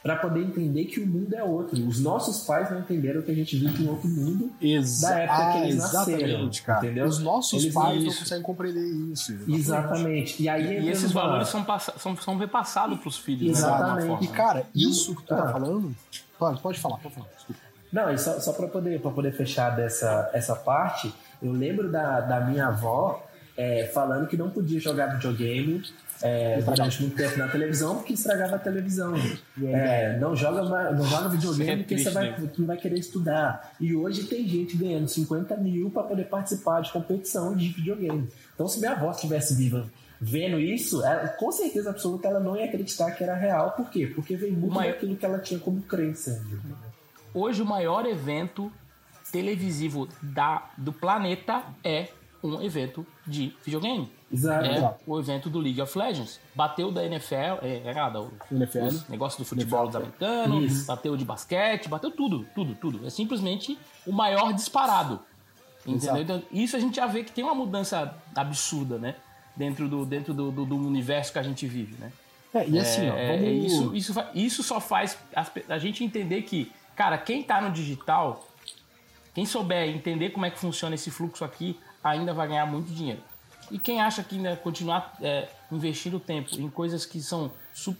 para 0.03 0.17
poder 0.17 0.41
entender 0.41 0.87
que 0.87 1.01
o 1.01 1.07
mundo 1.07 1.35
é 1.35 1.43
outro. 1.45 1.77
Os 1.87 2.01
nossos 2.01 2.45
pais 2.45 2.71
não 2.71 2.81
entenderam 2.81 3.21
que 3.23 3.31
a 3.31 3.35
gente 3.35 3.57
vive 3.57 3.85
em 3.85 3.89
outro 3.89 4.09
mundo 4.09 4.51
Exa 4.61 5.09
da 5.09 5.19
época 5.21 5.39
ah, 5.39 5.53
que 5.53 5.59
eles 5.59 5.77
nasceram, 5.77 6.51
cara. 6.65 6.79
entendeu? 6.79 7.07
Os 7.07 7.19
nossos 7.19 7.63
eles 7.63 7.75
pais 7.75 8.05
não 8.05 8.13
conseguem 8.13 8.43
compreender 8.43 8.85
isso. 9.13 9.33
Exatamente. 9.33 9.61
exatamente. 9.61 10.43
E, 10.43 10.49
aí, 10.49 10.85
e 10.85 10.89
esses 10.89 11.13
uma... 11.13 11.23
valores 11.23 11.49
são, 11.49 11.67
são, 11.99 12.17
são 12.17 12.37
repassados 12.39 12.99
para 12.99 13.09
os 13.09 13.19
filhos. 13.19 13.43
Né, 13.43 13.51
exatamente. 13.51 14.09
Né, 14.09 14.19
e, 14.23 14.29
cara, 14.29 14.67
isso 14.75 15.15
que 15.15 15.23
tu 15.23 15.29
tá 15.29 15.39
ah. 15.39 15.43
tá 15.43 15.53
falando... 15.53 15.95
Pode, 16.39 16.61
pode 16.63 16.79
falar, 16.79 16.97
pode 16.97 17.15
falar. 17.15 17.29
Desculpa. 17.37 17.61
Não, 17.93 18.11
e 18.11 18.17
só, 18.17 18.41
só 18.41 18.53
para 18.53 18.69
poder, 18.69 19.01
poder 19.01 19.33
fechar 19.33 19.71
dessa 19.71 20.31
essa 20.33 20.55
parte 20.55 21.13
eu 21.43 21.53
lembro 21.53 21.91
da, 21.91 22.21
da 22.21 22.41
minha 22.41 22.67
avó 22.67 23.27
é, 23.61 23.85
falando 23.93 24.27
que 24.27 24.39
não 24.39 24.49
podia 24.49 24.81
jogar 24.81 25.09
videogame 25.17 25.83
é, 26.23 26.63
durante 26.63 27.03
muito 27.03 27.15
tempo 27.15 27.37
na 27.39 27.47
televisão 27.47 27.97
porque 27.97 28.15
estragava 28.15 28.57
a 28.57 28.59
televisão. 28.59 29.15
É, 29.63 30.19
não, 30.19 30.35
joga, 30.35 30.63
não 30.93 31.05
joga 31.05 31.29
videogame 31.29 31.71
é 31.71 31.77
porque 31.77 31.99
você 31.99 32.09
vai, 32.09 32.31
né? 32.31 32.51
vai 32.61 32.77
querer 32.79 32.99
estudar. 32.99 33.75
E 33.79 33.95
hoje 33.95 34.25
tem 34.25 34.49
gente 34.49 34.79
ganhando 34.79 35.07
50 35.07 35.59
mil 35.59 35.91
para 35.91 36.05
poder 36.05 36.25
participar 36.25 36.81
de 36.81 36.91
competição 36.91 37.55
de 37.55 37.69
videogame. 37.69 38.29
Então, 38.55 38.67
se 38.67 38.81
minha 38.81 38.93
avó 38.93 39.11
estivesse 39.11 39.55
viva 39.55 39.87
vendo 40.19 40.59
isso, 40.59 41.05
ela, 41.05 41.29
com 41.29 41.53
certeza 41.53 41.91
absoluta 41.91 42.29
ela 42.29 42.41
não 42.41 42.57
ia 42.57 42.65
acreditar 42.65 43.11
que 43.11 43.23
era 43.23 43.35
real. 43.35 43.73
Por 43.73 43.91
quê? 43.91 44.07
Porque 44.07 44.37
veio 44.37 44.55
muito 44.55 44.75
maior... 44.75 44.93
daquilo 44.93 45.17
que 45.17 45.27
ela 45.27 45.39
tinha 45.39 45.61
como 45.61 45.83
crença. 45.83 46.43
Hoje, 47.35 47.61
o 47.61 47.67
maior 47.67 48.07
evento 48.07 48.73
televisivo 49.31 50.09
da, 50.23 50.71
do 50.79 50.93
planeta 50.93 51.63
é 51.85 52.09
um 52.43 52.63
evento 52.63 53.07
de 53.27 53.55
videogame. 53.65 54.11
Exato. 54.33 54.65
É 54.65 54.95
o 55.07 55.19
evento 55.19 55.51
do 55.51 55.59
League 55.59 55.81
of 55.81 55.97
Legends. 55.97 56.41
Bateu 56.55 56.91
da 56.91 57.05
NFL, 57.05 57.59
é, 57.63 57.83
é 57.85 57.95
nada, 57.95 58.21
o 58.21 58.33
NFL. 58.51 58.89
negócio 59.09 59.39
do 59.39 59.45
futebol 59.45 59.85
NFL. 59.85 59.97
americano, 59.99 60.65
Isso. 60.65 60.87
bateu 60.87 61.17
de 61.17 61.25
basquete, 61.25 61.89
bateu 61.89 62.11
tudo, 62.11 62.47
tudo, 62.55 62.75
tudo. 62.75 63.07
É 63.07 63.11
simplesmente 63.11 63.79
o 64.07 64.13
maior 64.13 64.53
disparado. 64.53 65.21
Entendeu? 65.87 66.23
Então, 66.23 66.43
isso 66.53 66.77
a 66.77 66.79
gente 66.79 66.97
já 66.97 67.07
vê 67.07 67.25
que 67.25 67.33
tem 67.33 67.43
uma 67.43 67.55
mudança 67.55 68.15
absurda, 68.37 68.99
né? 68.99 69.17
Dentro 69.57 69.89
do, 69.89 70.05
dentro 70.05 70.35
do, 70.35 70.51
do, 70.51 70.65
do 70.65 70.77
universo 70.77 71.33
que 71.33 71.39
a 71.39 71.43
gente 71.43 71.67
vive, 71.67 71.97
né? 71.99 72.13
É, 72.53 72.69
e 72.69 72.79
assim, 72.79 73.09
ó, 73.09 73.17
é, 73.17 73.37
vamos... 73.37 73.73
isso, 73.73 73.95
isso, 73.95 74.25
isso 74.35 74.63
só 74.63 74.81
faz 74.81 75.17
a, 75.35 75.47
a 75.69 75.79
gente 75.79 76.05
entender 76.05 76.43
que, 76.43 76.71
cara, 76.95 77.17
quem 77.17 77.43
tá 77.43 77.61
no 77.61 77.71
digital 77.71 78.47
quem 79.35 79.47
souber 79.47 79.89
entender 79.89 80.31
como 80.31 80.47
é 80.47 80.51
que 80.51 80.59
funciona 80.59 80.95
esse 80.95 81.11
fluxo 81.11 81.45
aqui, 81.45 81.79
ainda 82.03 82.33
vai 82.33 82.49
ganhar 82.49 82.67
muito 82.67 82.93
dinheiro. 82.93 83.21
E 83.71 83.79
quem 83.79 84.01
acha 84.01 84.23
que 84.23 84.37
ainda 84.37 84.57
continuar 84.57 85.17
é, 85.21 85.49
investindo 85.71 86.19
tempo 86.19 86.51
em 86.57 86.69
coisas 86.69 87.07
que 87.07 87.21
são, 87.21 87.51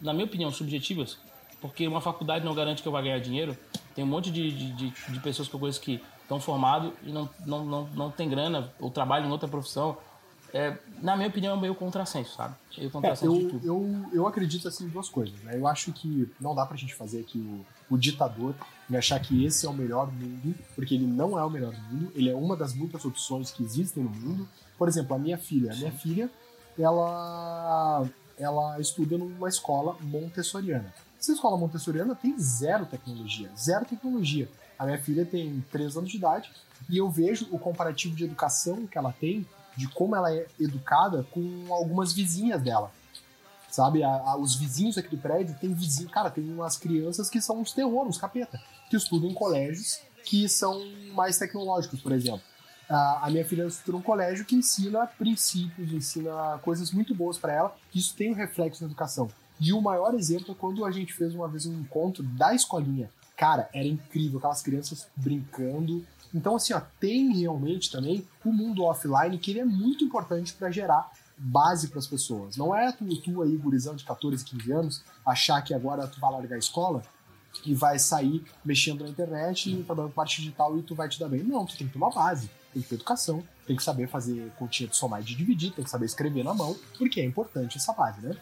na 0.03 0.13
minha 0.13 0.25
opinião, 0.25 0.51
subjetivas, 0.51 1.19
porque 1.61 1.87
uma 1.87 2.01
faculdade 2.01 2.45
não 2.45 2.55
garante 2.55 2.83
que 2.83 2.89
eu 2.89 2.93
vá 2.93 3.01
ganhar 3.01 3.21
dinheiro, 3.21 3.57
tem 3.95 4.03
um 4.03 4.09
monte 4.09 4.31
de, 4.31 4.73
de, 4.73 4.91
de 4.91 5.21
pessoas 5.21 5.49
que 5.49 5.55
eu 5.55 5.61
conheço 5.61 5.81
que 5.81 6.03
estão 6.23 6.41
formados 6.41 6.93
e 7.05 7.13
não, 7.13 7.29
não, 7.45 7.65
não, 7.65 7.89
não 7.95 8.11
tem 8.11 8.29
grana 8.29 8.73
ou 8.81 8.91
trabalham 8.91 9.29
em 9.29 9.33
outra 9.33 9.49
profissão. 9.49 9.97
É, 10.53 10.77
na 11.01 11.17
minha 11.17 11.29
opinião, 11.29 11.57
é 11.57 11.61
meio 11.61 11.75
contrassenso, 11.75 12.35
sabe? 12.35 12.55
Meio 12.77 12.91
contrassenso 12.91 13.33
é, 13.33 13.39
eu, 13.39 13.61
eu, 13.63 14.07
eu 14.13 14.27
acredito 14.27 14.67
assim 14.67 14.85
em 14.85 14.89
duas 14.89 15.09
coisas. 15.09 15.39
Né? 15.43 15.57
Eu 15.57 15.67
acho 15.69 15.93
que 15.93 16.29
não 16.41 16.55
dá 16.55 16.67
pra 16.67 16.77
gente 16.77 16.95
fazer 16.95 17.21
aqui 17.21 17.39
o, 17.39 17.95
o 17.95 17.99
ditador 17.99 18.55
e 18.91 18.97
achar 18.97 19.21
que 19.21 19.45
esse 19.45 19.65
é 19.65 19.69
o 19.69 19.73
melhor 19.73 20.13
mundo, 20.13 20.55
porque 20.75 20.95
ele 20.95 21.07
não 21.07 21.39
é 21.39 21.45
o 21.45 21.49
melhor 21.49 21.73
mundo, 21.91 22.11
ele 22.15 22.29
é 22.29 22.35
uma 22.35 22.57
das 22.57 22.75
muitas 22.75 23.05
opções 23.05 23.51
que 23.53 23.63
existem 23.63 24.03
no 24.03 24.11
mundo. 24.11 24.49
Por 24.77 24.89
exemplo, 24.89 25.15
a 25.15 25.19
minha 25.19 25.39
filha, 25.39 25.73
a 25.73 25.77
minha 25.77 25.93
filha, 25.93 26.29
ela 26.77 28.05
ela 28.37 28.81
estuda 28.81 29.19
numa 29.19 29.49
escola 29.49 29.97
montessoriana. 30.01 30.93
Essa 31.21 31.33
escola 31.33 31.57
montessoriana 31.57 32.15
tem 32.15 32.37
zero 32.39 32.87
tecnologia, 32.87 33.51
zero 33.55 33.85
tecnologia. 33.85 34.49
A 34.79 34.87
minha 34.87 34.99
filha 34.99 35.27
tem 35.27 35.63
3 35.71 35.99
anos 35.99 36.11
de 36.11 36.17
idade 36.17 36.51
e 36.89 36.97
eu 36.97 37.11
vejo 37.11 37.47
o 37.51 37.59
comparativo 37.59 38.17
de 38.17 38.25
educação 38.25 38.87
que 38.87 38.97
ela 38.97 39.13
tem, 39.13 39.47
de 39.77 39.87
como 39.89 40.17
ela 40.17 40.35
é 40.35 40.47
educada 40.59 41.23
com 41.31 41.67
algumas 41.71 42.15
vizinhas 42.15 42.63
dela. 42.63 42.91
Sabe, 43.71 44.03
a, 44.03 44.09
a, 44.09 44.37
os 44.37 44.57
vizinhos 44.57 44.99
aqui 44.99 45.11
do 45.11 45.19
prédio 45.19 45.55
tem 45.61 45.73
vizinho, 45.73 46.09
cara, 46.09 46.31
tem 46.31 46.43
umas 46.51 46.77
crianças 46.77 47.29
que 47.29 47.41
são 47.41 47.61
uns 47.61 47.73
terror, 47.73 48.07
uns 48.07 48.19
capeta, 48.19 48.61
que 48.91 48.97
estudam 48.97 49.31
em 49.31 49.35
colégios 49.35 50.01
que 50.25 50.49
são 50.49 50.85
mais 51.15 51.39
tecnológicos, 51.39 52.01
por 52.01 52.13
exemplo. 52.13 52.43
A, 52.89 53.29
minha 53.31 53.45
filha 53.45 53.67
estuda 53.67 53.97
num 53.97 54.03
colégio 54.03 54.45
que 54.45 54.57
ensina 54.57 55.07
princípios, 55.07 55.93
ensina 55.93 56.59
coisas 56.59 56.91
muito 56.91 57.15
boas 57.15 57.39
para 57.39 57.53
ela, 57.53 57.77
isso 57.95 58.15
tem 58.17 58.33
um 58.33 58.35
reflexo 58.35 58.83
na 58.83 58.89
educação. 58.89 59.31
E 59.61 59.73
o 59.73 59.81
maior 59.81 60.13
exemplo 60.15 60.53
é 60.53 60.55
quando 60.59 60.85
a 60.85 60.91
gente 60.91 61.13
fez 61.13 61.33
uma 61.33 61.47
vez 61.47 61.67
um 61.67 61.81
encontro 61.81 62.23
da 62.23 62.53
escolinha. 62.53 63.09
Cara, 63.37 63.69
era 63.73 63.87
incrível, 63.87 64.39
aquelas 64.39 64.61
crianças 64.61 65.07
brincando. 65.15 66.05
Então, 66.35 66.57
assim, 66.57 66.73
ó, 66.73 66.81
tem 66.99 67.33
realmente 67.39 67.93
também 67.93 68.27
o 68.45 68.53
mundo 68.53 68.83
offline 68.83 69.39
que 69.39 69.53
ele 69.53 69.61
é 69.61 69.65
muito 69.65 70.03
importante 70.03 70.53
para 70.55 70.71
gerar 70.71 71.11
base 71.37 71.89
para 71.89 72.01
as 72.01 72.07
pessoas. 72.07 72.57
Não 72.57 72.75
é 72.75 72.91
tu, 72.91 73.05
tu 73.21 73.43
aí, 73.43 73.57
gurizão 73.57 73.95
de 73.95 74.05
14, 74.05 74.45
15 74.45 74.73
anos, 74.73 75.05
achar 75.25 75.63
que 75.63 75.73
agora 75.73 76.07
tu 76.07 76.19
vai 76.19 76.33
largar 76.33 76.57
a 76.57 76.59
escola 76.59 77.03
e 77.65 77.75
vai 77.75 77.99
sair 77.99 78.43
mexendo 78.65 79.03
na 79.05 79.11
internet 79.11 79.71
e 79.71 79.83
trabalhando 79.83 80.13
parte 80.13 80.37
digital 80.41 80.77
e 80.79 80.83
tu 80.83 80.95
vai 80.95 81.09
te 81.09 81.19
dar 81.19 81.29
bem. 81.29 81.43
Não, 81.43 81.65
tu 81.67 81.77
tem 81.77 81.87
que 81.87 81.93
ter 81.93 81.99
uma 81.99 82.11
base, 82.11 82.51
tem 82.73 82.83
que 82.83 82.89
ter 82.89 82.95
educação, 82.97 83.43
tem 83.67 83.77
que 83.77 83.83
saber 83.83 84.09
fazer 84.09 84.51
continha 84.59 84.89
de 84.89 84.97
somar 84.97 85.21
e 85.21 85.25
de 85.25 85.35
dividir, 85.35 85.73
tem 85.73 85.85
que 85.85 85.91
saber 85.91 86.07
escrever 86.07 86.45
na 86.45 86.55
mão, 86.55 86.77
porque 86.99 87.21
é 87.21 87.25
importante 87.25 87.77
essa 87.77 87.93
base, 87.93 88.21
né? 88.21 88.37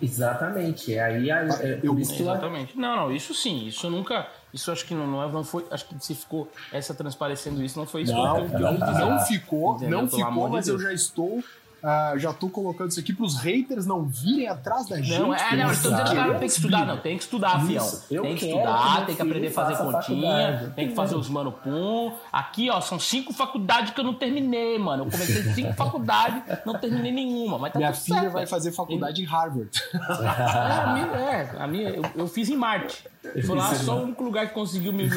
Exatamente. 0.00 0.92
É 0.94 1.02
aí 1.02 1.30
a, 1.30 1.40
é, 1.42 1.74
Eu- 1.74 1.80
que 1.80 1.86
eu- 1.86 1.98
Exatamente. 1.98 2.76
Não, 2.78 2.96
não, 2.96 3.12
isso 3.14 3.34
sim, 3.34 3.66
isso 3.66 3.88
nunca. 3.88 4.28
Isso 4.52 4.70
acho 4.70 4.84
que 4.86 4.94
não, 4.94 5.06
não, 5.06 5.22
é- 5.22 5.32
não 5.32 5.42
foi. 5.44 5.66
Acho 5.70 5.86
que 5.88 6.04
se 6.04 6.14
ficou 6.14 6.50
essa 6.72 6.94
transparecendo 6.94 7.62
isso, 7.62 7.78
não 7.78 7.86
foi 7.86 8.02
isso 8.02 8.12
Não, 8.12 8.46
que 8.46 8.54
que 8.54 8.60
não, 8.62 8.72
não 9.10 9.18
ficou, 9.20 9.76
Entendeu? 9.76 10.02
não 10.02 10.08
ficou, 10.08 10.46
de 10.48 10.52
mas 10.52 10.68
eu 10.68 10.78
já 10.78 10.92
estou. 10.92 11.42
Ah, 11.88 12.14
já 12.16 12.32
tô 12.32 12.48
colocando 12.48 12.90
isso 12.90 12.98
aqui 12.98 13.12
pros 13.12 13.36
haters 13.38 13.86
não 13.86 14.04
virem 14.04 14.48
atrás 14.48 14.88
da 14.88 15.00
gente. 15.00 15.20
Não, 15.20 15.32
é, 15.32 15.56
não, 15.56 15.70
eu 15.70 15.80
tô 15.80 15.88
dizendo 15.90 16.04
que 16.04 16.12
o 16.12 16.16
cara 16.16 16.34
tem 16.34 16.48
que 16.48 16.54
estudar, 16.54 16.84
não. 16.84 16.96
Tem 16.96 17.16
que 17.16 17.22
estudar, 17.22 17.70
Isso. 17.70 18.06
fião. 18.08 18.10
Eu 18.10 18.22
Tem 18.22 18.34
que 18.34 18.40
que 18.40 18.46
estudar, 18.46 18.96
meu 18.96 19.06
tem 19.06 19.14
que 19.14 19.22
aprender 19.22 19.46
a 19.46 19.50
fazer 19.52 19.76
continha, 19.76 20.72
tem 20.74 20.88
que 20.88 20.94
fazer 20.96 21.14
os 21.14 21.28
mano 21.28 21.52
pum. 21.52 22.12
Aqui, 22.32 22.68
ó, 22.70 22.80
são 22.80 22.98
cinco 22.98 23.32
faculdades 23.32 23.92
que 23.92 24.00
eu 24.00 24.04
não 24.04 24.14
terminei, 24.14 24.76
mano. 24.80 25.04
Eu 25.04 25.10
comecei 25.12 25.44
cinco 25.54 25.74
faculdades, 25.74 26.42
não 26.66 26.76
terminei 26.76 27.12
nenhuma, 27.12 27.56
mas 27.56 27.72
tá 27.72 27.78
Minha 27.78 27.92
filha 27.92 28.20
certo. 28.20 28.32
vai 28.32 28.46
fazer 28.48 28.72
faculdade 28.72 29.22
em 29.22 29.24
Harvard. 29.24 29.70
É, 29.94 30.82
a 30.82 30.92
minha, 30.92 31.06
é, 31.06 31.56
a 31.56 31.66
minha 31.68 31.88
eu, 31.90 32.02
eu 32.16 32.26
fiz 32.26 32.48
em 32.48 32.56
Marte. 32.56 33.04
Foi 33.46 33.56
lá, 33.56 33.74
só 33.74 33.98
o 33.98 34.02
único 34.04 34.24
lugar 34.24 34.48
que 34.48 34.54
conseguiu 34.54 34.92
me, 34.92 35.08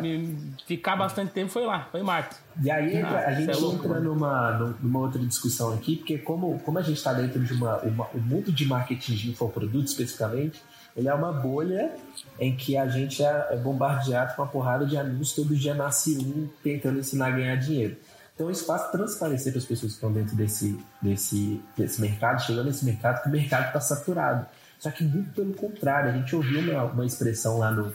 me- 0.00 0.18
me- 0.18 0.38
ficar 0.66 0.96
bastante 0.96 1.32
tempo 1.32 1.50
foi 1.50 1.64
lá, 1.64 1.88
foi 1.90 2.00
em 2.00 2.04
Marte. 2.04 2.36
E 2.62 2.70
aí 2.70 2.96
entra- 2.96 3.18
a 3.20 3.28
Ah, 3.28 3.32
gente 3.34 3.50
é 3.50 3.54
entra 3.74 4.00
numa, 4.00 4.74
numa 4.80 4.98
outra 5.00 5.20
discussão 5.20 5.72
aqui, 5.72 5.96
porque 5.96 6.18
como, 6.18 6.58
como 6.60 6.78
a 6.78 6.82
gente 6.82 6.96
está 6.98 7.12
dentro 7.12 7.40
de 7.40 7.52
uma, 7.52 7.78
uma- 7.78 8.06
o 8.14 8.18
mundo 8.20 8.52
de 8.52 8.64
marketing 8.66 9.14
de 9.14 9.30
infoproduto 9.30 9.84
especificamente, 9.86 10.60
ele 10.96 11.08
é 11.08 11.14
uma 11.14 11.32
bolha 11.32 11.92
em 12.38 12.54
que 12.56 12.76
a 12.76 12.88
gente 12.88 13.22
é 13.22 13.48
é 13.52 13.56
bombardeado 13.56 14.34
com 14.34 14.42
uma 14.42 14.48
porrada 14.48 14.84
de 14.84 14.96
anúncios, 14.96 15.32
todo 15.32 15.54
dia 15.54 15.72
nasce 15.74 16.16
um 16.18 16.48
tentando 16.62 16.98
ensinar 16.98 17.28
a 17.28 17.30
ganhar 17.30 17.56
dinheiro. 17.56 17.96
Então 18.34 18.50
isso 18.50 18.64
faz 18.64 18.90
transparecer 18.90 19.52
para 19.52 19.58
as 19.60 19.66
pessoas 19.66 19.92
que 19.92 19.96
estão 19.96 20.10
dentro 20.12 20.34
desse, 20.34 20.78
desse, 21.00 21.62
desse 21.76 22.00
mercado, 22.00 22.40
chegando 22.42 22.66
nesse 22.66 22.84
mercado, 22.84 23.22
que 23.22 23.28
o 23.28 23.32
mercado 23.32 23.66
está 23.66 23.80
saturado. 23.80 24.46
Só 24.80 24.90
que 24.90 25.04
muito 25.04 25.30
pelo 25.34 25.52
contrário, 25.54 26.10
a 26.10 26.14
gente 26.16 26.34
ouviu 26.34 26.58
uma, 26.60 26.84
uma 26.84 27.06
expressão 27.06 27.58
lá 27.58 27.70
no, 27.70 27.92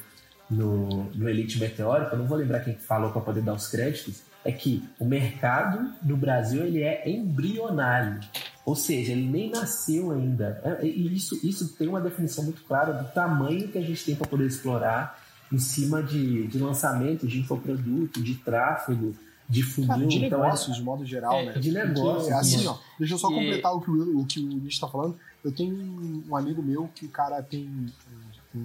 no, 0.50 1.04
no 1.14 1.28
Elite 1.30 1.60
Meteórico, 1.60 2.14
eu 2.16 2.20
não 2.20 2.28
vou 2.28 2.38
lembrar 2.38 2.62
quem 2.62 2.76
falou 2.76 3.12
para 3.12 3.22
poder 3.22 3.42
dar 3.42 3.54
os 3.54 3.68
créditos, 3.68 4.22
é 4.46 4.52
que 4.52 4.88
o 5.00 5.06
mercado 5.06 5.92
no 6.04 6.16
Brasil 6.16 6.64
ele 6.64 6.82
é 6.84 7.10
embrionário. 7.10 8.20
Ou 8.64 8.76
seja, 8.76 9.12
ele 9.12 9.28
nem 9.28 9.50
nasceu 9.50 10.12
ainda. 10.12 10.62
É, 10.64 10.86
E 10.86 11.16
isso, 11.16 11.40
isso 11.44 11.74
tem 11.76 11.88
uma 11.88 12.00
definição 12.02 12.44
muito 12.44 12.64
clara 12.64 12.94
do 12.94 13.12
tamanho 13.12 13.68
que 13.68 13.78
a 13.78 13.82
gente 13.82 14.04
tem 14.06 14.16
para 14.16 14.28
poder 14.28 14.46
explorar 14.48 15.20
em 15.52 15.60
cima 15.60 16.02
de, 16.02 16.48
de 16.48 16.58
lançamento, 16.60 17.28
de 17.28 17.40
infoproduto, 17.40 18.22
de 18.22 18.36
tráfego, 18.36 19.16
de 19.48 19.62
funil. 19.62 19.88
Cara, 19.90 20.06
de 20.08 20.26
então, 20.26 20.40
negócios, 20.42 20.76
de 20.76 20.82
modo 20.84 21.06
geral, 21.06 21.34
É, 21.36 21.46
né? 21.46 21.52
de 21.54 21.72
negócios, 21.72 22.24
Porque, 22.24 22.34
assim, 22.34 22.64
né? 22.64 22.70
ó, 22.70 22.78
deixa 22.98 23.14
eu 23.14 23.18
só 23.20 23.30
E- 23.30 23.34
completar 23.36 23.74
o 23.76 23.82
que 23.82 23.92
o, 23.92 24.20
o 24.20 24.26
que 24.26 24.40
o 24.40 24.48
Nish 24.48 24.80
tá 24.80 24.88
falando. 24.88 25.16
Eu 25.46 25.52
tenho 25.54 25.76
um 26.28 26.36
amigo 26.36 26.62
meu 26.62 26.90
que 26.96 27.06
o 27.06 27.10
cara 27.10 27.42
tem 27.42 27.70
um, 28.56 28.60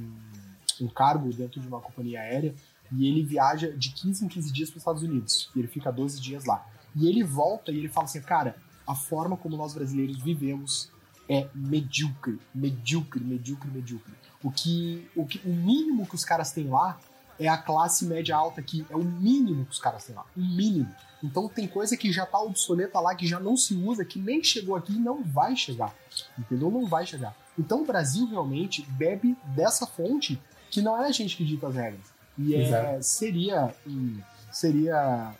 um- 0.84 0.88
cargo 0.88 1.30
dentro 1.32 1.60
de 1.60 1.68
uma 1.68 1.80
companhia 1.80 2.20
aérea 2.20 2.54
e 2.90 3.06
ele 3.06 3.22
viaja 3.22 3.70
de 3.70 3.90
15 3.92 4.24
em 4.24 4.28
15 4.28 4.50
dias 4.52 4.70
para 4.70 4.78
os 4.78 4.80
Estados 4.82 5.02
Unidos. 5.02 5.50
E 5.54 5.58
ele 5.58 5.68
fica 5.68 5.92
12 5.92 6.20
dias 6.20 6.44
lá. 6.46 6.66
E 6.96 7.06
ele 7.06 7.22
volta 7.22 7.70
e 7.70 7.76
ele 7.76 7.88
fala 7.88 8.06
assim, 8.06 8.20
cara, 8.22 8.56
a 8.86 8.94
forma 8.94 9.36
como 9.36 9.56
nós 9.56 9.74
brasileiros 9.74 10.20
vivemos 10.22 10.90
é 11.28 11.48
medíocre, 11.54 12.40
medíocre, 12.54 13.22
medíocre, 13.22 13.70
medíocre. 13.70 14.12
O 14.42 14.50
que, 14.50 15.06
o 15.14 15.26
que 15.26 15.38
o 15.46 15.52
mínimo 15.54 16.06
que 16.06 16.14
os 16.14 16.24
caras 16.24 16.50
têm 16.50 16.68
lá 16.68 16.98
é 17.40 17.48
a 17.48 17.56
classe 17.56 18.04
média 18.04 18.36
alta 18.36 18.60
aqui, 18.60 18.86
é 18.88 18.94
o 18.94 19.02
mínimo 19.02 19.64
que 19.64 19.72
os 19.72 19.80
caras 19.80 20.04
têm 20.04 20.14
lá, 20.14 20.24
o 20.36 20.40
mínimo. 20.40 20.94
Então 21.22 21.48
tem 21.48 21.66
coisa 21.66 21.96
que 21.96 22.12
já 22.12 22.24
tá 22.24 22.38
obsoleta 22.40 23.00
lá, 23.00 23.14
que 23.14 23.26
já 23.26 23.40
não 23.40 23.56
se 23.56 23.74
usa, 23.74 24.04
que 24.04 24.18
nem 24.18 24.44
chegou 24.44 24.76
aqui 24.76 24.92
e 24.92 24.98
não 24.98 25.22
vai 25.24 25.56
chegar. 25.56 25.94
Entendeu? 26.38 26.70
Não 26.70 26.86
vai 26.86 27.04
chegar. 27.06 27.34
Então 27.58 27.82
o 27.82 27.86
Brasil 27.86 28.26
realmente 28.26 28.82
bebe 28.90 29.36
dessa 29.46 29.86
fonte 29.86 30.40
que 30.70 30.80
não 30.80 31.02
é 31.02 31.08
a 31.08 31.12
gente 31.12 31.36
que 31.36 31.44
dita 31.44 31.66
as 31.66 31.74
regras. 31.74 32.06
E 32.38 32.54
é, 32.54 33.02
seria. 33.02 33.74
hum, 33.86 34.20
Seria. 34.52 35.34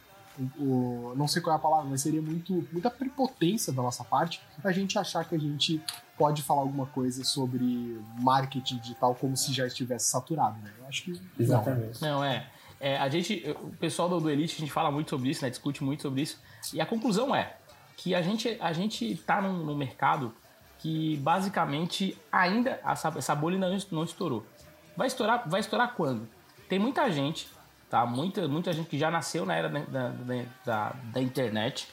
O- 0.59 1.13
não 1.17 1.27
sei 1.29 1.43
qual 1.43 1.55
é 1.55 1.59
a 1.59 1.61
palavra, 1.63 1.89
mas 1.91 2.01
seria 2.03 2.23
muito, 2.23 2.67
muita 2.73 2.91
prepotência 2.91 3.73
da 3.73 3.83
nossa 3.83 4.03
parte 4.05 4.41
a 4.63 4.73
gente 4.73 4.99
achar 4.99 5.25
que 5.25 5.35
a 5.35 5.39
gente 5.39 5.81
pode 6.19 6.43
falar 6.43 6.61
alguma 6.63 6.87
coisa 6.87 7.25
sobre 7.25 8.01
marketing 8.21 8.79
digital 8.79 9.15
como 9.15 9.37
se 9.37 9.53
já 9.53 9.67
estivesse 9.67 10.11
saturado, 10.11 10.59
né? 10.63 10.71
Eu 10.79 10.87
acho 10.87 11.05
que. 11.05 11.11
não. 11.13 11.21
Exatamente. 11.39 12.03
Não, 12.03 12.25
é. 12.25 12.47
É, 12.79 12.97
a 12.99 13.09
gente, 13.11 13.45
o 13.63 13.71
pessoal 13.77 14.09
do, 14.09 14.21
do 14.21 14.31
Elite, 14.31 14.57
a 14.57 14.61
gente 14.61 14.73
fala 14.73 14.91
muito 14.91 15.11
sobre 15.11 15.29
isso, 15.31 15.43
né? 15.45 15.51
Discute 15.51 15.85
muito 15.85 16.03
sobre 16.03 16.23
isso. 16.23 16.39
E 16.73 16.81
a 16.81 16.87
conclusão 16.87 17.35
é 17.35 17.57
que 17.97 18.15
a 18.15 18.23
gente, 18.23 18.57
a 18.61 18.73
gente 18.73 19.15
tá 19.27 19.43
num, 19.43 19.65
num 19.65 19.77
mercado 19.77 20.33
que 20.79 21.19
basicamente 21.19 22.17
ainda 22.33 22.81
essa, 22.85 23.09
essa 23.17 23.35
bolha 23.35 23.55
ainda 23.57 23.69
não, 23.69 23.79
não 23.93 24.05
estourou. 24.05 24.47
Vai 24.97 25.07
estourar, 25.09 25.47
vai 25.49 25.61
estourar 25.61 25.95
quando? 25.95 26.27
Tem 26.71 26.79
muita 26.79 27.11
gente, 27.11 27.49
tá? 27.91 28.07
Muita, 28.07 28.47
muita 28.47 28.73
gente 28.73 28.89
que 28.89 28.99
já 28.99 29.11
nasceu 29.11 29.45
na 29.45 29.55
era 29.57 29.69
da, 29.69 29.81
da, 29.81 30.45
da, 30.65 30.97
da 31.13 31.21
internet, 31.21 31.89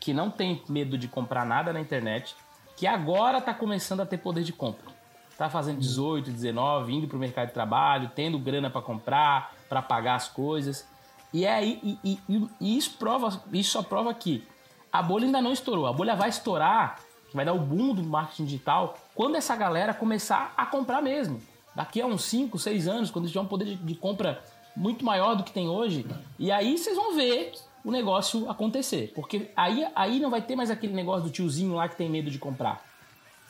que 0.00 0.12
não 0.14 0.30
tem 0.30 0.62
medo 0.68 0.96
de 0.96 1.06
comprar 1.06 1.44
nada 1.44 1.72
na 1.72 1.80
internet, 1.80 2.34
que 2.76 2.86
agora 2.86 3.40
tá 3.40 3.52
começando 3.54 4.00
a 4.00 4.06
ter 4.06 4.18
poder 4.18 4.42
de 4.42 4.52
compra. 4.52 4.92
Tá 5.36 5.50
fazendo 5.50 5.78
18, 5.80 6.30
19, 6.30 6.94
indo 6.94 7.06
pro 7.08 7.18
mercado 7.18 7.48
de 7.48 7.54
trabalho, 7.54 8.10
tendo 8.14 8.38
grana 8.38 8.70
para 8.70 8.80
comprar, 8.80 9.52
para 9.68 9.82
pagar 9.82 10.14
as 10.14 10.28
coisas. 10.28 10.88
E, 11.32 11.44
é 11.44 11.64
e, 11.64 11.98
e- 12.02 12.18
e- 12.28 12.76
isso, 12.78 12.96
prova, 12.98 13.42
isso 13.52 13.72
só 13.72 13.82
prova 13.82 14.14
que 14.14 14.46
a 14.92 15.02
bolha 15.02 15.26
ainda 15.26 15.42
não 15.42 15.52
estourou. 15.52 15.86
A 15.86 15.92
bolha 15.92 16.14
vai 16.14 16.28
estourar, 16.28 17.00
vai 17.32 17.44
dar 17.44 17.52
o 17.52 17.58
boom 17.58 17.94
do 17.94 18.02
marketing 18.04 18.44
digital, 18.44 18.96
quando 19.14 19.34
essa 19.36 19.56
galera 19.56 19.92
começar 19.92 20.54
a 20.56 20.64
comprar 20.64 21.02
mesmo. 21.02 21.42
Daqui 21.74 22.00
a 22.00 22.06
uns 22.06 22.22
5, 22.24 22.56
6 22.56 22.86
anos, 22.86 23.10
quando 23.10 23.26
tiver 23.26 23.40
um 23.40 23.46
poder 23.46 23.64
de, 23.64 23.74
de 23.74 23.94
compra 23.96 24.40
muito 24.76 25.04
maior 25.04 25.34
do 25.34 25.44
que 25.44 25.52
tem 25.52 25.68
hoje. 25.68 26.06
E 26.38 26.50
aí 26.50 26.76
vocês 26.76 26.96
vão 26.96 27.14
ver 27.14 27.52
o 27.84 27.90
negócio 27.90 28.48
acontecer. 28.50 29.12
Porque 29.14 29.50
aí, 29.56 29.86
aí 29.94 30.18
não 30.18 30.30
vai 30.30 30.40
ter 30.40 30.56
mais 30.56 30.70
aquele 30.70 30.94
negócio 30.94 31.24
do 31.24 31.30
tiozinho 31.30 31.74
lá 31.74 31.88
que 31.88 31.96
tem 31.96 32.08
medo 32.08 32.30
de 32.30 32.38
comprar. 32.38 32.82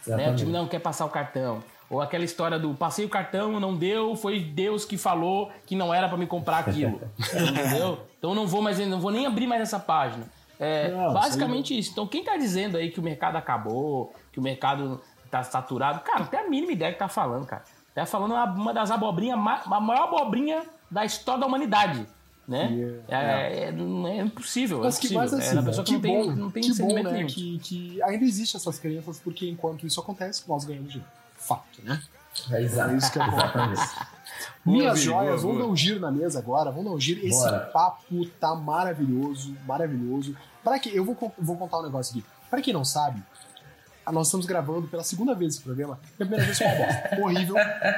Né? 0.06 0.30
O 0.30 0.36
time 0.36 0.52
não 0.52 0.66
quer 0.66 0.80
passar 0.80 1.06
o 1.06 1.10
cartão. 1.10 1.62
Ou 1.88 2.00
aquela 2.00 2.24
história 2.24 2.58
do 2.58 2.74
passei 2.74 3.04
o 3.04 3.08
cartão, 3.08 3.60
não 3.60 3.76
deu, 3.76 4.16
foi 4.16 4.40
Deus 4.40 4.84
que 4.84 4.96
falou 4.96 5.52
que 5.66 5.76
não 5.76 5.92
era 5.92 6.08
pra 6.08 6.16
me 6.16 6.26
comprar 6.26 6.58
aquilo. 6.58 7.00
Entendeu? 7.20 8.00
Então 8.18 8.34
não 8.34 8.46
vou 8.46 8.62
mais, 8.62 8.78
não 8.78 9.00
vou 9.00 9.10
nem 9.10 9.26
abrir 9.26 9.46
mais 9.46 9.62
essa 9.62 9.78
página. 9.78 10.24
É 10.58 10.90
Não, 10.90 11.12
basicamente 11.12 11.78
isso. 11.78 11.92
Então 11.92 12.06
quem 12.06 12.24
tá 12.24 12.36
dizendo 12.36 12.76
aí 12.76 12.90
que 12.90 13.00
o 13.00 13.02
mercado 13.02 13.36
acabou, 13.36 14.14
que 14.32 14.38
o 14.38 14.42
mercado 14.42 15.00
tá 15.30 15.42
saturado, 15.42 16.00
cara, 16.00 16.20
não 16.20 16.26
tem 16.26 16.40
a 16.40 16.48
mínima 16.48 16.72
ideia 16.72 16.90
do 16.90 16.94
que 16.94 16.98
tá 16.98 17.08
falando, 17.08 17.46
cara. 17.46 17.64
Tá 17.94 18.06
falando 18.06 18.32
uma, 18.32 18.44
uma 18.44 18.74
das 18.74 18.90
abobrinhas, 18.90 19.38
a 19.38 19.80
maior 19.80 20.04
abobrinha 20.04 20.62
da 20.94 21.04
história 21.04 21.40
da 21.40 21.46
humanidade. 21.46 22.06
Né? 22.46 22.70
Yeah. 22.72 23.02
É, 23.08 23.64
é, 23.64 23.72
não 23.72 24.06
é 24.06 24.18
impossível. 24.18 24.80
Mas 24.80 24.96
é 24.96 25.00
que, 25.00 25.06
impossível. 25.06 25.38
mas 25.38 25.46
assim, 25.46 25.58
é 25.58 25.60
da 25.60 25.62
pessoa 25.62 25.84
que, 25.84 25.90
que 25.90 25.96
não 25.96 26.02
tem, 26.02 26.26
bom, 26.26 26.36
não 26.36 26.50
tem 26.50 26.62
que 26.62 26.74
bom, 26.74 27.02
né? 27.02 27.12
nenhum. 27.12 27.26
Que, 27.26 27.58
que 27.58 28.02
ainda 28.02 28.24
existem 28.24 28.58
essas 28.58 28.78
crenças, 28.78 29.18
porque 29.18 29.48
enquanto 29.48 29.86
isso 29.86 29.98
acontece, 29.98 30.44
nós 30.46 30.64
ganhamos 30.64 30.92
dinheiro. 30.92 31.10
Fato, 31.36 31.82
né? 31.82 32.00
É 32.50 32.62
exato. 32.62 32.92
É 32.92 32.96
isso 32.96 33.12
que. 33.12 33.18
Boa, 34.64 34.76
Minhas 34.78 34.98
Vini, 34.98 35.04
joias, 35.04 35.26
boa, 35.26 35.36
vamos 35.36 35.56
boa. 35.56 35.66
dar 35.66 35.72
um 35.72 35.76
giro 35.76 36.00
na 36.00 36.10
mesa 36.10 36.38
agora, 36.38 36.70
vamos 36.70 36.86
dar 36.86 36.90
um 36.92 37.00
giro. 37.00 37.24
Esse 37.24 37.38
Bora. 37.38 37.60
papo 37.66 38.26
tá 38.40 38.54
maravilhoso, 38.54 39.54
maravilhoso. 39.66 40.36
Para 40.62 40.78
que 40.78 40.94
eu 40.94 41.04
vou, 41.04 41.16
vou 41.38 41.56
contar 41.56 41.78
um 41.78 41.82
negócio 41.82 42.18
aqui. 42.18 42.26
Para 42.50 42.60
quem 42.60 42.72
não 42.72 42.84
sabe, 42.84 43.22
nós 44.10 44.26
estamos 44.26 44.46
gravando 44.46 44.88
pela 44.88 45.04
segunda 45.04 45.34
vez 45.34 45.54
esse 45.54 45.62
programa. 45.62 46.00
A 46.14 46.16
primeira 46.16 46.44
vez 46.44 46.58
foi 46.58 46.66
uma 46.66 46.76
bosta, 46.76 47.20
horrível, 47.22 47.56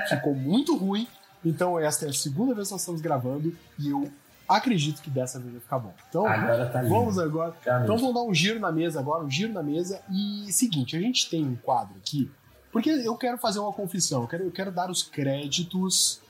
ficou 0.09 0.35
muito 0.35 0.77
ruim. 0.77 1.09
Então 1.45 1.79
esta 1.79 2.07
é 2.07 2.09
a 2.09 2.13
segunda 2.13 2.55
vez 2.55 2.69
que 2.69 2.73
nós 2.75 2.81
estamos 2.81 3.01
gravando 3.01 3.57
e 3.79 3.89
eu 3.91 4.11
acredito 4.49 5.03
que 5.03 5.11
dessa 5.11 5.39
vez 5.39 5.53
vai 5.53 5.61
ficar 5.61 5.79
bom. 5.79 5.93
Então, 6.09 6.27
Agora 6.27 6.67
tá 6.67 6.83
lindo. 6.83 6.95
vamos 6.95 7.19
agora. 7.19 7.55
Realmente. 7.65 7.85
Então 7.85 7.99
vamos 7.99 8.15
dar 8.15 8.23
um 8.23 8.35
giro 8.35 8.61
na 8.61 8.71
mesa 8.71 9.01
agora, 9.01 9.25
um 9.25 9.31
giro 9.31 9.53
na 9.53 9.63
mesa. 9.63 10.01
E 10.11 10.53
seguinte, 10.53 10.97
a 10.97 11.01
gente 11.01 11.29
tem 11.29 11.45
um 11.45 11.57
quadro 11.57 11.97
aqui, 11.97 12.31
porque 12.73 12.91
eu 12.91 13.17
quero 13.17 13.39
fazer 13.39 13.59
uma 13.59 13.73
confissão, 13.73 14.23
eu 14.23 14.29
quero, 14.29 14.45
eu 14.45 14.53
quero 14.53 14.71
dar 14.71 14.91
os 14.91 15.03
créditos 15.03 16.21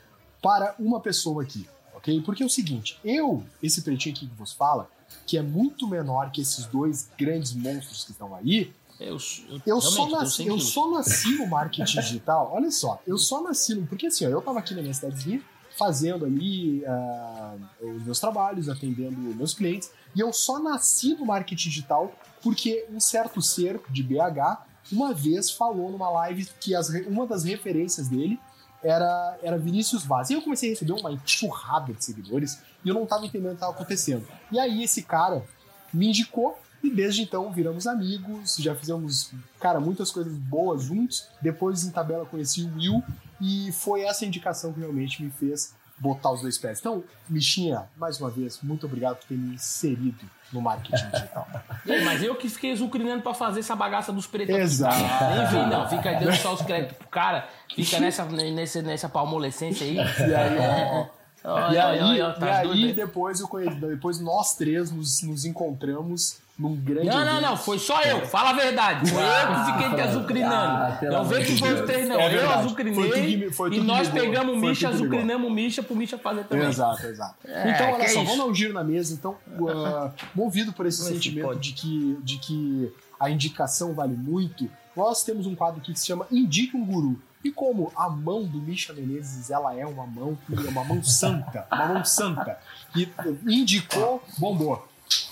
para 0.43 0.75
uma 0.79 1.01
pessoa 1.01 1.43
aqui, 1.43 1.69
ok? 1.95 2.21
Porque 2.23 2.43
é 2.43 2.47
o 2.47 2.51
seguinte, 2.51 2.99
eu, 3.05 3.43
esse 3.63 3.83
pretinho 3.83 4.15
aqui 4.15 4.27
que 4.27 4.35
vos 4.35 4.53
fala, 4.53 4.89
que 5.27 5.37
é 5.37 5.43
muito 5.43 5.89
menor 5.89 6.31
que 6.31 6.41
esses 6.41 6.67
dois 6.67 7.09
grandes 7.19 7.53
monstros 7.53 8.05
que 8.05 8.13
estão 8.13 8.35
aí, 8.35 8.73
Eu, 8.99 9.19
eu, 9.49 9.61
eu 9.67 9.81
só, 9.81 10.09
nasci, 10.09 10.47
eu 10.47 10.59
só 10.59 10.91
nasci 10.91 11.37
no 11.37 11.47
marketing 11.47 12.01
digital. 12.01 12.51
Olha 12.53 12.71
só, 12.71 13.01
eu 13.07 13.19
só 13.19 13.43
nasci 13.43 13.75
no. 13.75 13.87
Porque 13.87 14.07
assim, 14.07 14.27
ó, 14.27 14.31
eu 14.31 14.41
tava 14.41 14.59
aqui 14.59 14.75
na 14.75 14.81
minha 14.81 14.95
cidadezinha 14.95 15.43
fazendo 15.77 16.25
ali. 16.25 16.83
ah, 16.87 17.55
os 17.81 18.03
meus 18.05 18.19
trabalhos, 18.19 18.69
atendendo 18.69 19.19
meus 19.19 19.53
clientes. 19.53 19.91
E 20.15 20.21
eu 20.21 20.33
só 20.33 20.59
nasci 20.59 21.15
no 21.15 21.27
marketing 21.27 21.69
digital 21.69 22.13
porque 22.43 22.87
um 22.91 23.01
certo 23.01 23.43
ser 23.43 23.81
de 23.91 24.03
BH 24.03 24.65
uma 24.93 25.13
vez 25.13 25.51
falou 25.51 25.91
numa 25.91 26.09
live 26.09 26.49
que 26.61 26.75
as, 26.75 26.89
uma 27.07 27.27
das 27.27 27.45
referências 27.45 28.09
dele 28.09 28.39
era, 28.83 29.39
era 29.43 29.59
Vinícius 29.59 30.05
Vaz. 30.05 30.31
E 30.31 30.35
eu 30.35 30.43
comecei 30.43 30.71
a 30.71 30.73
receber 30.73 30.93
uma 30.93 31.13
enxurrada 31.13 31.93
de 31.93 32.05
seguidores 32.05 32.61
e 32.85 32.89
eu 32.89 32.95
não 32.95 33.05
estava 33.05 33.27
entendendo 33.27 33.49
o 33.49 33.51
que 33.51 33.57
estava 33.57 33.73
acontecendo. 33.73 34.27
E 34.51 34.59
aí 34.59 34.83
esse 34.83 35.03
cara 35.03 35.45
me 35.93 36.09
indicou 36.09 36.59
e 36.87 36.91
desde 36.91 37.23
então 37.23 37.53
viramos 37.53 37.87
amigos, 37.87 38.57
já 38.59 38.75
fizemos, 38.75 39.33
cara, 39.61 39.81
muitas 39.81 40.11
coisas 40.11 40.33
boas 40.33 40.85
juntos. 40.85 41.29
Depois 41.41 41.85
em 41.85 41.91
tabela 41.91 42.25
conheci 42.25 42.63
o 42.63 42.75
Will 42.77 43.03
e 43.41 43.73
foi 43.73 44.03
essa 44.03 44.25
indicação 44.25 44.73
que 44.73 44.81
realmente 44.81 45.23
me 45.23 45.31
fez 45.31 45.75
botar 45.99 46.31
os 46.31 46.43
dois 46.43 46.59
pés. 46.59 46.79
Então, 46.79 47.03
Michinha, 47.29 47.85
mais 47.97 48.21
uma 48.21 48.31
vez, 48.31 48.61
muito 48.63 48.87
obrigado 48.87 49.17
por 49.17 49.27
ter 49.27 49.35
me 49.37 49.55
inserido 49.55 50.25
no 50.53 50.61
marketing 50.61 51.09
digital. 51.11 51.49
mas 52.05 52.23
eu 52.23 52.35
que 52.35 52.49
fiquei 52.49 52.77
zucrinando 52.77 53.23
pra 53.23 53.35
fazer 53.35 53.61
essa 53.61 53.75
bagaça 53.75 54.13
dos 54.13 54.27
pretos. 54.27 54.55
Exato. 54.55 54.97
Nem 54.97 55.47
vi, 55.47 55.71
não. 55.71 55.89
Fica 55.89 56.11
aí 56.11 56.21
dando 56.23 56.37
só 56.37 56.55
os 56.55 56.63
créditos 56.63 56.99
pro 56.99 57.09
cara, 57.09 57.49
fica 57.75 57.99
nessa, 57.99 58.25
nessa, 58.25 58.83
nessa 58.83 59.09
palmolescência 59.09 59.87
aí. 59.87 59.97
E 59.97 60.35
aí, 60.35 60.59
é, 60.59 61.11
Olha, 61.49 61.73
e 61.73 61.79
aí, 61.79 62.01
olha, 62.01 62.25
olha, 62.25 62.35
tá 62.35 62.65
e 62.65 62.73
aí 62.73 62.93
depois, 62.93 63.39
eu 63.39 63.47
conheci, 63.47 63.77
depois 63.77 64.19
nós 64.19 64.57
três 64.57 64.91
nos, 64.91 65.23
nos 65.23 65.45
encontramos 65.45 66.39
num 66.59 66.75
grande. 66.75 67.07
Não, 67.07 67.25
não, 67.25 67.41
não, 67.41 67.57
foi 67.57 67.79
só 67.79 68.01
eu, 68.03 68.27
fala 68.27 68.51
a 68.51 68.53
verdade. 68.55 69.11
Foi 69.11 69.23
eu 69.23 69.55
que 69.55 69.73
fiquei 69.73 69.95
te 69.95 70.01
azucrinando. 70.01 70.55
Ah, 70.55 70.99
não 71.03 71.25
vê 71.25 71.45
que 71.45 71.59
foi 71.59 71.75
os 71.75 71.81
três, 71.83 72.09
não. 72.09 72.19
É 72.19 72.35
eu 72.35 72.51
azucrinei 72.51 73.51
e 73.73 73.81
nós 73.81 74.09
pegamos 74.09 74.55
o 74.55 74.59
Misha, 74.59 74.89
azucrinamos 74.89 75.51
o 75.51 75.53
Misha 75.53 75.83
pro 75.83 75.95
Misha 75.95 76.17
fazer 76.17 76.45
também. 76.45 76.69
Exato, 76.69 77.07
exato. 77.07 77.35
É, 77.45 77.71
então, 77.71 77.93
olha 77.93 78.09
só, 78.09 78.21
é 78.21 78.25
vamos 78.25 78.39
dar 78.39 78.47
um 78.47 78.55
giro 78.55 78.73
na 78.73 78.83
mesa. 78.83 79.13
Então, 79.13 79.37
uh, 79.59 80.11
movido 80.35 80.73
por 80.73 80.87
esse 80.87 81.03
sentimento 81.03 81.57
de 81.57 81.73
que, 81.73 82.19
de 82.23 82.39
que 82.39 82.93
a 83.21 83.29
indicação 83.29 83.93
vale 83.93 84.17
muito, 84.17 84.71
nós 84.97 85.23
temos 85.23 85.47
um 85.47 85.55
quadro 85.55 85.81
aqui 85.81 85.93
que 85.93 86.01
se 86.01 86.07
chama 86.07 86.27
Indique 86.31 86.77
um 86.77 86.85
Guru. 86.85 87.21
E 87.45 87.51
como 87.53 87.93
a 87.95 88.09
mão 88.09 88.45
do 88.45 88.59
Misha 88.59 88.93
Menezes 88.93 89.51
ela 89.51 89.75
é 89.75 89.87
uma 89.87 90.07
mão 90.07 90.37
que 90.47 90.67
é 90.67 90.69
uma 90.69 90.83
mão 90.83 91.03
santa, 91.03 91.67
uma 91.71 91.87
mão 91.87 92.05
santa, 92.05 92.59
que 92.93 93.09
indicou, 93.47 94.23
bombou. 94.39 94.89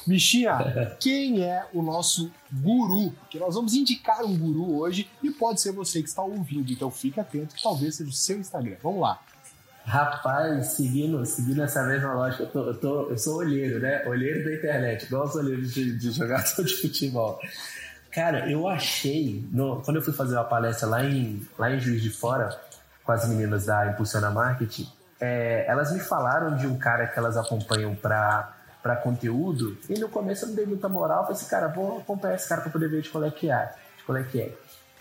Michinha, 0.06 0.96
quem 1.00 1.42
é 1.42 1.66
o 1.72 1.82
nosso 1.82 2.30
guru? 2.52 3.12
Que 3.30 3.38
nós 3.38 3.54
vamos 3.54 3.74
indicar 3.74 4.24
um 4.24 4.36
guru 4.36 4.78
hoje 4.78 5.08
e 5.22 5.30
pode 5.30 5.60
ser 5.60 5.72
você 5.72 6.02
que 6.02 6.08
está 6.08 6.22
ouvindo, 6.22 6.70
então 6.72 6.90
fique 6.90 7.20
atento 7.20 7.54
que 7.54 7.62
talvez 7.62 7.96
seja 7.96 8.10
o 8.10 8.12
seu 8.12 8.38
Instagram. 8.38 8.76
Vamos 8.82 9.00
lá. 9.00 9.20
Rapaz, 9.84 10.68
seguindo, 10.68 11.24
seguindo 11.26 11.62
essa 11.62 11.82
mesma 11.82 12.14
lógica, 12.14 12.44
eu, 12.44 12.50
tô, 12.50 12.66
eu, 12.66 12.80
tô, 12.80 13.10
eu 13.10 13.18
sou 13.18 13.36
olheiro, 13.36 13.80
né? 13.80 14.02
Olheiro 14.06 14.42
da 14.42 14.54
internet, 14.54 15.04
igual 15.04 15.24
os 15.24 15.34
olheiros 15.34 15.74
de, 15.74 15.98
de 15.98 16.10
jogador 16.10 16.64
de 16.64 16.74
futebol. 16.74 17.38
Cara, 18.10 18.50
eu 18.50 18.66
achei, 18.66 19.46
no, 19.52 19.82
quando 19.82 19.96
eu 19.96 20.02
fui 20.02 20.14
fazer 20.14 20.36
uma 20.36 20.44
palestra 20.44 20.88
lá 20.88 21.04
em, 21.04 21.46
lá 21.58 21.70
em 21.70 21.78
Juiz 21.80 22.00
de 22.00 22.08
Fora, 22.08 22.58
com 23.04 23.12
as 23.12 23.28
meninas 23.28 23.66
da 23.66 23.88
Impulsiona 23.88 24.30
Marketing, 24.30 24.88
é, 25.20 25.66
elas 25.68 25.92
me 25.92 26.00
falaram 26.00 26.56
de 26.56 26.66
um 26.66 26.78
cara 26.78 27.06
que 27.06 27.18
elas 27.18 27.36
acompanham 27.36 27.94
para 27.94 28.56
para 28.84 28.96
conteúdo, 28.96 29.78
e 29.88 29.98
no 29.98 30.10
começo 30.10 30.44
eu 30.44 30.48
não 30.50 30.56
dei 30.56 30.66
muita 30.66 30.90
moral, 30.90 31.22
falei 31.22 31.38
assim, 31.38 31.48
cara, 31.48 31.68
vou 31.68 31.96
acompanhar 31.96 32.34
esse 32.34 32.46
cara 32.46 32.60
para 32.60 32.70
poder 32.70 32.90
ver 32.90 33.00
de 33.00 33.08
qual 33.08 33.24
é 33.24 33.30
que 33.30 33.50
é, 33.50 33.74
de 33.96 34.04
qual 34.04 34.18
é 34.18 34.22
que 34.22 34.38
é. 34.38 34.54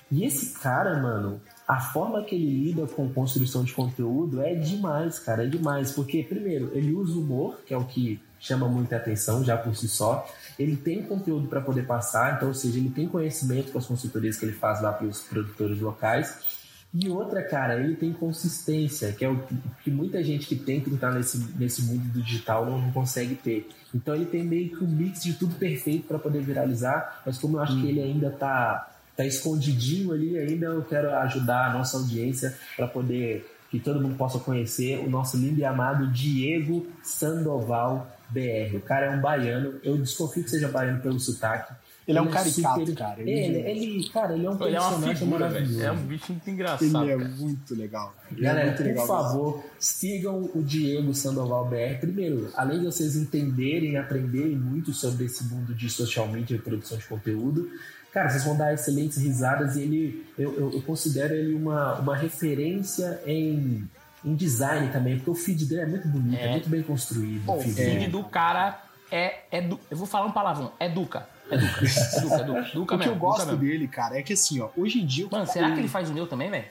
E 0.10 0.24
esse 0.24 0.58
cara, 0.58 0.98
mano, 1.02 1.42
a 1.68 1.82
forma 1.82 2.24
que 2.24 2.34
ele 2.34 2.64
lida 2.64 2.88
com 2.88 3.10
construção 3.10 3.62
de 3.66 3.74
conteúdo 3.74 4.42
é 4.42 4.56
demais, 4.56 5.20
cara, 5.20 5.44
é 5.44 5.48
demais, 5.48 5.92
porque 5.92 6.24
primeiro, 6.24 6.72
ele 6.74 6.94
usa 6.94 7.20
humor, 7.20 7.60
que 7.66 7.74
é 7.74 7.78
o 7.78 7.84
que 7.84 8.24
chama 8.40 8.70
muita 8.70 8.96
atenção 8.96 9.44
já 9.44 9.58
por 9.58 9.76
si 9.76 9.90
só. 9.90 10.26
Ele 10.58 10.78
tem 10.78 11.04
conteúdo 11.04 11.50
para 11.50 11.60
poder 11.60 11.86
passar, 11.86 12.38
então, 12.38 12.48
ou 12.48 12.54
seja, 12.54 12.78
ele 12.78 12.90
tem 12.90 13.06
conhecimento 13.06 13.74
com 13.74 13.80
as 13.80 13.86
consultorias 13.86 14.38
que 14.38 14.46
ele 14.46 14.54
faz 14.54 14.82
lá 14.82 14.94
para 14.94 15.08
os 15.08 15.20
produtores 15.24 15.82
locais 15.82 16.63
e 16.94 17.10
outra, 17.10 17.42
cara, 17.42 17.80
ele 17.80 17.96
tem 17.96 18.14
consistência, 18.14 19.12
que 19.12 19.26
é 19.26 19.30
o 19.30 19.42
que 19.84 19.90
muita 19.90 20.24
gente 20.24 20.46
que 20.46 20.56
tenta 20.56 20.92
entrar 20.92 21.12
nesse, 21.12 21.40
nesse 21.58 21.82
mundo 21.82 22.04
do 22.14 22.22
digital 22.22 22.68
não, 22.68 22.80
não 22.80 22.92
consegue 22.92 23.34
ter. 23.34 23.68
Então 23.94 24.14
ele 24.14 24.28
tem 24.28 24.44
meio 24.44 24.78
que 24.78 24.84
um 24.84 24.88
mix 24.88 25.24
de 25.24 25.34
tudo 25.34 25.56
perfeito 25.56 26.08
para 26.08 26.20
poder 26.20 26.44
viralizar, 26.44 27.22
mas 27.26 27.40
como 27.40 27.58
eu 27.58 27.62
acho 27.62 27.74
hum. 27.74 27.82
que 27.82 27.88
ele 27.88 28.00
ainda 28.00 28.30
tá, 28.30 28.96
tá 29.18 29.26
escondidinho 29.26 30.12
ali, 30.12 30.38
ainda 30.38 30.68
eu 30.68 30.84
quero 30.84 31.10
ajudar 31.16 31.72
a 31.72 31.74
nossa 31.74 31.98
audiência 31.98 32.56
para 32.76 32.88
poder 32.88 33.50
que 33.72 33.80
todo 33.80 34.00
mundo 34.00 34.16
possa 34.16 34.38
conhecer 34.38 35.00
o 35.00 35.10
nosso 35.10 35.36
lindo 35.36 35.60
e 35.60 35.66
amado 35.66 36.12
Diego 36.12 36.86
Sandoval 37.02 38.08
BR. 38.30 38.78
O 38.78 38.82
cara 38.82 39.08
é 39.08 39.10
um 39.10 39.20
baiano, 39.20 39.80
eu 39.84 39.98
desconfio 39.98 40.44
que 40.44 40.50
seja 40.52 40.68
baiano 40.68 41.02
pelo 41.02 41.20
sotaque, 41.20 41.74
ele 42.08 42.18
é 42.18 42.22
um 42.22 42.28
caricato, 42.28 42.80
super... 42.82 42.96
cara. 42.96 43.22
Ele, 43.22 43.32
ele, 43.32 43.58
ele, 43.70 44.10
cara, 44.10 44.34
ele 44.34 44.46
é 44.46 44.50
um 44.50 44.54
ele 44.54 44.76
personagem 44.76 45.28
é 45.28 45.30
maravilhoso. 45.30 45.84
É 45.84 45.92
um 45.92 46.06
bicho 46.06 46.32
muito 46.32 46.50
engraçado. 46.50 47.04
Ele 47.04 47.12
é 47.12 47.18
cara. 47.18 47.30
muito 47.30 47.76
legal. 47.76 48.16
Ele 48.32 48.42
Galera, 48.42 48.62
é 48.62 48.68
muito 48.68 48.84
legal 48.84 49.08
por 49.08 49.18
favor, 49.18 49.64
sigam 49.80 50.50
o 50.54 50.62
Diego 50.62 51.14
Sandoval 51.14 51.66
BR. 51.66 52.00
Primeiro, 52.00 52.52
além 52.56 52.80
de 52.80 52.86
vocês 52.86 53.16
entenderem 53.16 53.92
e 53.92 53.98
aprenderem 53.98 54.56
muito 54.56 54.94
sobre 54.94 55.26
esse 55.26 55.46
mundo 55.46 55.74
de 55.74 55.90
social 55.90 56.28
media 56.28 56.56
e 56.56 56.60
produção 56.60 56.98
de 56.98 57.06
conteúdo, 57.06 57.70
cara, 58.12 58.30
vocês 58.30 58.44
vão 58.44 58.58
dar 58.58 58.74
excelentes 58.74 59.18
risadas 59.18 59.76
e 59.78 59.84
ele, 59.84 60.26
eu, 60.38 60.54
eu, 60.56 60.72
eu 60.74 60.82
considero 60.82 61.34
ele 61.34 61.54
uma, 61.54 62.00
uma 62.00 62.16
referência 62.16 63.22
em 63.26 63.88
em 64.26 64.36
design 64.36 64.88
também, 64.90 65.18
porque 65.18 65.32
o 65.32 65.36
feed 65.36 65.66
dele 65.66 65.82
é 65.82 65.86
muito 65.86 66.08
bonito, 66.08 66.40
é, 66.40 66.46
é 66.46 66.52
muito 66.52 66.70
bem 66.70 66.82
construído. 66.82 67.44
o 67.46 67.60
feed, 67.60 67.76
feed 67.76 68.08
do 68.08 68.24
cara 68.24 68.82
é, 69.12 69.42
é 69.52 69.62
do, 69.62 69.80
eu 69.92 69.98
vou 69.98 70.08
falar 70.08 70.26
um 70.26 70.32
palavrão, 70.32 70.72
é 70.80 70.90
Duca. 71.50 72.36
É 72.36 72.74
Duca. 72.74 72.96
É 72.96 72.98
é 72.98 73.00
o 73.00 73.02
que 73.02 73.10
eu 73.10 73.16
gosto 73.16 73.56
dele, 73.58 73.88
cara, 73.88 74.18
é 74.18 74.24
que 74.24 74.34
assim, 74.34 74.60
ó, 74.60 74.70
hoje 74.76 75.02
em 75.02 75.06
dia. 75.06 75.28
Mano, 75.32 75.46
será 75.48 75.72
que 75.72 75.80
ele 75.80 75.88
faz 75.88 76.10
o 76.10 76.14
meu 76.14 76.28
também, 76.28 76.50
velho? 76.50 76.66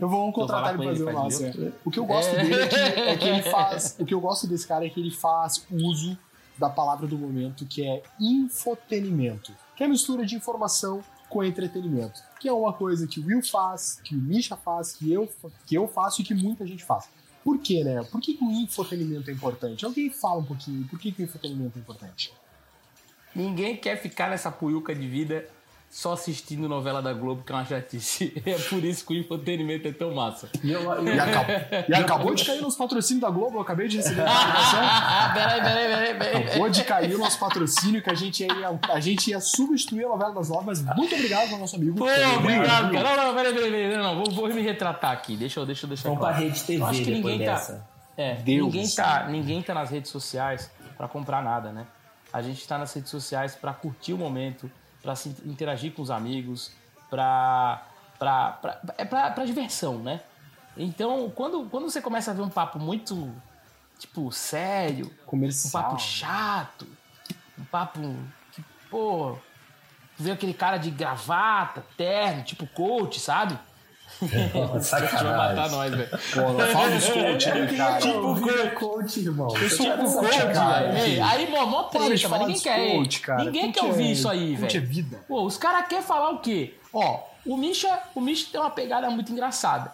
Eu 0.00 0.08
vou 0.08 0.32
contratar 0.32 0.74
ele 0.74 0.82
pra 0.82 0.92
fazer 0.92 1.04
o 1.04 1.12
nosso. 1.12 1.44
É. 1.44 1.72
O 1.84 1.90
que 1.90 1.98
eu 1.98 2.04
gosto 2.04 2.34
é. 2.34 2.42
dele 2.42 2.54
é 2.54 2.66
que, 2.66 2.76
é 2.76 3.16
que 3.16 3.28
ele 3.28 3.42
faz. 3.42 3.96
O 3.98 4.04
que 4.04 4.14
eu 4.14 4.20
gosto 4.20 4.46
desse 4.46 4.66
cara 4.66 4.84
é 4.84 4.88
que 4.88 5.00
ele 5.00 5.10
faz 5.10 5.66
uso 5.70 6.18
da 6.58 6.68
palavra 6.68 7.06
do 7.06 7.16
momento, 7.16 7.64
que 7.64 7.86
é 7.86 8.02
infotenimento. 8.20 9.52
Que 9.74 9.84
é 9.84 9.86
a 9.86 9.88
mistura 9.88 10.26
de 10.26 10.36
informação 10.36 11.02
com 11.28 11.42
entretenimento. 11.42 12.20
Que 12.38 12.48
é 12.48 12.52
uma 12.52 12.72
coisa 12.72 13.06
que 13.06 13.20
o 13.20 13.26
Will 13.26 13.42
faz, 13.42 14.00
que 14.04 14.14
o 14.14 14.18
Misha 14.18 14.56
faz, 14.56 14.92
que 14.92 15.10
eu, 15.10 15.28
que 15.64 15.74
eu 15.74 15.88
faço 15.88 16.20
e 16.20 16.24
que 16.24 16.34
muita 16.34 16.66
gente 16.66 16.84
faz. 16.84 17.08
Por 17.42 17.58
quê, 17.58 17.82
né? 17.82 18.02
Por 18.04 18.20
que, 18.20 18.34
que 18.34 18.44
o 18.44 18.50
infotenimento 18.50 19.30
é 19.30 19.32
importante? 19.32 19.84
Alguém 19.84 20.10
fala 20.10 20.40
um 20.40 20.44
pouquinho 20.44 20.86
por 20.88 20.98
que, 20.98 21.10
que 21.10 21.22
o 21.22 21.24
infotenimento 21.24 21.78
é 21.78 21.80
importante? 21.80 22.34
Ninguém 23.34 23.76
quer 23.76 23.96
ficar 23.96 24.30
nessa 24.30 24.50
puiuca 24.50 24.94
de 24.94 25.06
vida 25.06 25.46
só 25.90 26.12
assistindo 26.12 26.68
novela 26.68 27.02
da 27.02 27.12
Globo, 27.12 27.42
que 27.42 27.50
é 27.50 27.54
uma 27.54 27.64
chatice. 27.64 28.32
É 28.46 28.54
por 28.54 28.84
isso 28.84 29.04
que 29.04 29.14
o 29.14 29.16
entretenimento 29.16 29.88
é 29.88 29.92
tão 29.92 30.14
massa. 30.14 30.48
E, 30.62 30.70
eu, 30.70 30.82
eu, 30.82 31.04
e, 31.04 31.18
acabou, 31.18 31.56
e 31.88 31.94
acabou, 31.94 32.34
de 32.34 32.44
cair 32.44 32.62
nos 32.62 32.76
patrocínios 32.76 33.20
da 33.20 33.30
Globo, 33.30 33.58
eu 33.58 33.60
acabei 33.62 33.88
de 33.88 33.96
receber 33.96 34.22
uma 34.22 34.30
informação. 34.30 34.80
peraí, 35.34 35.60
peraí, 35.60 35.88
peraí, 35.88 36.18
peraí. 36.18 36.44
Acabou 36.44 36.70
de 36.70 36.84
cair 36.84 37.14
o 37.14 37.18
nosso 37.18 37.38
patrocínio, 37.40 38.02
que 38.02 38.10
a 38.10 38.14
gente 38.14 38.44
ia, 38.44 38.80
a 38.88 39.00
gente 39.00 39.30
ia 39.30 39.40
substituir 39.40 40.04
a 40.04 40.08
novela 40.08 40.32
das 40.32 40.48
nove, 40.48 40.66
mas 40.66 40.80
muito 40.96 41.14
obrigado 41.14 41.52
ao 41.52 41.58
nosso 41.58 41.74
amigo. 41.74 41.96
Pô, 41.96 42.04
obrigado, 42.04 42.92
cara. 42.92 43.16
Não, 43.16 43.24
não, 43.24 43.34
peraí, 43.34 43.52
peraí, 43.52 43.70
peraí. 43.70 43.96
Não, 43.96 44.02
não, 44.02 44.24
vou, 44.24 44.32
vou 44.32 44.48
me 44.48 44.62
retratar 44.62 45.10
aqui. 45.10 45.36
Deixa 45.36 45.58
eu, 45.58 45.66
deixa 45.66 45.86
eu 45.86 45.88
deixar 45.88 46.08
Vamos 46.08 46.20
claro. 46.20 46.36
pra 46.36 46.44
rede 46.44 46.62
TV 46.62 46.84
acho 46.84 47.02
que 47.02 47.10
ninguém 47.10 47.38
dessa. 47.38 47.72
Tá, 47.74 48.22
é, 48.22 48.34
Deus 48.36 48.66
ninguém 48.66 48.88
tá, 48.88 49.26
ninguém 49.28 49.62
tá 49.62 49.74
nas 49.74 49.90
redes 49.90 50.10
sociais 50.10 50.70
pra 50.96 51.08
comprar 51.08 51.42
nada, 51.42 51.72
né? 51.72 51.86
A 52.32 52.42
gente 52.42 52.60
está 52.60 52.78
nas 52.78 52.92
redes 52.92 53.10
sociais 53.10 53.54
para 53.54 53.72
curtir 53.72 54.12
o 54.12 54.18
momento, 54.18 54.70
para 55.02 55.14
interagir 55.44 55.92
com 55.92 56.02
os 56.02 56.10
amigos, 56.10 56.72
para 57.08 57.84
é 58.98 59.04
para 59.04 59.44
diversão, 59.44 59.98
né? 59.98 60.20
Então, 60.76 61.30
quando, 61.30 61.68
quando 61.70 61.90
você 61.90 62.00
começa 62.00 62.30
a 62.30 62.34
ver 62.34 62.42
um 62.42 62.48
papo 62.48 62.78
muito, 62.78 63.34
tipo, 63.98 64.30
sério, 64.30 65.10
Comercial. 65.26 65.68
um 65.68 65.84
papo 65.84 66.00
chato, 66.00 66.86
um 67.58 67.64
papo 67.64 68.00
que, 68.52 68.62
pô, 68.90 69.36
vê 70.16 70.30
aquele 70.30 70.54
cara 70.54 70.76
de 70.76 70.90
gravata, 70.90 71.84
terno, 71.96 72.44
tipo 72.44 72.66
coach, 72.68 73.18
sabe? 73.18 73.58
Sacanagem. 74.80 75.26
Vai 75.26 75.54
matar 75.54 75.70
nós, 75.70 75.94
velho. 75.94 76.18
Fala 76.72 76.90
dos 76.90 77.08
coach 77.08 77.50
aí, 77.50 77.76
cara. 77.76 77.98
Tipo, 77.98 78.78
coach, 78.78 79.20
irmão. 79.20 79.48
Eu 79.56 79.70
sou 79.70 79.86
tipo 79.86 80.12
coach. 80.12 80.36
Ei, 81.04 81.20
aí, 81.20 81.50
mó, 81.50 81.66
mó 81.66 81.82
treta, 81.84 82.28
mas 82.28 82.40
ninguém 82.40 82.60
quer. 82.60 82.96
Coach, 82.96 83.20
cara. 83.20 83.44
Ninguém 83.44 83.72
quer 83.72 83.84
ouvir 83.84 84.08
é, 84.08 84.12
isso 84.12 84.28
aí, 84.28 84.54
velho. 84.54 84.60
Coach 84.60 84.76
é 84.76 84.80
vida. 84.80 85.24
Pô, 85.26 85.44
os 85.44 85.56
caras 85.56 85.88
querem 85.88 86.04
falar 86.04 86.30
o 86.30 86.38
quê? 86.38 86.74
Ó, 86.92 87.20
o 87.46 87.56
Misha, 87.56 88.00
o 88.14 88.20
Misha 88.20 88.48
tem 88.50 88.60
uma 88.60 88.70
pegada 88.70 89.08
muito 89.10 89.32
engraçada. 89.32 89.92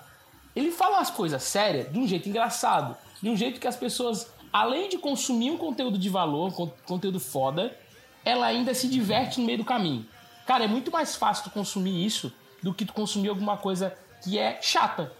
Ele 0.54 0.70
fala 0.70 0.96
umas 0.96 1.10
coisas 1.10 1.42
sérias 1.42 1.92
de 1.92 1.98
um 1.98 2.08
jeito 2.08 2.28
engraçado. 2.28 2.96
De 3.22 3.28
um 3.28 3.36
jeito 3.36 3.60
que 3.60 3.68
as 3.68 3.76
pessoas, 3.76 4.30
além 4.52 4.88
de 4.88 4.98
consumir 4.98 5.50
um 5.50 5.56
conteúdo 5.56 5.98
de 5.98 6.08
valor, 6.08 6.52
conteúdo 6.86 7.20
foda, 7.20 7.76
ela 8.24 8.46
ainda 8.46 8.74
se 8.74 8.88
diverte 8.88 9.38
no 9.38 9.46
meio 9.46 9.58
do 9.58 9.64
caminho. 9.64 10.04
Cara, 10.46 10.64
é 10.64 10.68
muito 10.68 10.90
mais 10.90 11.14
fácil 11.14 11.44
tu 11.44 11.50
consumir 11.50 12.04
isso 12.04 12.32
do 12.62 12.72
que 12.72 12.84
tu 12.84 12.92
consumir 12.92 13.28
alguma 13.28 13.56
coisa 13.56 13.96
que 14.26 14.38
é 14.38 14.58
chata, 14.60 15.12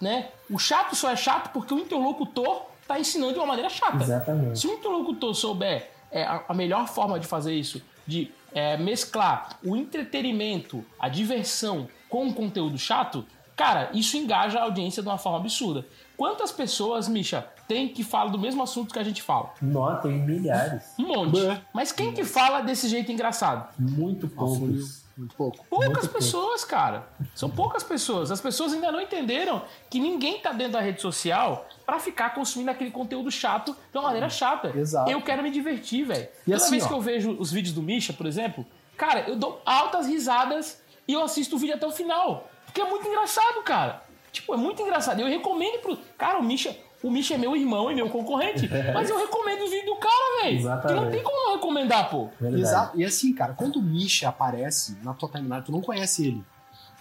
né? 0.00 0.28
O 0.48 0.56
chato 0.56 0.94
só 0.94 1.10
é 1.10 1.16
chato 1.16 1.52
porque 1.52 1.74
o 1.74 1.78
interlocutor 1.80 2.66
tá 2.86 2.98
ensinando 2.98 3.32
de 3.32 3.38
uma 3.40 3.46
maneira 3.46 3.68
chata. 3.68 4.02
Exatamente. 4.02 4.60
Se 4.60 4.68
um 4.68 4.74
interlocutor 4.74 5.34
souber 5.34 5.90
é, 6.12 6.24
a, 6.24 6.54
melhor 6.54 6.86
forma 6.86 7.18
de 7.18 7.26
fazer 7.26 7.54
isso, 7.54 7.82
de 8.06 8.30
é, 8.54 8.76
mesclar 8.76 9.58
o 9.64 9.76
entretenimento, 9.76 10.84
a 10.98 11.08
diversão 11.08 11.88
com 12.08 12.26
um 12.26 12.32
conteúdo 12.32 12.78
chato, 12.78 13.26
cara, 13.56 13.90
isso 13.92 14.16
engaja 14.16 14.60
a 14.60 14.62
audiência 14.62 15.02
de 15.02 15.08
uma 15.08 15.18
forma 15.18 15.38
absurda. 15.38 15.84
Quantas 16.16 16.52
pessoas, 16.52 17.08
Misha, 17.08 17.44
tem 17.66 17.88
que 17.88 18.04
falam 18.04 18.30
do 18.30 18.38
mesmo 18.38 18.62
assunto 18.62 18.92
que 18.92 18.98
a 18.98 19.02
gente 19.02 19.22
fala? 19.22 19.54
Nota 19.60 20.08
em 20.08 20.20
milhares. 20.20 20.94
Um 21.00 21.08
monte. 21.08 21.40
Mas 21.74 21.90
quem 21.90 22.12
que 22.12 22.22
fala 22.22 22.60
desse 22.60 22.88
jeito 22.88 23.10
engraçado? 23.10 23.74
Muito 23.76 24.28
poucos. 24.28 25.01
Muito 25.16 25.36
pouco. 25.36 25.64
Poucas 25.68 25.88
Muito 25.88 26.00
pouco. 26.02 26.14
pessoas, 26.14 26.64
cara. 26.64 27.06
São 27.34 27.50
poucas 27.50 27.82
pessoas. 27.82 28.30
As 28.30 28.40
pessoas 28.40 28.72
ainda 28.72 28.90
não 28.90 29.00
entenderam 29.00 29.62
que 29.90 30.00
ninguém 30.00 30.40
tá 30.40 30.52
dentro 30.52 30.72
da 30.74 30.80
rede 30.80 31.00
social 31.00 31.66
pra 31.84 31.98
ficar 31.98 32.34
consumindo 32.34 32.70
aquele 32.70 32.90
conteúdo 32.90 33.30
chato 33.30 33.76
de 33.92 33.98
uma 33.98 34.04
maneira 34.04 34.28
chata. 34.30 34.72
Exato. 34.76 35.10
Eu 35.10 35.20
quero 35.22 35.42
me 35.42 35.50
divertir, 35.50 36.04
velho. 36.04 36.28
E 36.46 36.50
Toda 36.50 36.56
assim, 36.56 36.70
vez 36.70 36.84
ó. 36.84 36.88
que 36.88 36.94
eu 36.94 37.00
vejo 37.00 37.30
os 37.38 37.52
vídeos 37.52 37.74
do 37.74 37.82
Misha, 37.82 38.12
por 38.12 38.26
exemplo, 38.26 38.64
cara, 38.96 39.28
eu 39.28 39.36
dou 39.36 39.60
altas 39.66 40.06
risadas 40.06 40.80
e 41.06 41.12
eu 41.12 41.22
assisto 41.22 41.56
o 41.56 41.58
vídeo 41.58 41.74
até 41.74 41.86
o 41.86 41.92
final. 41.92 42.48
Porque 42.64 42.80
é 42.80 42.84
muito 42.88 43.06
engraçado, 43.06 43.62
cara. 43.64 44.02
Tipo, 44.30 44.54
é 44.54 44.56
muito 44.56 44.80
engraçado. 44.80 45.20
Eu 45.20 45.26
recomendo 45.28 45.80
pro. 45.80 45.98
Cara, 46.16 46.38
o 46.38 46.42
Misha. 46.42 46.74
O 47.02 47.10
Misha 47.10 47.34
é 47.34 47.38
meu 47.38 47.56
irmão 47.56 47.90
e 47.90 47.94
meu 47.94 48.08
concorrente. 48.08 48.68
mas 48.94 49.10
eu 49.10 49.18
recomendo 49.18 49.64
os 49.64 49.70
vídeos 49.70 49.86
do 49.86 49.96
cara, 49.96 50.42
velho. 50.44 50.62
Não 50.94 51.10
tem 51.10 51.22
como 51.22 51.36
não 51.46 51.54
recomendar, 51.54 52.08
pô. 52.10 52.28
Verdade. 52.40 52.62
Exato. 52.62 53.00
E 53.00 53.04
assim, 53.04 53.32
cara, 53.34 53.54
quando 53.54 53.76
o 53.76 53.82
Misha 53.82 54.28
aparece 54.28 54.96
na 55.02 55.12
tua 55.12 55.28
timeline, 55.28 55.62
tu 55.62 55.72
não 55.72 55.80
conhece 55.80 56.26
ele. 56.26 56.44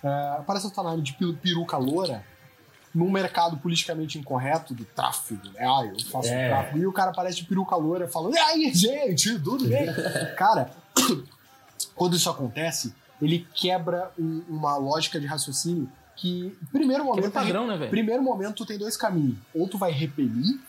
É, 0.03 0.35
aparece 0.39 0.65
na 0.67 0.71
tua 0.71 0.83
timeline 0.83 1.03
de 1.03 1.13
peru- 1.13 1.33
peruca 1.35 1.77
loura 1.77 2.23
num 2.93 3.09
mercado 3.09 3.55
politicamente 3.57 4.17
incorreto 4.19 4.73
do 4.73 4.83
tráfego, 4.83 5.47
né? 5.53 5.61
Ah, 5.65 5.85
eu 5.85 5.97
faço 6.05 6.27
É. 6.29 6.49
tráfego. 6.49 6.77
E 6.79 6.85
o 6.87 6.91
cara 6.91 7.11
aparece 7.11 7.37
de 7.37 7.45
peruca 7.45 7.75
loura 7.75 8.07
falando, 8.07 8.35
e 8.35 8.39
aí, 8.39 8.73
gente, 8.73 9.39
tudo 9.39 9.65
bem? 9.67 9.85
cara, 10.35 10.71
quando 11.95 12.15
isso 12.17 12.29
acontece, 12.29 12.93
ele 13.21 13.47
quebra 13.53 14.11
um- 14.19 14.43
uma 14.49 14.75
lógica 14.77 15.19
de 15.19 15.25
raciocínio 15.27 15.89
que, 16.15 16.57
primeiro 16.71 17.03
Que 17.03 17.09
é 17.09 17.13
momento, 17.13 17.31
padrão, 17.31 17.67
né, 17.67 17.77
velho? 17.77 17.89
Primeiro 17.89 18.23
momento, 18.23 18.55
tu 18.55 18.65
tem 18.65 18.77
dois 18.77 18.95
caminhos. 18.95 19.37
Ou 19.53 19.67
tu 19.67 19.77
vai 19.77 19.91
repelir, 19.91 20.59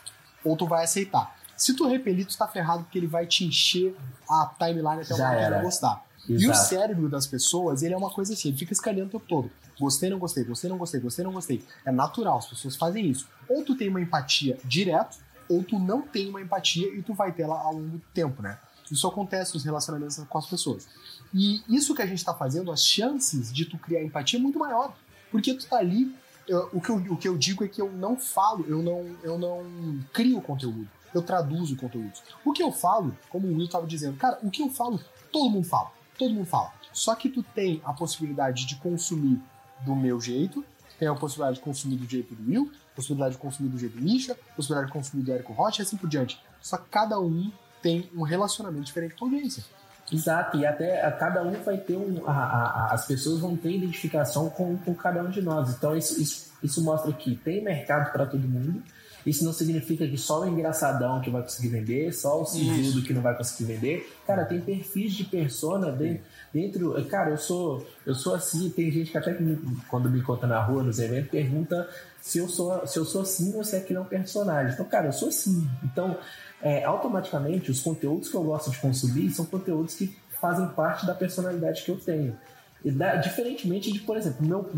ou 0.45 0.57
tu 0.57 0.67
vai 0.67 0.85
aceitar. 0.85 1.37
Se 1.57 1.75
tu 1.75 1.87
repelir, 1.87 2.27
tu 2.27 2.37
tá 2.37 2.49
ferrado 2.49 2.85
porque 2.85 2.99
ele 2.99 3.07
vai 3.07 3.27
te 3.27 3.45
encher 3.45 3.95
a 4.29 4.53
timeline 4.59 5.03
até 5.03 5.15
uma 5.15 5.31
hora 5.31 5.63
gostar. 5.63 6.05
E 6.29 6.35
o 6.47 6.53
Exato. 6.53 6.69
cérebro 6.69 7.09
das 7.09 7.27
pessoas, 7.27 7.83
ele 7.83 7.95
é 7.95 7.97
uma 7.97 8.11
coisa 8.11 8.33
assim, 8.33 8.49
ele 8.49 8.59
fica 8.59 8.73
escaneando 8.73 9.09
o 9.09 9.13
tempo 9.19 9.27
todo. 9.29 9.51
Gostei, 9.79 10.09
não 10.09 10.19
gostei, 10.19 10.45
gostei, 10.45 10.71
não 10.71 10.79
gostei, 10.79 11.01
gostei, 11.01 11.25
não 11.25 11.33
gostei. 11.33 11.65
É 11.85 11.91
natural, 11.91 12.39
as 12.39 12.47
pessoas 12.47 12.77
fazem 12.77 13.07
isso. 13.07 13.29
Ou 13.49 13.65
tu 13.65 13.75
tem 13.75 13.89
uma 13.89 14.01
empatia 14.01 14.59
direto, 14.65 15.19
ou 15.49 15.63
tu 15.63 15.79
não 15.79 16.03
tem 16.03 16.29
uma 16.29 16.41
empatia 16.41 16.95
e 16.95 17.03
tu 17.03 17.13
vai 17.13 17.33
ter 17.33 17.43
ela 17.43 17.59
ao 17.61 17.75
longo 17.75 17.89
do 17.89 18.03
tempo, 18.15 18.41
né? 18.41 18.59
Isso 18.91 19.07
acontece 19.07 19.55
nos 19.55 19.65
relacionamentos 19.65 20.17
com 20.29 20.39
as 20.39 20.47
pessoas. 20.47 20.87
E 21.35 21.63
isso 21.69 21.95
que 21.95 22.03
a 22.03 22.07
gente 22.07 22.25
tá 22.25 22.35
fazendo, 22.35 22.71
as 22.71 22.85
chances 22.85 23.53
de 23.53 23.65
tu 23.65 23.79
criar 23.79 24.03
empatia 24.03 24.39
é 24.39 24.43
muito 24.43 24.59
maior. 24.59 24.95
Porque 25.33 25.53
tu 25.55 25.67
tá 25.67 25.79
ali. 25.79 26.15
eu- 26.47 26.69
o, 26.73 26.81
que 26.81 26.91
eu, 26.91 26.97
o 26.97 27.17
que 27.17 27.27
eu 27.29 27.37
digo 27.39 27.65
é 27.65 27.69
que 27.69 27.81
eu 27.83 27.91
não 27.91 28.17
falo, 28.17 28.65
eu 28.69 28.83
não, 28.83 29.17
eu 29.25 29.39
não 29.39 29.99
crio 30.13 30.41
conteúdo. 30.41 30.87
Eu 31.15 31.23
traduzo 31.23 31.77
conteúdos. 31.77 32.23
O 32.45 32.53
que 32.53 32.63
eu 32.63 32.71
falo, 32.73 33.17
como 33.31 33.47
o 33.49 33.57
Will 33.57 33.69
tava 33.69 33.87
dizendo, 33.87 34.17
cara, 34.17 34.39
o 34.43 34.51
que 34.51 34.63
eu 34.63 34.69
falo, 34.71 35.01
todo 35.33 35.51
mundo 35.51 35.67
fala. 35.67 35.91
Todo 36.19 36.33
mundo 36.33 36.47
fala. 36.47 36.73
Só 36.93 37.15
que 37.15 37.29
tu 37.29 37.43
tem 37.43 37.81
a 37.85 37.93
possibilidade 37.93 38.67
de 38.67 38.77
consumir 38.77 39.41
do 39.85 39.95
meu 39.97 40.21
jeito, 40.21 40.65
tem 40.99 41.09
a 41.09 41.15
possibilidade 41.15 41.57
de 41.59 41.63
consumir 41.65 41.97
do 41.97 42.09
jeito 42.09 42.35
do 42.35 42.49
Will, 42.49 42.71
possibilidade 42.95 43.35
de 43.35 43.41
consumir 43.41 43.69
do 43.71 43.79
jeito 43.79 43.97
do 43.97 44.03
Misha, 44.03 44.35
possibilidade 44.57 44.87
de 44.89 44.93
consumir 44.93 45.23
do 45.25 45.33
Érico 45.33 45.53
Rocha 45.53 45.83
e 45.83 45.85
assim 45.85 45.97
por 45.97 46.09
diante. 46.09 46.39
Só 46.61 46.77
que 46.77 46.89
cada 46.91 47.19
um 47.21 47.51
tem 47.83 48.09
um 48.15 48.23
relacionamento 48.23 48.85
diferente 48.85 49.15
com 49.17 49.25
a 49.25 49.29
audiência. 49.29 49.65
Exato, 50.11 50.57
e 50.59 50.67
até 50.67 51.01
cada 51.13 51.43
um 51.43 51.53
vai 51.63 51.77
ter 51.79 51.97
um. 51.97 52.23
a- 52.27 52.33
a- 52.33 52.87
a- 52.87 52.95
as 52.95 53.07
pessoas 53.07 53.41
vão 53.41 53.57
ter 53.57 53.71
identificação 53.77 54.51
com, 54.51 54.77
com 54.79 54.95
cada 54.95 55.23
um 55.23 55.31
de 55.31 55.41
nós. 55.41 55.71
Então, 55.75 55.97
isso, 55.97 56.21
isso, 56.21 56.51
isso 56.63 56.83
mostra 56.83 57.13
que 57.13 57.35
tem 57.37 57.63
mercado 57.63 58.13
para 58.13 58.27
todo 58.27 58.41
mundo. 58.47 58.83
Isso 59.25 59.45
não 59.45 59.53
significa 59.53 60.07
que 60.07 60.19
só 60.19 60.41
o 60.41 60.49
engraçadão 60.49 61.21
que 61.21 61.31
vai 61.31 61.43
conseguir 61.43 61.69
vender, 61.69 62.13
só 62.13 62.43
o 62.43 62.45
sisudo 62.45 63.03
que 63.07 63.15
não 63.15 63.23
vai 63.23 63.37
conseguir 63.37 63.73
vender. 63.73 64.13
Cara, 64.27 64.45
tem 64.45 64.61
perfis 64.61 65.13
de 65.15 65.23
persona 65.25 65.93
dentro. 65.93 66.25
Dentro 66.53 66.95
cara, 67.07 67.31
eu 67.31 67.39
sou, 67.39 67.87
eu 68.07 68.15
sou 68.15 68.35
assim. 68.35 68.71
Tem 68.71 68.91
gente 68.91 69.11
que 69.11 69.19
até 69.19 69.33
que 69.35 69.43
me- 69.43 69.59
quando 69.89 70.11
me 70.11 70.19
encontra 70.21 70.47
na 70.47 70.61
rua, 70.63 70.83
nos 70.83 70.99
eventos, 70.99 71.31
pergunta 71.31 71.89
se 72.21 72.39
eu 72.39 72.49
sou, 72.49 72.87
se 72.87 72.99
eu 72.99 73.05
sou 73.05 73.23
assim 73.23 73.55
ou 73.57 73.65
se 73.65 73.75
aquilo 73.77 73.99
é 74.01 74.03
um 74.03 74.07
personagem. 74.07 74.73
Então, 74.75 74.85
cara, 74.87 75.07
eu 75.09 75.13
sou 75.13 75.29
assim. 75.29 75.69
Então, 75.85 76.17
é, 76.61 76.85
automaticamente, 76.85 77.71
os 77.71 77.81
conteúdos 77.81 78.29
que 78.29 78.35
eu 78.37 78.43
gosto 78.45 78.71
de 78.71 78.79
consumir 78.79 79.31
são 79.31 79.45
conteúdos 79.45 79.95
que 79.95 80.15
fazem 80.41 80.67
parte 80.69 81.07
da 81.07 81.15
personalidade 81.15 81.83
que 81.83 81.91
eu 81.91 81.99
tenho. 81.99 82.37
E 82.85 82.91
da- 82.91 83.17
diferentemente 83.17 83.93
de, 83.93 84.01
por 84.01 84.17
exemplo, 84.17 84.45
meu, 84.47 84.69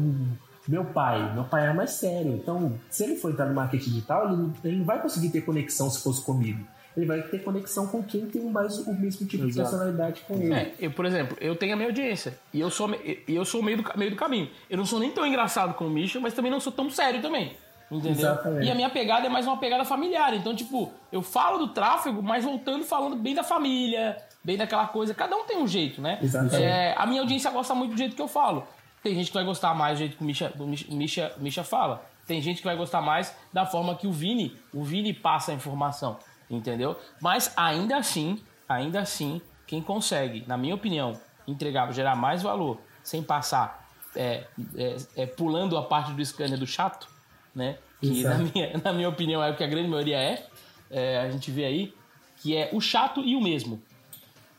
meu 0.68 0.84
pai. 0.84 1.34
Meu 1.34 1.44
pai 1.44 1.66
é 1.66 1.72
mais 1.72 1.90
sério. 1.92 2.32
Então, 2.34 2.78
se 2.90 3.02
ele 3.04 3.16
for 3.16 3.30
entrar 3.32 3.46
no 3.46 3.54
marketing 3.54 3.90
digital, 3.90 4.32
ele, 4.32 4.50
ele 4.64 4.76
não 4.78 4.84
vai 4.84 5.00
conseguir 5.00 5.30
ter 5.30 5.40
conexão 5.42 5.90
se 5.90 6.00
fosse 6.02 6.22
comigo. 6.22 6.64
Ele 6.96 7.06
vai 7.06 7.22
ter 7.22 7.42
conexão 7.42 7.88
com 7.88 8.02
quem 8.02 8.26
tem 8.26 8.42
mais 8.42 8.78
o 8.78 8.94
mesmo 8.94 9.26
tipo 9.26 9.44
de 9.44 9.50
Exato. 9.50 9.68
personalidade 9.68 10.20
com 10.28 10.34
ele. 10.34 10.54
É, 10.54 10.74
eu, 10.78 10.90
por 10.92 11.04
exemplo, 11.04 11.36
eu 11.40 11.56
tenho 11.56 11.72
a 11.72 11.76
minha 11.76 11.88
audiência. 11.88 12.38
E 12.52 12.60
eu 12.60 12.70
sou, 12.70 12.88
eu 13.26 13.44
sou 13.44 13.62
meio 13.62 13.82
do, 13.82 13.98
meio 13.98 14.12
do 14.12 14.16
caminho. 14.16 14.48
Eu 14.70 14.78
não 14.78 14.86
sou 14.86 15.00
nem 15.00 15.10
tão 15.10 15.26
engraçado 15.26 15.74
como 15.74 15.90
o 15.90 15.92
Misha, 15.92 16.20
mas 16.20 16.34
também 16.34 16.52
não 16.52 16.60
sou 16.60 16.72
tão 16.72 16.88
sério 16.88 17.20
também. 17.20 17.56
Entendeu? 17.90 18.12
Exatamente. 18.12 18.66
E 18.66 18.70
a 18.70 18.74
minha 18.74 18.90
pegada 18.90 19.26
é 19.26 19.28
mais 19.28 19.46
uma 19.46 19.56
pegada 19.56 19.84
familiar. 19.84 20.34
Então, 20.34 20.54
tipo, 20.54 20.92
eu 21.12 21.20
falo 21.20 21.58
do 21.58 21.68
tráfego, 21.68 22.22
mas 22.22 22.44
voltando 22.44 22.84
falando 22.84 23.16
bem 23.16 23.34
da 23.34 23.42
família, 23.42 24.16
bem 24.42 24.56
daquela 24.56 24.86
coisa. 24.86 25.12
Cada 25.14 25.36
um 25.36 25.44
tem 25.44 25.58
um 25.58 25.66
jeito, 25.66 26.00
né? 26.00 26.18
Exatamente. 26.22 26.62
É, 26.62 26.94
a 26.96 27.06
minha 27.06 27.20
audiência 27.20 27.50
gosta 27.50 27.74
muito 27.74 27.92
do 27.92 27.98
jeito 27.98 28.14
que 28.14 28.22
eu 28.22 28.28
falo. 28.28 28.66
Tem 29.02 29.14
gente 29.14 29.28
que 29.28 29.34
vai 29.34 29.44
gostar 29.44 29.74
mais 29.74 29.98
do 29.98 29.98
jeito 29.98 30.16
que 30.16 30.22
o 30.22 30.26
Misha, 30.26 30.48
do 30.48 30.66
Misha, 30.66 30.86
Misha, 30.90 31.32
Misha 31.38 31.64
fala. 31.64 32.02
Tem 32.26 32.40
gente 32.40 32.58
que 32.58 32.64
vai 32.64 32.76
gostar 32.76 33.02
mais 33.02 33.34
da 33.52 33.66
forma 33.66 33.94
que 33.96 34.06
o 34.06 34.12
Vini, 34.12 34.56
o 34.72 34.82
Vini 34.82 35.12
passa 35.12 35.52
a 35.52 35.54
informação, 35.54 36.18
entendeu? 36.50 36.96
Mas 37.20 37.52
ainda 37.56 37.96
assim, 37.96 38.40
ainda 38.68 39.00
assim, 39.00 39.40
quem 39.66 39.82
consegue, 39.82 40.44
na 40.46 40.56
minha 40.56 40.74
opinião, 40.74 41.18
entregar, 41.46 41.92
gerar 41.92 42.16
mais 42.16 42.42
valor 42.42 42.78
sem 43.02 43.22
passar 43.22 43.88
é, 44.16 44.44
é, 44.76 44.96
é, 45.16 45.26
pulando 45.26 45.76
a 45.76 45.82
parte 45.82 46.12
do 46.12 46.24
scanner 46.24 46.58
do 46.58 46.66
chato, 46.66 47.08
né? 47.54 47.78
Que 48.00 48.22
na 48.22 48.38
minha, 48.38 48.78
na 48.82 48.92
minha 48.92 49.08
opinião 49.08 49.42
é 49.42 49.50
o 49.50 49.56
que 49.56 49.64
a 49.64 49.66
grande 49.66 49.88
maioria 49.88 50.18
é, 50.18 50.46
é, 50.90 51.18
a 51.18 51.30
gente 51.30 51.50
vê 51.50 51.64
aí, 51.64 51.94
que 52.38 52.56
é 52.56 52.70
o 52.72 52.80
chato 52.80 53.20
e 53.20 53.34
o 53.34 53.40
mesmo. 53.40 53.82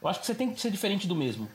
Eu 0.02 0.10
acho 0.10 0.20
que 0.20 0.26
você 0.26 0.36
tem 0.36 0.54
que 0.54 0.60
ser 0.60 0.72
diferente 0.72 1.08
do 1.08 1.16
mesmo. 1.16 1.50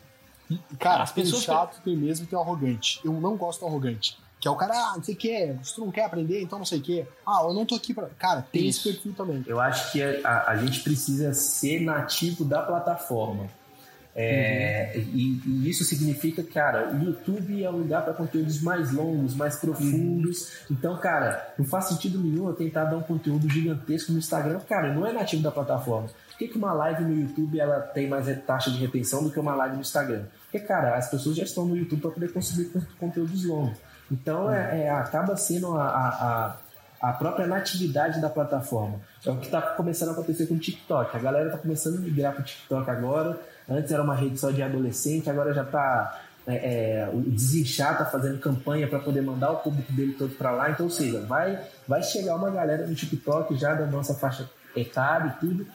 Cara, 0.79 1.05
As 1.05 1.13
tem 1.13 1.23
o 1.23 1.27
pessoas 1.27 1.45
chato, 1.45 1.81
tem 1.83 1.97
mesmo 1.97 2.25
e 2.25 2.29
tem 2.29 2.39
o 2.39 2.43
arrogante. 2.43 3.01
Eu 3.05 3.13
não 3.13 3.37
gosto 3.37 3.61
do 3.61 3.67
arrogante. 3.67 4.19
Que 4.41 4.49
é 4.49 4.51
o 4.51 4.57
cara, 4.57 4.73
ah, 4.75 4.93
não 4.97 5.03
sei 5.03 5.15
o 5.15 5.19
que, 5.19 5.55
se 5.63 5.75
tu 5.75 5.83
não 5.85 5.93
quer 5.93 6.07
aprender, 6.07 6.41
então 6.43 6.59
não 6.59 6.65
sei 6.65 6.79
o 6.79 6.83
que. 6.83 7.05
Ah, 7.27 7.43
eu 7.45 7.53
não 7.53 7.67
tô 7.67 7.75
aqui 7.75 7.93
pra. 7.93 8.09
Cara, 8.19 8.41
tem 8.51 8.67
Isso. 8.67 8.89
esse 8.89 8.95
perfil 8.97 9.13
também. 9.13 9.45
Eu 9.47 9.61
acho 9.61 9.93
que 9.93 10.03
a, 10.03 10.45
a 10.49 10.57
gente 10.57 10.81
precisa 10.81 11.35
ser 11.35 11.81
nativo 11.81 12.45
da 12.45 12.63
plataforma. 12.63 13.49
É, 14.17 14.99
e, 14.99 15.41
e 15.47 15.71
isso 15.71 15.85
significa, 15.85 16.43
cara, 16.43 16.93
o 16.93 17.03
YouTube 17.05 17.63
é 17.63 17.71
um 17.71 17.77
lugar 17.77 18.03
para 18.03 18.13
conteúdos 18.13 18.61
mais 18.61 18.91
longos, 18.93 19.35
mais 19.35 19.57
profundos. 19.57 20.49
Então, 20.71 20.97
cara, 20.99 21.55
não 21.57 21.65
faz 21.65 21.87
sentido 21.87 22.19
nenhum 22.19 22.49
eu 22.49 22.55
tentar 22.55 22.85
dar 22.87 22.97
um 22.97 23.03
conteúdo 23.03 23.49
gigantesco 23.49 24.11
no 24.13 24.19
Instagram. 24.19 24.59
Cara, 24.69 24.93
não 24.93 25.07
é 25.07 25.13
nativo 25.13 25.43
da 25.43 25.51
plataforma. 25.53 26.09
Por 26.31 26.39
que, 26.39 26.49
que 26.49 26.59
uma 26.59 26.73
live 26.73 27.05
no 27.05 27.21
YouTube 27.21 27.61
ela 27.61 27.81
tem 27.81 28.09
mais 28.09 28.27
taxa 28.45 28.71
de 28.71 28.79
retenção 28.79 29.23
do 29.23 29.31
que 29.31 29.39
uma 29.39 29.55
live 29.55 29.77
no 29.77 29.81
Instagram? 29.83 30.25
Porque, 30.51 30.67
cara, 30.67 30.97
as 30.97 31.09
pessoas 31.09 31.37
já 31.37 31.45
estão 31.45 31.65
no 31.67 31.77
YouTube 31.77 32.01
para 32.01 32.11
poder 32.11 32.33
consumir 32.33 32.71
con- 32.71 32.83
conteúdos 32.99 33.45
longos. 33.45 33.79
Então, 34.11 34.51
é, 34.51 34.83
é, 34.85 34.91
acaba 34.91 35.37
sendo 35.37 35.77
a- 35.79 35.87
a- 35.89 36.57
a 37.09 37.13
própria 37.13 37.47
natividade 37.47 38.21
da 38.21 38.29
plataforma. 38.29 39.01
É 39.25 39.31
o 39.31 39.37
que 39.39 39.47
está 39.47 39.63
começando 39.63 40.11
a 40.11 40.13
acontecer 40.13 40.47
com 40.47 40.55
o 40.55 40.59
TikTok. 40.59 41.17
A 41.17 41.21
galera 41.21 41.47
está 41.47 41.59
começando 41.59 41.97
a 41.97 42.01
migrar 42.01 42.33
para 42.33 42.43
o 42.43 42.45
TikTok 42.45 42.91
agora. 42.91 43.39
Antes 43.69 43.91
era 43.93 44.03
uma 44.03 44.15
rede 44.15 44.39
só 44.39 44.51
de 44.51 44.63
adolescente, 44.63 45.31
agora 45.31 45.55
já 45.55 45.63
está. 45.63 46.21
o 47.13 47.21
Desinchar 47.31 47.93
está 47.93 48.05
fazendo 48.07 48.39
campanha 48.41 48.89
para 48.89 48.99
poder 48.99 49.21
mandar 49.23 49.53
o 49.53 49.57
público 49.59 49.93
dele 49.93 50.15
todo 50.15 50.35
para 50.35 50.51
lá. 50.51 50.71
Então, 50.71 50.87
ou 50.87 50.91
seja, 50.91 51.21
vai, 51.21 51.61
vai 51.87 52.03
chegar 52.03 52.35
uma 52.35 52.51
galera 52.51 52.87
no 52.87 52.95
TikTok 52.95 53.55
já 53.57 53.73
da 53.75 53.87
nossa 53.87 54.15
faixa 54.15 54.51
etária 54.75 55.29
e 55.37 55.41
tudo. 55.41 55.67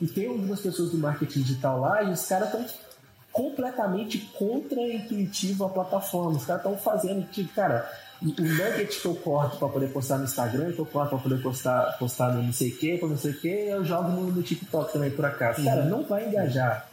E 0.00 0.06
tem 0.06 0.28
algumas 0.28 0.60
pessoas 0.60 0.90
do 0.90 0.98
marketing 0.98 1.40
digital 1.40 1.80
lá 1.80 2.02
e 2.02 2.12
os 2.12 2.26
caras 2.28 2.48
estão 2.48 2.66
completamente 3.38 4.18
contra-intuitivo 4.36 5.64
a 5.64 5.68
plataforma. 5.68 6.38
Os 6.38 6.44
caras 6.44 6.64
estão 6.64 6.76
fazendo, 6.76 7.24
tipo, 7.30 7.54
cara, 7.54 7.88
o 8.20 8.26
nugget 8.26 9.00
que 9.00 9.06
eu 9.06 9.14
corto 9.14 9.58
para 9.58 9.68
poder 9.68 9.92
postar 9.92 10.18
no 10.18 10.24
Instagram, 10.24 10.72
que 10.72 10.80
eu 10.80 10.86
corto 10.86 11.10
para 11.10 11.18
poder 11.20 11.40
postar, 11.40 11.96
postar 12.00 12.32
no 12.32 12.42
não 12.42 12.52
sei 12.52 12.70
o 12.70 12.76
que, 12.76 12.98
para 12.98 13.08
não 13.08 13.16
sei 13.16 13.30
o 13.30 13.40
que, 13.40 13.48
eu 13.48 13.84
jogo 13.84 14.08
no, 14.08 14.32
no 14.32 14.42
TikTok 14.42 14.92
também, 14.92 15.12
por 15.12 15.24
acaso. 15.24 15.62
Cara, 15.62 15.84
não 15.84 16.02
vai 16.02 16.26
engajar. 16.26 16.88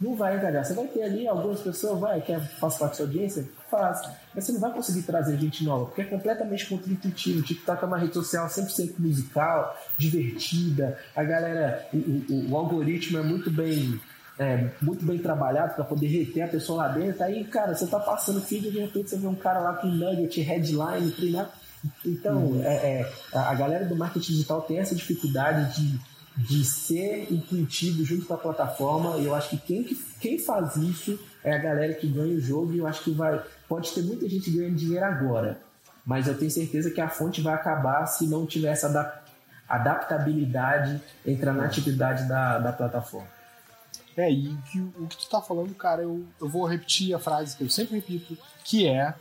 não 0.00 0.16
vai 0.16 0.36
engajar. 0.36 0.64
Você 0.64 0.74
vai 0.74 0.88
ter 0.88 1.04
ali 1.04 1.28
algumas 1.28 1.60
pessoas, 1.60 2.00
vai, 2.00 2.20
quer 2.20 2.40
fazer 2.40 2.78
parte 2.80 2.90
da 2.90 2.96
sua 2.96 3.06
audiência? 3.06 3.48
Faz. 3.70 4.00
Mas 4.34 4.44
você 4.44 4.50
não 4.50 4.60
vai 4.60 4.72
conseguir 4.72 5.02
trazer 5.02 5.38
gente 5.38 5.62
nova, 5.62 5.84
porque 5.84 6.02
é 6.02 6.06
completamente 6.06 6.66
contra-intuitivo. 6.66 7.38
O 7.38 7.42
TikTok 7.44 7.84
é 7.84 7.86
uma 7.86 7.98
rede 7.98 8.14
social 8.14 8.48
100% 8.48 8.94
musical, 8.98 9.80
divertida. 9.96 10.98
A 11.14 11.22
galera, 11.22 11.86
o, 11.94 11.98
o, 11.98 12.50
o 12.50 12.56
algoritmo 12.56 13.16
é 13.18 13.22
muito 13.22 13.48
bem 13.48 14.00
é, 14.38 14.68
muito 14.82 15.04
bem 15.04 15.18
trabalhado 15.18 15.74
para 15.74 15.84
poder 15.84 16.08
reter 16.08 16.42
a 16.42 16.48
pessoa 16.48 16.84
lá 16.84 16.88
dentro. 16.88 17.22
Aí, 17.22 17.44
cara, 17.44 17.74
você 17.74 17.86
tá 17.86 18.00
passando 18.00 18.40
feed 18.40 18.68
e 18.68 18.70
de 18.70 18.78
repente 18.80 19.10
você 19.10 19.16
vê 19.16 19.26
um 19.26 19.34
cara 19.34 19.60
lá 19.60 19.74
com 19.74 19.86
nugget, 19.86 20.40
headline, 20.40 21.10
treinar. 21.12 21.50
Então, 22.04 22.38
uhum. 22.46 22.64
é, 22.64 23.02
é, 23.02 23.12
a 23.32 23.54
galera 23.54 23.84
do 23.84 23.94
marketing 23.94 24.32
digital 24.32 24.62
tem 24.62 24.78
essa 24.78 24.94
dificuldade 24.94 25.74
de, 25.76 26.00
de 26.36 26.64
ser 26.64 27.32
intuitivo 27.32 28.04
junto 28.04 28.26
com 28.26 28.34
a 28.34 28.38
plataforma. 28.38 29.18
E 29.18 29.26
eu 29.26 29.34
acho 29.34 29.50
que 29.50 29.58
quem, 29.58 29.96
quem 30.20 30.38
faz 30.38 30.76
isso 30.76 31.18
é 31.44 31.52
a 31.52 31.58
galera 31.58 31.94
que 31.94 32.08
ganha 32.08 32.34
o 32.34 32.40
jogo. 32.40 32.72
E 32.72 32.78
eu 32.78 32.86
acho 32.86 33.04
que 33.04 33.12
vai, 33.12 33.40
pode 33.68 33.92
ter 33.92 34.02
muita 34.02 34.28
gente 34.28 34.50
ganhando 34.50 34.76
dinheiro 34.76 35.04
agora. 35.04 35.60
Mas 36.04 36.26
eu 36.26 36.36
tenho 36.36 36.50
certeza 36.50 36.90
que 36.90 37.00
a 37.00 37.08
fonte 37.08 37.40
vai 37.40 37.54
acabar 37.54 38.04
se 38.06 38.26
não 38.26 38.46
tiver 38.46 38.72
essa 38.72 39.22
adaptabilidade 39.68 41.00
entre 41.24 41.48
a 41.48 41.52
natividade 41.52 42.28
da, 42.28 42.58
da 42.58 42.72
plataforma. 42.72 43.28
É, 44.16 44.30
e 44.30 44.56
que, 44.70 44.80
o 44.80 45.06
que 45.08 45.16
tu 45.16 45.28
tá 45.28 45.40
falando, 45.40 45.74
cara, 45.74 46.02
eu, 46.02 46.24
eu 46.40 46.48
vou 46.48 46.66
repetir 46.66 47.14
a 47.14 47.18
frase 47.18 47.56
que 47.56 47.64
eu 47.64 47.70
sempre 47.70 47.96
repito, 47.96 48.36
que 48.64 48.86
é 48.86 49.14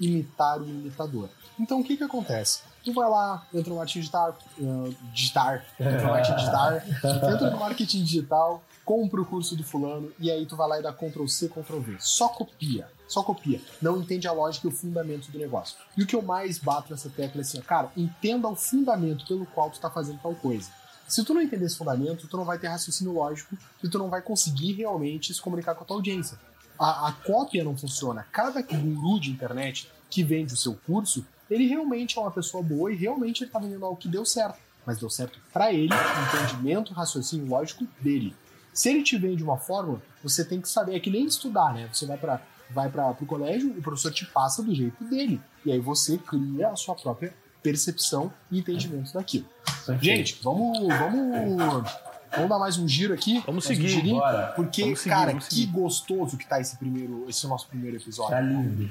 imitar 0.00 0.60
o 0.60 0.64
imitador. 0.64 1.28
Então 1.58 1.80
o 1.80 1.84
que 1.84 1.96
que 1.96 2.04
acontece? 2.04 2.62
Tu 2.82 2.92
vai 2.94 3.08
lá, 3.08 3.46
entra 3.52 3.68
no 3.68 3.76
marketing 3.76 4.00
digital, 4.00 4.38
uh, 4.58 4.94
digital, 5.12 5.60
entra 5.78 6.00
no 6.00 6.08
marketing 6.08 6.36
digital, 6.36 6.76
entra 7.32 7.50
no 7.50 7.58
marketing 7.58 8.04
digital, 8.04 8.62
compra 8.84 9.20
o 9.20 9.26
curso 9.26 9.54
do 9.54 9.62
fulano 9.62 10.10
e 10.18 10.30
aí 10.30 10.46
tu 10.46 10.56
vai 10.56 10.66
lá 10.66 10.78
e 10.80 10.82
dá 10.82 10.92
Ctrl 10.92 11.26
C, 11.26 11.48
Ctrl 11.48 11.78
V. 11.80 11.96
Só 12.00 12.28
copia, 12.28 12.88
só 13.06 13.22
copia. 13.22 13.60
Não 13.82 13.98
entende 13.98 14.26
a 14.26 14.32
lógica 14.32 14.66
e 14.66 14.70
o 14.70 14.74
fundamento 14.74 15.30
do 15.30 15.38
negócio. 15.38 15.76
E 15.94 16.02
o 16.02 16.06
que 16.06 16.16
eu 16.16 16.22
mais 16.22 16.58
bato 16.58 16.90
nessa 16.90 17.10
tecla 17.10 17.40
é 17.40 17.42
assim, 17.42 17.60
cara, 17.60 17.90
entenda 17.94 18.48
o 18.48 18.56
fundamento 18.56 19.26
pelo 19.26 19.44
qual 19.44 19.70
tu 19.70 19.78
tá 19.78 19.90
fazendo 19.90 20.18
tal 20.22 20.34
coisa. 20.34 20.70
Se 21.10 21.24
tu 21.24 21.34
não 21.34 21.42
entender 21.42 21.64
esse 21.64 21.76
fundamento, 21.76 22.28
tu 22.28 22.36
não 22.36 22.44
vai 22.44 22.56
ter 22.56 22.68
raciocínio 22.68 23.12
lógico 23.12 23.58
e 23.82 23.88
tu 23.88 23.98
não 23.98 24.08
vai 24.08 24.22
conseguir 24.22 24.74
realmente 24.74 25.34
se 25.34 25.42
comunicar 25.42 25.74
com 25.74 25.82
a 25.82 25.86
tua 25.86 25.96
audiência. 25.96 26.38
A, 26.78 27.08
a 27.08 27.12
cópia 27.12 27.64
não 27.64 27.76
funciona. 27.76 28.24
Cada 28.30 28.62
guru 28.62 29.18
de 29.18 29.28
internet 29.28 29.90
que 30.08 30.22
vende 30.22 30.54
o 30.54 30.56
seu 30.56 30.78
curso, 30.86 31.26
ele 31.50 31.66
realmente 31.66 32.16
é 32.16 32.20
uma 32.20 32.30
pessoa 32.30 32.62
boa 32.62 32.92
e 32.92 32.96
realmente 32.96 33.42
ele 33.42 33.50
tá 33.50 33.58
vendendo 33.58 33.84
algo 33.84 33.96
que 33.96 34.06
deu 34.06 34.24
certo. 34.24 34.56
Mas 34.86 34.98
deu 34.98 35.10
certo 35.10 35.40
para 35.52 35.72
ele, 35.72 35.92
entendimento, 35.92 36.94
raciocínio 36.94 37.48
lógico 37.48 37.84
dele. 38.00 38.32
Se 38.72 38.88
ele 38.88 39.02
te 39.02 39.18
vende 39.18 39.42
uma 39.42 39.58
fórmula, 39.58 40.00
você 40.22 40.44
tem 40.44 40.60
que 40.60 40.68
saber, 40.68 40.94
é 40.94 41.00
que 41.00 41.10
nem 41.10 41.26
estudar, 41.26 41.74
né? 41.74 41.90
Você 41.92 42.06
vai 42.06 42.18
para 42.18 42.40
vai 42.72 42.88
para 42.88 43.10
o 43.10 43.26
colégio, 43.26 43.76
o 43.76 43.82
professor 43.82 44.12
te 44.12 44.24
passa 44.26 44.62
do 44.62 44.72
jeito 44.72 45.02
dele. 45.02 45.40
E 45.66 45.72
aí 45.72 45.80
você 45.80 46.16
cria 46.16 46.68
a 46.68 46.76
sua 46.76 46.94
própria 46.94 47.34
percepção 47.62 48.32
e 48.50 48.58
entendimento 48.58 49.12
daquilo. 49.12 49.46
Perfeito. 49.86 50.04
Gente, 50.04 50.38
vamos, 50.42 50.78
vamos, 50.88 51.90
vamos 52.32 52.48
dar 52.48 52.58
mais 52.58 52.78
um 52.78 52.86
giro 52.88 53.14
aqui. 53.14 53.42
Vamos 53.46 53.64
seguir, 53.64 53.98
um 54.04 54.18
bora. 54.18 54.52
Porque, 54.56 54.82
vamos 54.82 55.00
seguir, 55.00 55.14
cara, 55.14 55.34
que 55.34 55.66
gostoso 55.66 56.36
que 56.36 56.46
tá 56.46 56.60
esse 56.60 56.76
primeiro, 56.76 57.26
esse 57.28 57.46
nosso 57.46 57.66
primeiro 57.68 57.96
episódio. 57.96 58.30
Tá 58.30 58.40
lindo. 58.40 58.90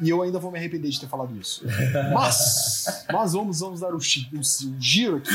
E 0.00 0.10
eu 0.10 0.22
ainda 0.22 0.38
vou 0.38 0.50
me 0.50 0.58
arrepender 0.58 0.90
de 0.90 1.00
ter 1.00 1.08
falado 1.08 1.34
isso. 1.38 1.64
Mas, 2.12 3.06
mas 3.12 3.32
vamos, 3.32 3.60
vamos 3.60 3.80
dar 3.80 3.94
o, 3.94 3.96
o, 3.96 3.98
o 3.98 4.80
giro 4.80 5.16
aqui, 5.16 5.30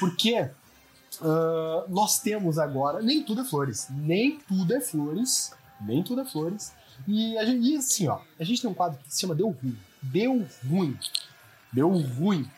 porque 0.00 0.40
uh, 1.20 1.88
nós 1.88 2.18
temos 2.20 2.58
agora. 2.58 3.00
Nem 3.00 3.22
tudo 3.22 3.42
é 3.42 3.44
flores. 3.44 3.86
Nem 3.90 4.38
tudo 4.40 4.74
é 4.74 4.80
flores. 4.80 5.52
Nem 5.80 6.02
tudo 6.02 6.20
é 6.20 6.24
flores. 6.24 6.72
E, 7.06 7.36
a 7.38 7.44
gente, 7.44 7.64
e 7.64 7.76
assim, 7.76 8.08
ó, 8.08 8.18
a 8.38 8.44
gente 8.44 8.60
tem 8.60 8.70
um 8.70 8.74
quadro 8.74 8.98
que 8.98 9.12
se 9.12 9.20
chama 9.20 9.34
Deu 9.34 9.50
Ruim. 9.50 9.76
Deu 10.02 10.46
Ruim. 10.68 10.96
Deu 11.72 11.88
ruim. 11.90 12.48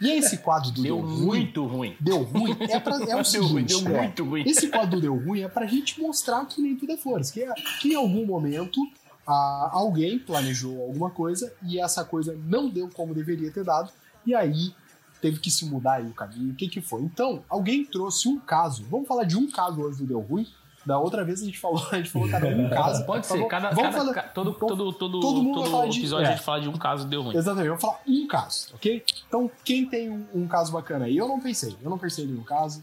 E 0.00 0.10
esse 0.10 0.38
quadro 0.38 0.70
do 0.70 0.82
deu, 0.82 0.96
deu 0.96 1.06
muito 1.06 1.66
ruim. 1.66 1.96
Deu 2.00 2.22
ruim 2.22 2.56
é, 2.60 2.78
pra, 2.80 2.96
é 2.96 2.98
o 2.98 3.06
deu 3.06 3.24
seguinte. 3.24 3.52
Ruim, 3.52 3.64
deu 3.64 3.80
muito 3.82 4.22
é, 4.22 4.26
ruim. 4.26 4.42
Esse 4.46 4.68
quadro 4.68 4.96
do 4.96 5.00
deu 5.00 5.16
ruim 5.16 5.40
é 5.42 5.48
pra 5.48 5.66
gente 5.66 6.00
mostrar 6.00 6.44
que 6.46 6.60
nem 6.60 6.76
tudo 6.76 6.92
é 6.92 6.96
flores. 6.96 7.30
Que, 7.30 7.42
é, 7.42 7.52
que 7.80 7.92
em 7.92 7.94
algum 7.94 8.26
momento 8.26 8.80
a, 9.26 9.70
alguém 9.72 10.18
planejou 10.18 10.80
alguma 10.82 11.10
coisa 11.10 11.52
e 11.62 11.80
essa 11.80 12.04
coisa 12.04 12.38
não 12.44 12.68
deu 12.68 12.88
como 12.90 13.14
deveria 13.14 13.50
ter 13.50 13.64
dado. 13.64 13.90
E 14.26 14.34
aí 14.34 14.74
teve 15.20 15.38
que 15.38 15.50
se 15.50 15.64
mudar 15.64 15.94
aí 15.94 16.06
o 16.06 16.12
caminho. 16.14 16.52
O 16.52 16.56
que, 16.56 16.68
que 16.68 16.80
foi? 16.80 17.02
Então, 17.02 17.42
alguém 17.48 17.84
trouxe 17.84 18.28
um 18.28 18.38
caso. 18.38 18.84
Vamos 18.90 19.08
falar 19.08 19.24
de 19.24 19.36
um 19.36 19.50
caso 19.50 19.80
hoje 19.80 19.98
do 19.98 20.06
Deu 20.06 20.20
Ruim 20.20 20.46
da 20.84 20.98
outra 20.98 21.24
vez 21.24 21.42
a 21.42 21.44
gente 21.44 21.58
falou, 21.58 21.82
a 21.90 21.96
gente 21.96 22.10
falou 22.10 22.28
cada 22.28 22.46
um 22.46 22.68
caso. 22.68 23.04
Pode 23.06 23.26
ser, 23.26 23.46
cada, 23.46 23.70
vamos 23.70 23.94
cada, 23.94 23.98
falar, 23.98 24.32
todo, 24.32 24.52
todo, 24.52 24.92
todo, 24.92 25.20
todo, 25.20 25.42
mundo 25.42 25.60
todo 25.60 25.70
falar 25.70 25.86
episódio 25.86 26.24
de, 26.24 26.32
a 26.32 26.36
gente 26.36 26.44
fala 26.44 26.60
de 26.60 26.68
um 26.68 26.76
caso 26.76 27.06
deu 27.06 27.22
ruim. 27.22 27.36
Exatamente, 27.36 27.68
vamos 27.68 27.82
falar 27.82 28.00
um 28.06 28.26
caso, 28.26 28.68
ok? 28.74 29.04
Então, 29.28 29.50
quem 29.64 29.86
tem 29.86 30.10
um, 30.10 30.26
um, 30.34 30.46
caso 30.46 30.72
bacana 30.72 31.06
aí? 31.06 31.16
Eu 31.16 31.28
não 31.28 31.40
pensei, 31.40 31.76
eu 31.82 31.90
não 31.90 31.98
pensei 31.98 32.24
em 32.24 32.28
nenhum 32.28 32.42
caso. 32.42 32.82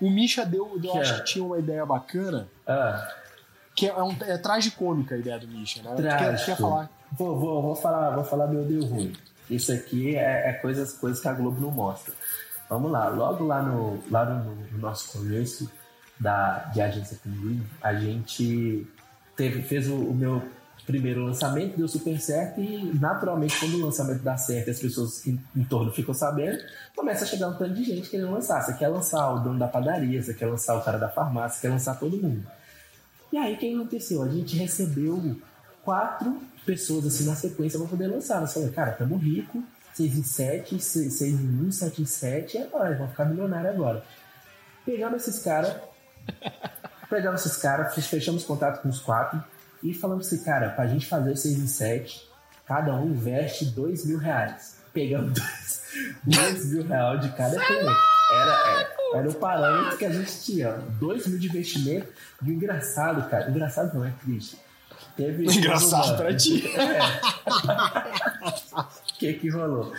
O 0.00 0.10
Misha 0.10 0.44
deu, 0.44 0.78
deu 0.78 0.96
acho 0.98 1.14
é? 1.14 1.18
que 1.18 1.24
tinha 1.24 1.44
uma 1.44 1.58
ideia 1.58 1.84
bacana. 1.86 2.48
Ah. 2.66 3.08
Que 3.74 3.88
é, 3.88 4.02
um, 4.02 4.14
é 4.20 4.38
tragicômica 4.38 5.14
a 5.14 5.18
ideia 5.18 5.38
do 5.38 5.48
Misha, 5.48 5.82
né? 5.82 5.94
Trágico. 5.94 6.46
Quer, 6.46 6.46
quer 6.46 6.56
falar? 6.56 6.90
Vou, 7.12 7.38
vou, 7.38 7.62
vou 7.62 7.76
falar? 7.76 8.10
Vou 8.10 8.24
falar 8.24 8.46
meu 8.46 8.64
deu 8.64 8.84
ruim. 8.84 9.12
Isso 9.48 9.72
aqui 9.72 10.16
é, 10.16 10.50
é, 10.50 10.52
coisas, 10.54 10.94
coisas 10.94 11.20
que 11.20 11.28
a 11.28 11.32
Globo 11.32 11.60
não 11.60 11.70
mostra. 11.70 12.14
Vamos 12.68 12.90
lá, 12.90 13.08
logo 13.08 13.44
lá 13.44 13.62
no, 13.62 14.02
lá 14.10 14.24
no, 14.24 14.54
no 14.54 14.78
nosso 14.78 15.12
começo, 15.12 15.70
da, 16.18 16.70
de 16.72 16.80
agência 16.80 17.18
Pinguim, 17.22 17.62
a 17.82 17.94
gente 17.94 18.86
teve, 19.36 19.62
fez 19.62 19.88
o, 19.88 19.94
o, 19.94 20.14
meu 20.14 20.42
primeiro 20.86 21.24
lançamento, 21.24 21.76
deu 21.76 21.88
super 21.88 22.20
certo 22.20 22.60
e 22.60 22.92
naturalmente 22.98 23.58
quando 23.58 23.74
o 23.74 23.86
lançamento 23.86 24.22
dá 24.22 24.36
certo 24.36 24.70
as 24.70 24.78
pessoas 24.78 25.26
em, 25.26 25.40
em, 25.56 25.64
torno 25.64 25.90
ficam 25.90 26.12
sabendo, 26.12 26.58
começa 26.94 27.24
a 27.24 27.26
chegar 27.26 27.48
um 27.48 27.54
tanto 27.54 27.74
de 27.74 27.84
gente 27.84 28.10
querendo 28.10 28.32
lançar. 28.32 28.62
Você 28.62 28.74
quer 28.74 28.88
lançar 28.88 29.32
o 29.32 29.40
dono 29.40 29.58
da 29.58 29.66
padaria, 29.66 30.22
você 30.22 30.34
quer 30.34 30.46
lançar 30.46 30.76
o 30.76 30.82
cara 30.82 30.98
da 30.98 31.08
farmácia, 31.08 31.60
quer 31.60 31.70
lançar 31.70 31.98
todo 31.98 32.16
mundo. 32.16 32.46
E 33.32 33.38
aí 33.38 33.54
o 33.54 33.58
que 33.58 33.74
aconteceu? 33.74 34.22
A 34.22 34.28
gente 34.28 34.56
recebeu 34.56 35.36
quatro 35.82 36.40
pessoas 36.64 37.06
assim 37.06 37.24
na 37.24 37.34
sequência 37.34 37.78
para 37.78 37.88
poder 37.88 38.06
lançar. 38.06 38.40
Nós 38.40 38.52
falamos, 38.52 38.74
cara, 38.74 38.92
estamos 38.92 39.22
ricos, 39.22 39.62
6 39.94 40.18
em 40.18 40.22
7, 40.22 40.80
6 40.80 41.22
em 41.22 41.66
1, 41.66 41.72
7 41.72 42.02
em 42.02 42.06
7, 42.06 42.58
é 42.58 42.68
nóis, 42.68 42.96
vamos 42.96 43.10
ficar 43.12 43.24
milionário 43.24 43.70
agora. 43.70 44.04
Pegamos 44.84 45.26
esses 45.26 45.42
caras, 45.42 45.76
Pegamos 47.08 47.44
esses 47.44 47.56
caras, 47.58 47.94
fechamos 48.06 48.44
contato 48.44 48.82
com 48.82 48.88
os 48.88 49.00
quatro 49.00 49.42
e 49.82 49.92
falamos 49.94 50.26
assim, 50.26 50.42
cara, 50.42 50.70
pra 50.70 50.86
gente 50.86 51.06
fazer 51.06 51.30
o 51.30 51.36
6 51.36 51.58
em 51.58 51.66
7, 51.66 52.26
cada 52.66 52.94
um 52.94 53.10
investe 53.10 53.66
2 53.66 54.06
mil 54.06 54.16
reais. 54.18 54.78
Pegamos 54.92 55.38
2 56.24 56.66
mil 56.72 56.86
reais 56.86 57.20
de 57.20 57.28
cada 57.36 57.56
cliente. 57.56 57.92
Era, 58.32 58.70
era, 58.70 58.88
era 59.18 59.28
o 59.28 59.34
parâmetro 59.34 59.98
que 59.98 60.06
a 60.06 60.10
gente 60.10 60.42
tinha. 60.42 60.72
2 60.72 61.26
mil 61.26 61.38
de 61.38 61.48
investimento. 61.48 62.08
E 62.42 62.50
o 62.50 62.52
engraçado, 62.52 63.28
cara, 63.28 63.50
engraçado 63.50 63.94
não 63.94 64.04
é 64.04 64.12
triste. 64.22 64.58
Teve 65.16 65.44
engraçado 65.46 66.08
uma... 66.08 66.16
pra 66.16 66.34
ti. 66.34 66.64
O 66.64 66.80
é. 66.90 67.00
que 69.18 69.34
que 69.34 69.50
rolou? 69.50 69.92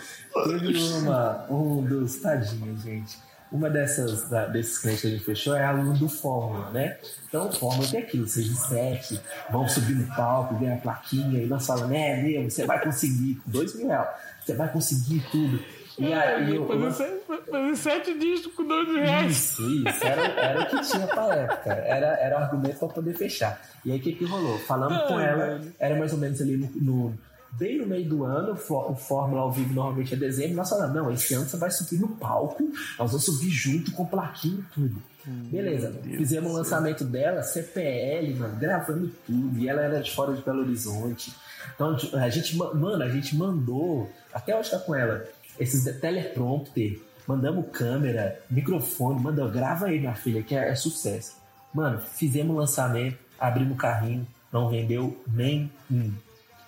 Teve 0.44 0.76
uma, 0.94 1.46
um 1.48 1.84
dos 1.84 2.16
tadinhos, 2.16 2.82
gente 2.82 3.24
uma 3.50 3.70
dessas, 3.70 4.28
da, 4.28 4.46
desses 4.46 4.78
clientes 4.78 5.02
que 5.02 5.06
a 5.06 5.10
gente 5.10 5.24
fechou 5.24 5.54
é 5.54 5.64
aluno 5.64 5.94
do 5.94 6.08
Fórmula, 6.08 6.70
né? 6.70 6.98
Então, 7.28 7.50
Fórmula 7.52 7.88
tem 7.88 8.00
aquilo, 8.00 8.24
e 8.24 8.28
sete, 8.28 9.20
vão 9.50 9.68
subir 9.68 9.94
no 9.94 10.06
palco, 10.14 10.56
ganhar 10.56 10.74
a 10.74 10.78
plaquinha, 10.78 11.42
e 11.42 11.46
nós 11.46 11.66
falamos, 11.66 11.92
é 11.92 12.22
mesmo, 12.22 12.50
você 12.50 12.64
vai 12.64 12.82
conseguir, 12.82 13.40
dois 13.46 13.74
mil 13.76 13.88
reais, 13.88 14.08
você 14.44 14.54
vai 14.54 14.72
conseguir 14.72 15.20
tudo. 15.30 15.60
E 15.98 16.12
aí 16.12 16.54
eu, 16.54 16.66
fazer, 16.66 17.22
fazer 17.50 17.76
sete 17.76 18.18
discos 18.18 18.54
com 18.54 18.64
dois 18.64 18.86
reais. 18.88 19.32
Isso, 19.32 19.62
isso. 19.62 20.04
Era, 20.04 20.26
era 20.26 20.60
o 20.60 20.66
que 20.66 20.80
tinha 20.82 21.06
pra 21.06 21.34
época. 21.34 21.72
Era, 21.72 22.06
era 22.20 22.36
o 22.38 22.42
argumento 22.42 22.78
pra 22.78 22.88
poder 22.88 23.14
fechar. 23.14 23.58
E 23.82 23.92
aí 23.92 23.98
o 23.98 24.02
que, 24.02 24.12
que 24.12 24.24
rolou? 24.26 24.58
Falando 24.58 25.08
com 25.08 25.18
ela, 25.18 25.58
era 25.78 25.96
mais 25.96 26.12
ou 26.12 26.18
menos 26.18 26.38
ali 26.42 26.56
no, 26.58 26.68
no 26.82 27.18
bem 27.52 27.78
no 27.78 27.86
meio 27.86 28.08
do 28.08 28.24
ano, 28.24 28.52
o 28.52 28.94
Fórmula 28.94 29.42
ao 29.42 29.52
vivo 29.52 29.72
normalmente 29.72 30.14
é 30.14 30.16
dezembro, 30.16 30.56
nós 30.56 30.68
falamos, 30.68 30.94
não, 30.94 31.12
esse 31.12 31.34
ano 31.34 31.48
você 31.48 31.56
vai 31.56 31.70
subir 31.70 31.98
no 31.98 32.08
palco, 32.08 32.62
nós 32.98 33.10
vamos 33.10 33.24
subir 33.24 33.50
junto 33.50 33.92
com 33.92 34.04
plaquinha 34.04 34.58
e 34.58 34.74
tudo. 34.74 35.02
Hum, 35.26 35.48
Beleza, 35.50 35.92
fizemos 36.02 36.52
o 36.52 36.54
lançamento 36.54 37.04
dela, 37.04 37.42
CPL, 37.42 38.34
mano, 38.34 38.56
gravando 38.56 39.10
tudo, 39.26 39.58
e 39.58 39.68
ela 39.68 39.82
era 39.82 40.00
de 40.00 40.12
fora 40.12 40.34
de 40.34 40.42
Belo 40.42 40.60
Horizonte. 40.60 41.34
Então, 41.74 41.96
a 42.14 42.28
gente, 42.28 42.56
mano, 42.56 43.02
a 43.02 43.08
gente 43.08 43.34
mandou, 43.36 44.08
até 44.32 44.56
hoje 44.56 44.70
tá 44.70 44.78
com 44.78 44.94
ela, 44.94 45.24
esses 45.58 45.84
teleprompter, 46.00 47.00
mandamos 47.26 47.66
câmera, 47.72 48.40
microfone, 48.48 49.20
mandou, 49.20 49.50
grava 49.50 49.86
aí, 49.86 49.98
minha 49.98 50.14
filha, 50.14 50.42
que 50.42 50.54
é, 50.54 50.70
é 50.70 50.74
sucesso. 50.74 51.36
Mano, 51.74 51.98
fizemos 51.98 52.54
o 52.54 52.58
lançamento, 52.58 53.18
abrimos 53.38 53.74
o 53.74 53.76
carrinho, 53.76 54.26
não 54.52 54.70
vendeu 54.70 55.22
nem 55.26 55.70
um. 55.90 56.12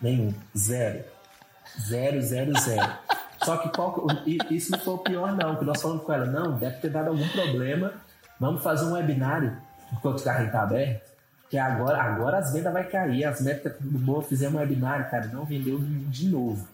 Nenhum. 0.00 0.32
Zero. 0.56 1.04
Zero, 1.80 2.22
zero, 2.22 2.58
zero. 2.58 2.92
Só 3.44 3.56
que 3.58 3.68
qual, 3.70 4.06
isso 4.50 4.72
não 4.72 4.78
foi 4.78 4.94
o 4.94 4.98
pior, 4.98 5.36
não. 5.36 5.56
Que 5.56 5.64
nós 5.64 5.80
falamos 5.80 6.04
com 6.04 6.12
ela, 6.12 6.26
não, 6.26 6.58
deve 6.58 6.76
ter 6.76 6.90
dado 6.90 7.08
algum 7.08 7.28
problema. 7.28 7.92
Vamos 8.38 8.62
fazer 8.62 8.84
um 8.86 8.92
webinário. 8.92 9.56
enquanto 9.92 10.20
o 10.20 10.24
carrinho 10.24 10.52
tá 10.52 10.62
aberto, 10.62 11.10
que 11.50 11.58
agora, 11.58 12.02
agora 12.02 12.38
as 12.38 12.52
vendas 12.52 12.72
vai 12.72 12.84
cair, 12.84 13.24
as 13.24 13.40
metas 13.40 13.74
do 13.80 13.98
boa 13.98 14.22
fizemos 14.22 14.54
um 14.56 14.58
webinar, 14.58 15.10
cara, 15.10 15.26
não 15.28 15.44
vendeu 15.44 15.78
de 15.80 16.28
novo. 16.28 16.66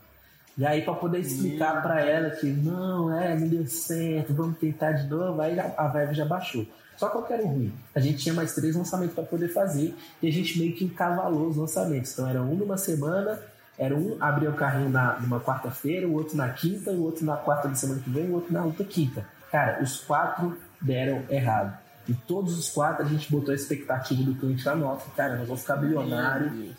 E 0.57 0.65
aí, 0.65 0.83
para 0.83 0.95
poder 0.95 1.19
explicar 1.19 1.83
para 1.83 2.01
ela 2.01 2.31
que 2.31 2.47
não, 2.47 3.13
é, 3.13 3.37
não 3.37 3.49
deu 3.49 3.67
certo, 3.67 4.33
vamos 4.33 4.57
tentar 4.59 4.93
de 4.93 5.09
novo, 5.09 5.41
aí 5.41 5.59
a 5.59 5.89
vibe 5.89 6.15
já 6.15 6.25
baixou. 6.25 6.65
Só 6.97 7.09
que 7.09 7.33
era 7.33 7.45
ruim. 7.45 7.73
A 7.95 8.01
gente 8.01 8.19
tinha 8.19 8.35
mais 8.35 8.55
três 8.55 8.77
lançamentos 8.77 9.15
para 9.15 9.25
poder 9.25 9.49
fazer 9.49 9.95
e 10.23 10.29
a 10.29 10.33
gente 10.33 10.59
meio 10.59 10.75
que 10.75 10.85
encavalou 10.85 11.49
os 11.49 11.57
lançamentos. 11.57 12.13
Então 12.13 12.29
era 12.29 12.41
um 12.41 12.55
numa 12.55 12.77
semana, 12.77 13.41
era 13.77 13.97
um 13.97 14.17
abrir 14.21 14.49
o 14.49 14.53
carrinho 14.53 14.89
na, 14.89 15.19
numa 15.19 15.41
quarta-feira, 15.41 16.07
o 16.07 16.13
outro 16.13 16.37
na 16.37 16.49
quinta, 16.51 16.93
o 16.93 17.03
outro 17.03 17.25
na 17.25 17.37
quarta 17.37 17.69
da 17.69 17.75
semana 17.75 18.01
que 18.01 18.11
vem, 18.11 18.31
o 18.31 18.35
outro 18.35 18.53
na 18.53 18.65
outra 18.65 18.85
quinta. 18.85 19.27
Cara, 19.51 19.83
os 19.83 20.01
quatro 20.01 20.57
deram 20.81 21.23
errado. 21.29 21.77
E 22.09 22.13
todos 22.13 22.57
os 22.59 22.69
quatro 22.69 23.05
a 23.05 23.09
gente 23.09 23.31
botou 23.31 23.51
a 23.51 23.55
expectativa 23.55 24.23
do 24.23 24.35
cliente 24.35 24.65
lá 24.65 24.77
no 24.77 24.97
Cara, 25.17 25.37
nós 25.37 25.47
vamos 25.47 25.63
ficar 25.63 25.77
bilionário. 25.77 26.75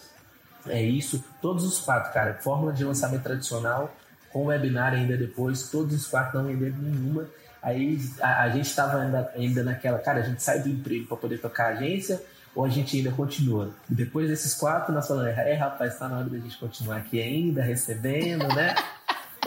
É 0.67 0.81
isso. 0.81 1.23
Todos 1.41 1.63
os 1.63 1.79
quatro, 1.79 2.13
cara. 2.13 2.35
Fórmula 2.35 2.73
de 2.73 2.83
lançamento 2.83 3.23
tradicional, 3.23 3.93
com 4.31 4.45
webinar 4.45 4.93
ainda 4.93 5.17
depois. 5.17 5.69
Todos 5.69 5.93
os 5.95 6.07
quatro 6.07 6.39
não 6.39 6.47
venderam 6.47 6.77
nenhuma. 6.77 7.27
Aí 7.61 7.99
a, 8.21 8.43
a 8.43 8.49
gente 8.49 8.67
estava 8.67 9.01
ainda, 9.01 9.31
ainda 9.35 9.63
naquela, 9.63 9.97
cara, 9.99 10.19
a 10.19 10.23
gente 10.23 10.41
sai 10.41 10.59
do 10.59 10.69
emprego 10.69 11.07
para 11.07 11.17
poder 11.17 11.39
tocar 11.39 11.65
a 11.65 11.77
agência 11.77 12.21
ou 12.55 12.63
a 12.63 12.69
gente 12.69 12.95
ainda 12.97 13.11
continua? 13.11 13.71
E 13.89 13.93
depois 13.93 14.29
desses 14.29 14.53
quatro, 14.53 14.93
nós 14.93 15.07
falamos, 15.07 15.37
é, 15.37 15.53
rapaz, 15.53 15.93
está 15.93 16.07
na 16.07 16.19
hora 16.19 16.29
da 16.29 16.37
gente 16.37 16.57
continuar 16.57 16.97
aqui 16.97 17.21
ainda, 17.21 17.61
recebendo, 17.61 18.47
né? 18.55 18.75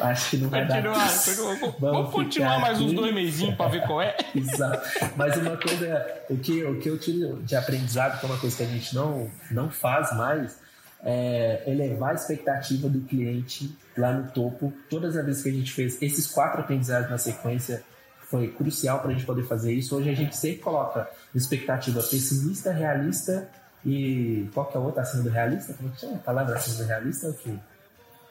Acho 0.01 0.31
que 0.31 0.37
não 0.37 0.49
vai 0.49 0.67
continuar, 0.67 0.95
dar. 0.95 1.35
Vamos, 1.35 1.81
vamos 1.81 2.13
continuar 2.13 2.61
mais 2.61 2.77
aqui. 2.77 2.87
uns 2.87 2.93
dois 2.93 3.13
meizinhos 3.13 3.57
para 3.57 3.71
ver 3.71 3.85
qual 3.85 4.01
é. 4.01 4.17
Exato. 4.35 4.89
Mas 5.17 5.37
uma 5.37 5.57
coisa, 5.57 6.07
o 6.31 6.37
que, 6.37 6.65
o 6.65 6.79
que 6.79 6.89
eu 6.89 6.99
tiro 6.99 7.43
de 7.43 7.57
aprendizado, 7.57 8.21
que 8.21 8.27
é 8.27 8.29
uma 8.29 8.39
coisa 8.39 8.57
que 8.57 8.63
a 8.63 8.67
gente 8.67 8.95
não, 8.95 9.29
não 9.51 9.71
faz 9.71 10.17
mais, 10.17 10.61
é 11.03 11.63
elevar 11.67 12.13
a 12.13 12.15
expectativa 12.15 12.89
do 12.89 13.01
cliente 13.01 13.77
lá 13.97 14.13
no 14.13 14.31
topo. 14.31 14.73
Todas 14.91 15.17
as 15.17 15.25
vezes 15.25 15.43
que 15.43 15.49
a 15.49 15.53
gente 15.53 15.73
fez 15.73 16.01
esses 16.03 16.27
quatro 16.27 16.61
aprendizados 16.61 17.11
na 17.11 17.19
sequência, 17.19 17.83
foi 18.29 18.49
crucial 18.49 19.01
para 19.01 19.11
a 19.11 19.15
gente 19.15 19.25
poder 19.25 19.45
fazer 19.45 19.73
isso. 19.73 19.97
Hoje 19.97 20.11
a 20.11 20.15
gente 20.15 20.37
sempre 20.37 20.59
coloca 20.59 21.09
expectativa 21.35 22.03
pessimista, 22.03 22.73
realista 22.73 23.49
e 23.85 24.49
qual 24.53 24.67
que 24.67 24.77
é 24.77 24.81
a 24.81 24.83
outra 24.83 25.03
acima 25.03 25.23
do 25.23 25.31
realista? 25.31 25.73
Como 25.75 25.89
é 25.89 25.93
que 25.93 26.01
chama 26.01 26.17
a 26.17 26.19
palavra 26.19 26.57
acima 26.57 26.77
do 26.79 26.85
realista? 26.85 27.27
É 27.27 27.31
o 27.31 27.35
quê? 27.35 27.55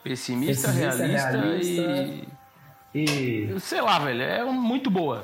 Pessimista, 0.04 0.68
pessimista 0.68 1.04
realista, 1.04 1.32
realista 1.32 2.28
e... 2.94 3.54
e... 3.56 3.60
Sei 3.60 3.82
lá, 3.82 3.98
velho, 4.00 4.22
é 4.22 4.44
muito 4.46 4.92
boa. 4.92 5.24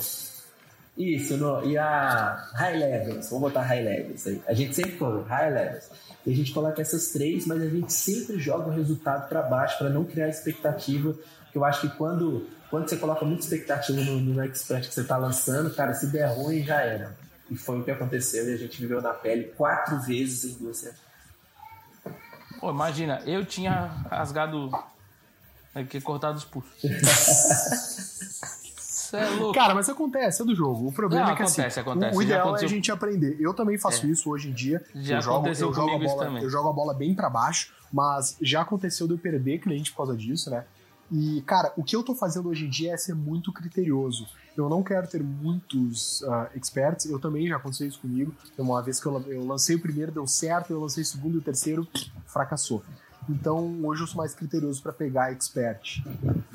Isso, 0.96 1.38
no, 1.38 1.66
e 1.66 1.76
a 1.76 2.50
high 2.54 2.78
levels, 2.78 3.30
vamos 3.30 3.52
botar 3.52 3.64
high 3.64 3.84
levels 3.84 4.28
aí. 4.28 4.42
A 4.48 4.54
gente 4.54 4.76
sempre 4.76 4.92
coloca 4.92 5.28
high 5.28 5.52
levels. 5.52 5.90
E 6.26 6.32
a 6.32 6.36
gente 6.36 6.54
coloca 6.54 6.82
essas 6.82 7.10
três, 7.10 7.48
mas 7.48 7.62
a 7.62 7.68
gente 7.68 7.92
sempre 7.92 8.40
joga 8.40 8.70
o 8.70 8.74
resultado 8.74 9.28
para 9.28 9.42
baixo 9.42 9.78
para 9.80 9.90
não 9.90 10.06
criar 10.06 10.30
expectativa. 10.30 11.16
Que 11.52 11.58
eu 11.58 11.66
acho 11.66 11.82
que 11.82 11.90
quando 11.98 12.48
quando 12.70 12.90
você 12.90 12.98
coloca 12.98 13.24
muita 13.24 13.44
expectativa 13.44 14.02
no, 14.02 14.20
no 14.20 14.42
expert 14.42 14.88
que 14.88 14.94
você 14.96 15.02
está 15.02 15.16
lançando, 15.16 15.70
cara, 15.76 15.94
se 15.94 16.08
der 16.08 16.26
ruim, 16.26 16.64
já 16.64 16.82
era. 16.82 17.16
E 17.50 17.56
foi 17.56 17.80
o 17.80 17.84
que 17.84 17.92
aconteceu 17.92 18.50
e 18.50 18.54
a 18.56 18.58
gente 18.58 18.82
viveu 18.82 19.00
na 19.00 19.14
pele 19.14 19.54
quatro 19.56 20.02
vezes 20.02 20.44
em 20.46 20.58
duas 20.58 20.78
semanas. 20.78 21.00
Pô, 22.60 22.72
imagina, 22.72 23.22
eu 23.28 23.46
tinha 23.46 23.86
rasgado. 24.10 24.72
Aqui, 25.76 26.02
cortado 26.02 26.38
os 26.38 26.46
pulsos. 26.46 26.72
é 29.18 29.30
louco. 29.30 29.54
Cara, 29.54 29.74
mas 29.76 29.90
acontece, 29.90 30.42
é 30.42 30.46
do 30.46 30.56
jogo. 30.56 30.88
O 30.88 30.92
problema 30.92 31.26
Não, 31.26 31.34
é 31.34 31.36
que 31.36 31.44
acontece, 31.44 31.80
assim, 31.80 31.80
acontece. 31.80 32.18
o 32.18 32.22
ideal 32.22 32.58
é 32.58 32.64
a 32.64 32.68
gente 32.68 32.92
aprender. 32.92 33.38
Eu 33.40 33.54
também 33.54 33.78
faço 33.78 34.06
é. 34.06 34.10
isso 34.10 34.30
hoje 34.30 34.50
em 34.50 34.54
dia. 34.54 34.84
Já 34.96 35.18
eu 35.18 35.22
jogo, 35.22 35.38
aconteceu 35.38 35.68
eu 35.68 35.74
jogo 35.74 35.96
a 35.96 36.00
bola. 36.00 36.42
Eu 36.42 36.50
jogo 36.50 36.70
a 36.70 36.74
bola 36.74 36.94
bem 36.94 37.14
para 37.14 37.30
baixo, 37.30 37.74
mas 37.92 38.38
já 38.42 38.62
aconteceu 38.62 39.08
de 39.08 39.14
eu 39.14 39.18
perder 39.18 39.60
cliente 39.60 39.92
por 39.92 39.98
causa 39.98 40.16
disso, 40.16 40.50
né? 40.50 40.66
E, 41.12 41.42
cara, 41.44 41.72
o 41.78 41.84
que 41.84 41.96
eu 41.96 42.02
tô 42.02 42.16
fazendo 42.16 42.50
hoje 42.50 42.66
em 42.66 42.70
dia 42.70 42.94
é 42.94 42.98
ser 42.98 43.14
muito 43.14 43.52
criterioso. 43.52 44.28
Eu 44.56 44.70
não 44.70 44.82
quero 44.84 45.08
ter 45.08 45.22
muitos 45.22 46.22
uh, 46.22 46.48
experts, 46.56 47.06
eu 47.06 47.20
também 47.20 47.48
já 47.48 47.58
aconteceu 47.58 47.88
isso 47.88 48.00
comigo. 48.00 48.34
Uma 48.58 48.82
vez 48.82 49.00
que 49.00 49.06
eu, 49.06 49.22
eu 49.28 49.46
lancei 49.46 49.76
o 49.76 49.80
primeiro, 49.80 50.12
deu 50.12 50.28
certo, 50.28 50.72
eu 50.72 50.80
lancei 50.80 51.04
o 51.04 51.06
segundo 51.06 51.36
e 51.36 51.38
o 51.38 51.42
terceiro, 51.42 51.88
fracassou. 52.26 52.84
Então, 53.30 53.80
hoje 53.84 54.02
eu 54.02 54.08
sou 54.08 54.18
mais 54.18 54.34
criterioso 54.34 54.82
para 54.82 54.94
pegar 54.94 55.32
expert. 55.32 56.04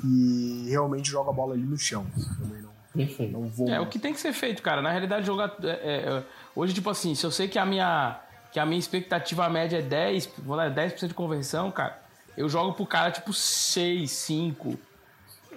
E 0.03 0.65
realmente 0.69 1.09
jogo 1.09 1.29
a 1.29 1.33
bola 1.33 1.53
ali 1.53 1.63
no 1.63 1.77
chão. 1.77 2.05
Também 2.39 2.61
não, 2.61 3.41
não 3.41 3.49
vou. 3.49 3.69
É, 3.69 3.79
o 3.79 3.87
que 3.87 3.99
tem 3.99 4.13
que 4.13 4.19
ser 4.19 4.33
feito, 4.33 4.61
cara. 4.61 4.81
Na 4.81 4.91
realidade, 4.91 5.25
jogar. 5.25 5.55
É, 5.63 5.67
é, 5.67 6.23
hoje, 6.55 6.73
tipo 6.73 6.89
assim, 6.89 7.15
se 7.15 7.25
eu 7.25 7.31
sei 7.31 7.47
que 7.47 7.57
a 7.57 7.65
minha, 7.65 8.19
que 8.51 8.59
a 8.59 8.65
minha 8.65 8.79
expectativa 8.79 9.49
média 9.49 9.77
é 9.77 9.81
10, 9.81 10.29
vou 10.39 10.55
lá, 10.55 10.69
10% 10.69 11.07
de 11.07 11.13
conversão, 11.13 11.71
cara 11.71 12.09
eu 12.39 12.47
jogo 12.47 12.71
pro 12.71 12.85
cara 12.85 13.11
tipo 13.11 13.33
6, 13.33 14.09
5. 14.09 14.79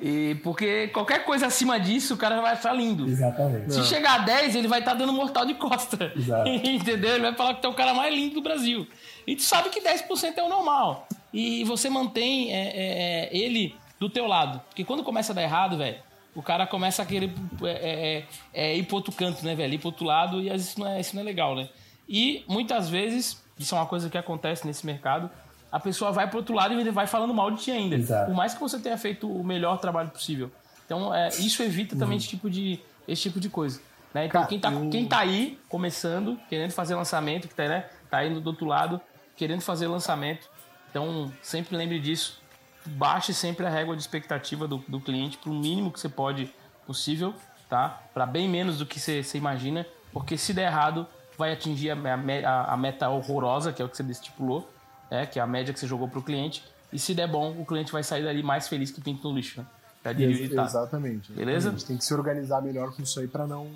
E 0.00 0.34
porque 0.42 0.88
qualquer 0.88 1.24
coisa 1.24 1.46
acima 1.46 1.78
disso, 1.78 2.14
o 2.14 2.16
cara 2.16 2.40
vai 2.40 2.54
achar 2.54 2.72
lindo. 2.72 3.08
Exatamente. 3.08 3.72
Se 3.72 3.78
Não. 3.78 3.84
chegar 3.84 4.14
a 4.14 4.24
10, 4.24 4.56
ele 4.56 4.66
vai 4.66 4.80
estar 4.80 4.90
tá 4.90 4.96
dando 4.96 5.12
mortal 5.12 5.46
de 5.46 5.54
costa. 5.54 6.12
Exato. 6.16 6.48
Entendeu? 6.50 7.14
Ele 7.14 7.22
vai 7.22 7.34
falar 7.34 7.54
que 7.54 7.60
tu 7.60 7.68
é 7.68 7.70
o 7.70 7.74
cara 7.74 7.94
mais 7.94 8.12
lindo 8.12 8.34
do 8.34 8.42
Brasil. 8.42 8.84
E 9.27 9.37
tu 9.37 9.43
sabe 9.43 9.70
que 9.70 9.81
10% 9.81 10.37
é 10.37 10.43
o 10.43 10.49
normal. 10.49 11.07
E 11.33 11.64
você 11.64 11.89
mantém 11.89 12.53
é, 12.53 12.57
é, 12.57 13.25
é, 13.25 13.37
ele 13.37 13.75
do 13.99 14.09
teu 14.09 14.27
lado. 14.27 14.61
Porque 14.68 14.85
quando 14.85 15.03
começa 15.03 15.33
a 15.33 15.35
dar 15.35 15.43
errado, 15.43 15.79
velho, 15.79 15.99
o 16.35 16.43
cara 16.43 16.66
começa 16.66 17.03
a 17.03 17.07
querer 17.07 17.33
é, 17.62 17.68
é, 17.70 18.25
é, 18.53 18.77
ir 18.77 18.85
pro 18.85 18.97
outro 18.97 19.12
canto, 19.12 19.45
né, 19.45 19.55
velho? 19.55 19.75
Ir 19.75 19.79
pro 19.79 19.89
outro 19.89 20.05
lado 20.05 20.41
e 20.41 20.53
isso 20.55 20.79
não, 20.81 20.87
é, 20.87 21.01
isso 21.01 21.14
não 21.14 21.23
é 21.23 21.25
legal, 21.25 21.55
né? 21.55 21.68
E 22.09 22.45
muitas 22.49 22.89
vezes, 22.89 23.43
isso 23.59 23.75
é 23.75 23.79
uma 23.79 23.87
coisa 23.87 24.11
que 24.11 24.18
acontece 24.18 24.66
nesse 24.66 24.85
mercado, 24.85 25.31
a 25.70 25.81
pessoa 25.81 26.12
vai 26.12 26.29
pro 26.29 26.39
outro 26.39 26.55
lado 26.55 26.79
e 26.79 26.91
vai 26.91 27.07
falando 27.07 27.33
mal 27.33 27.51
de 27.51 27.62
ti 27.62 27.70
ainda. 27.70 27.97
Exato. 27.97 28.27
Por 28.27 28.35
mais 28.35 28.53
que 28.53 28.61
você 28.61 28.79
tenha 28.79 28.99
feito 28.99 29.27
o 29.31 29.43
melhor 29.43 29.79
trabalho 29.79 30.11
possível. 30.11 30.51
Então, 30.85 31.14
é, 31.14 31.29
isso 31.29 31.62
evita 31.62 31.97
também 31.97 32.11
Uhum. 32.11 32.16
esse, 32.18 32.29
tipo 32.29 32.51
de, 32.51 32.79
esse 33.09 33.23
tipo 33.23 33.41
de 33.41 33.49
coisa. 33.49 33.81
Né? 34.12 34.27
Então, 34.27 34.45
quem, 34.45 34.59
tá, 34.61 34.70
quem 34.91 35.07
tá 35.07 35.20
aí, 35.20 35.59
começando, 35.68 36.39
querendo 36.51 36.73
fazer 36.73 36.95
lançamento, 36.95 37.49
que 37.49 37.55
tá, 37.55 37.66
né, 37.66 37.87
tá 38.11 38.23
indo 38.27 38.41
do 38.41 38.51
outro 38.51 38.66
lado, 38.66 39.01
querendo 39.37 39.61
fazer 39.61 39.87
lançamento. 39.89 40.49
Então, 40.91 41.33
sempre 41.43 41.76
lembre 41.76 41.99
disso. 42.01 42.41
Baixe 42.85 43.33
sempre 43.33 43.64
a 43.66 43.70
régua 43.70 43.95
de 43.97 44.03
expectativa 44.03 44.66
do, 44.66 44.78
do 44.89 45.01
cliente 45.01 45.39
para 45.39 45.51
o 45.51 45.55
mínimo 45.55 45.91
que 45.93 46.01
você 46.01 46.09
pode 46.09 46.53
possível, 46.87 47.33
tá? 47.68 48.01
Para 48.12 48.26
bem 48.26 48.49
menos 48.49 48.78
do 48.78 48.85
que 48.87 48.99
você, 48.99 49.22
você 49.22 49.39
imagina, 49.39 49.87
porque 50.12 50.37
se 50.37 50.53
der 50.53 50.66
errado, 50.66 51.07
vai 51.39 51.53
atingir 51.53 51.91
a, 51.91 51.97
a- 52.45 52.74
a 52.74 52.76
meta 52.76 53.09
horrorosa, 53.09 53.72
que 53.72 53.80
é 53.80 53.85
o 53.85 53.89
que 53.89 53.97
você 53.97 54.03
estipulou, 54.03 54.68
né? 55.11 55.26
que 55.26 55.39
é 55.39 55.43
a 55.43 55.47
média 55.47 55.72
que 55.72 55.78
você 55.78 55.87
jogou 55.87 56.09
para 56.09 56.18
o 56.18 56.22
cliente. 56.22 56.64
E 56.93 56.99
se 56.99 57.14
der 57.14 57.28
bom, 57.28 57.53
o 57.59 57.64
cliente 57.64 57.91
vai 57.93 58.03
sair 58.03 58.24
dali 58.24 58.43
mais 58.43 58.68
feliz 58.68 58.91
que 58.91 59.01
pinto 59.01 59.28
no 59.28 59.35
lixo, 59.37 59.61
né? 59.61 59.66
Ex- 60.41 60.41
exatamente. 60.64 61.33
Beleza? 61.33 61.68
A 61.68 61.72
gente 61.72 61.87
tem 61.87 61.97
que 61.97 62.05
se 62.05 62.12
organizar 62.12 62.61
melhor 62.61 62.93
com 62.95 63.01
isso 63.03 63.20
aí 63.20 63.28
para 63.28 63.47
não 63.47 63.70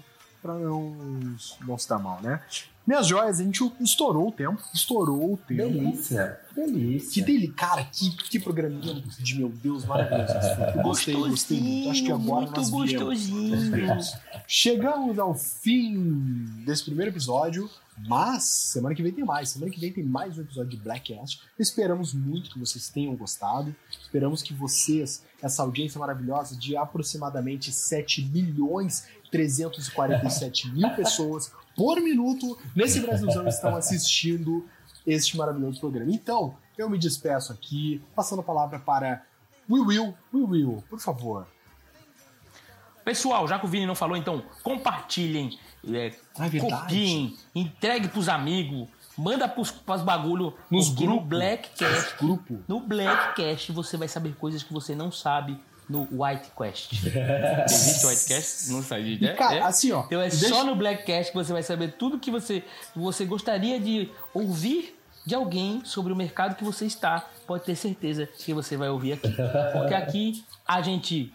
não 0.44 1.36
não 1.66 1.78
se 1.78 1.88
dar 1.88 1.98
mal, 1.98 2.20
né? 2.20 2.42
Minhas 2.86 3.08
joias, 3.08 3.40
a 3.40 3.42
gente 3.42 3.60
estourou 3.80 4.28
o 4.28 4.32
tempo, 4.32 4.62
estourou 4.72 5.32
o 5.32 5.36
tempo. 5.36 5.72
Delícia. 5.72 6.40
Que 6.54 6.60
Delícia. 6.60 7.24
dele, 7.24 7.48
cara, 7.48 7.84
que, 7.84 8.10
que 8.10 8.38
programinha 8.38 9.02
de 9.18 9.34
meu 9.34 9.48
Deus, 9.48 9.84
maravilhoso. 9.84 10.32
Eu 10.76 10.82
gostei, 10.84 11.14
gostei 11.14 11.60
muito. 11.60 11.90
Acho 11.90 12.04
que 12.04 12.12
agora 12.12 12.46
muito 12.46 12.56
nós 12.56 12.70
viemos. 12.70 12.92
gostosinho. 12.92 14.00
Chegamos 14.46 15.18
ao 15.18 15.34
fim 15.34 16.44
desse 16.64 16.84
primeiro 16.84 17.10
episódio, 17.10 17.68
mas 18.06 18.44
semana 18.44 18.94
que 18.94 19.02
vem 19.02 19.12
tem 19.12 19.24
mais. 19.24 19.48
Semana 19.48 19.72
que 19.72 19.80
vem 19.80 19.92
tem 19.92 20.04
mais 20.04 20.38
um 20.38 20.42
episódio 20.42 20.70
de 20.70 20.76
Blackcast. 20.76 21.40
Esperamos 21.58 22.14
muito 22.14 22.50
que 22.50 22.58
vocês 22.60 22.88
tenham 22.88 23.16
gostado. 23.16 23.74
Esperamos 24.00 24.42
que 24.42 24.54
vocês, 24.54 25.24
essa 25.42 25.64
audiência 25.64 25.98
maravilhosa 25.98 26.56
de 26.56 26.76
aproximadamente 26.76 27.72
7 27.72 28.24
milhões 28.26 29.08
347 29.30 30.70
mil 30.70 30.88
pessoas 30.90 31.52
por 31.76 32.00
minuto 32.00 32.58
nesse 32.74 33.00
Brasilzão 33.00 33.46
estão 33.46 33.76
assistindo 33.76 34.66
este 35.06 35.36
maravilhoso 35.36 35.78
programa. 35.78 36.10
Então, 36.10 36.56
eu 36.76 36.88
me 36.90 36.98
despeço 36.98 37.52
aqui, 37.52 38.02
passando 38.14 38.40
a 38.40 38.42
palavra 38.42 38.78
para 38.78 39.22
Will 39.68 39.84
Will, 39.86 40.14
Will 40.32 40.48
Will, 40.48 40.84
por 40.88 40.98
favor. 40.98 41.46
Pessoal, 43.04 43.46
já 43.46 43.58
que 43.58 43.66
o 43.66 43.68
Vini 43.68 43.86
não 43.86 43.94
falou, 43.94 44.16
então 44.16 44.42
compartilhem, 44.64 45.56
é, 45.88 46.12
Ah, 46.36 46.48
é 46.48 46.58
copiem, 46.58 47.36
entregue 47.54 48.08
pros 48.08 48.28
amigos, 48.28 48.88
manda 49.16 49.48
pros, 49.48 49.70
pros 49.70 50.02
bagulho 50.02 50.52
Nos 50.68 50.88
porque 50.88 51.04
no 51.04 51.12
grupos. 51.12 51.28
Blackcast. 51.28 52.16
Grupo. 52.18 52.58
No 52.66 52.80
Blackcast 52.80 53.70
você 53.70 53.96
vai 53.96 54.08
saber 54.08 54.34
coisas 54.34 54.64
que 54.64 54.72
você 54.72 54.94
não 54.94 55.12
sabe 55.12 55.56
no 55.88 56.08
White 56.10 56.50
Quest. 56.56 56.92
Existe 57.68 58.04
o 58.06 58.08
White 58.08 58.24
Quest? 58.26 58.68
Não 58.70 58.82
sabia, 58.82 59.18
né? 59.20 59.34
Cara, 59.34 59.54
É? 59.56 59.62
assim, 59.62 59.92
ó. 59.92 60.04
Então 60.06 60.20
é 60.20 60.28
deixa- 60.28 60.48
só 60.48 60.64
no 60.64 60.74
Blackcast 60.74 61.30
que 61.32 61.38
você 61.38 61.52
vai 61.52 61.62
saber 61.62 61.92
tudo 61.92 62.18
que 62.18 62.30
você, 62.30 62.62
você 62.94 63.24
gostaria 63.24 63.78
de 63.80 64.10
ouvir 64.34 64.96
de 65.24 65.34
alguém 65.34 65.82
sobre 65.84 66.12
o 66.12 66.16
mercado 66.16 66.54
que 66.56 66.64
você 66.64 66.86
está. 66.86 67.28
Pode 67.46 67.64
ter 67.64 67.74
certeza 67.76 68.26
que 68.26 68.52
você 68.54 68.76
vai 68.76 68.88
ouvir 68.88 69.12
aqui. 69.14 69.28
Porque 69.72 69.94
aqui 69.94 70.44
a 70.66 70.80
gente 70.82 71.32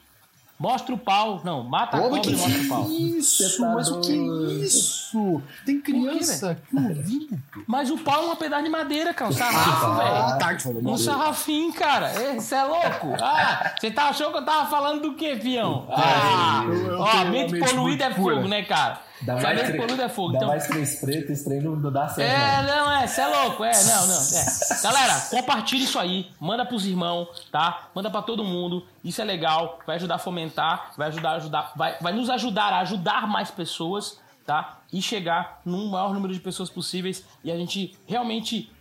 Mostra 0.62 0.94
o 0.94 0.98
pau. 0.98 1.42
Não, 1.44 1.64
mata 1.64 1.98
a 1.98 2.02
cobra 2.02 2.22
e 2.24 2.36
mostra 2.36 2.62
o 2.62 2.68
pau. 2.68 2.86
que 2.86 3.18
isso? 3.18 3.58
Tá 3.58 3.74
mas 3.74 3.88
o 3.90 4.00
que 4.00 4.12
é 4.12 4.54
isso? 4.64 5.42
Tem 5.66 5.82
criança 5.82 6.52
aqui 6.52 6.76
ouvindo. 6.76 7.42
Mas 7.66 7.90
o 7.90 7.98
pau 7.98 8.26
é 8.30 8.32
um 8.34 8.36
pedaço 8.36 8.64
de 8.64 8.70
madeira, 8.70 9.12
cara. 9.12 9.32
Um 9.32 9.34
sarrafo, 9.34 9.96
velho. 9.96 10.16
Ah, 10.16 10.38
tá, 10.40 10.54
que 10.54 10.62
falou 10.62 10.82
Um 10.94 10.98
sarrafinho, 10.98 11.74
cara. 11.74 12.10
Você 12.36 12.54
é 12.54 12.64
louco? 12.64 13.16
Ah, 13.20 13.74
você 13.80 13.90
tá 13.90 14.10
achando 14.10 14.32
que 14.34 14.38
eu 14.38 14.46
tava 14.46 14.70
falando 14.70 15.02
do 15.02 15.16
quê, 15.16 15.36
fião? 15.36 15.88
Ah, 15.90 16.62
eu- 16.68 16.74
eu 16.74 17.00
ó, 17.00 17.12
uma 17.12 17.26
mente 17.26 17.58
poluída 17.60 18.06
é 18.06 18.14
fogo, 18.14 18.48
né, 18.48 18.62
cara? 18.62 19.02
Dá 19.24 19.36
mais, 19.36 19.60
três- 19.62 19.76
poluída 19.82 20.04
é 20.04 20.10
fogo. 20.10 20.32
dá 20.32 20.38
Então, 20.38 20.48
mais 20.50 20.68
três 20.68 21.00
pretos, 21.00 21.30
esse 21.30 21.44
trem 21.46 21.62
não, 21.62 21.76
não 21.76 21.92
dá 21.92 22.08
certo. 22.10 22.28
É, 22.30 22.62
não. 22.64 22.86
não, 22.86 22.92
é, 22.92 23.08
você 23.08 23.22
é 23.22 23.28
louco, 23.28 23.64
é, 23.64 23.72
não, 23.84 24.08
não. 24.08 24.18
É. 24.18 24.82
Galera, 24.82 25.22
compartilha 25.30 25.84
isso 25.84 26.00
aí, 26.00 26.32
manda 26.40 26.66
pros 26.66 26.86
irmãos, 26.86 27.48
tá? 27.52 27.90
Manda 27.94 28.10
pra 28.10 28.22
todo 28.22 28.44
mundo. 28.44 28.86
Isso 29.04 29.22
é 29.22 29.26
legal, 29.26 29.80
vai 29.86 29.98
ajudar 29.98 30.16
a 30.16 30.20
fomentar, 30.20 30.92
vai 30.98 31.08
ajudar 31.10 31.30
a 31.32 31.36
ajudar, 31.36 31.72
vai, 31.76 31.98
vai 32.02 32.14
nos 32.14 32.30
ajudar 32.30 32.74
a 32.74 32.80
ajudar 32.80 33.28
mais 33.28 33.52
pessoas, 33.52 34.20
tá? 34.46 34.80
E 34.92 35.02
chegar 35.02 35.62
num 35.64 35.88
maior 35.90 36.14
número 36.14 36.34
de 36.34 36.40
pessoas 36.40 36.70
possíveis 36.70 37.24
e 37.44 37.52
a 37.52 37.56
gente 37.58 37.96
realmente 38.08 38.72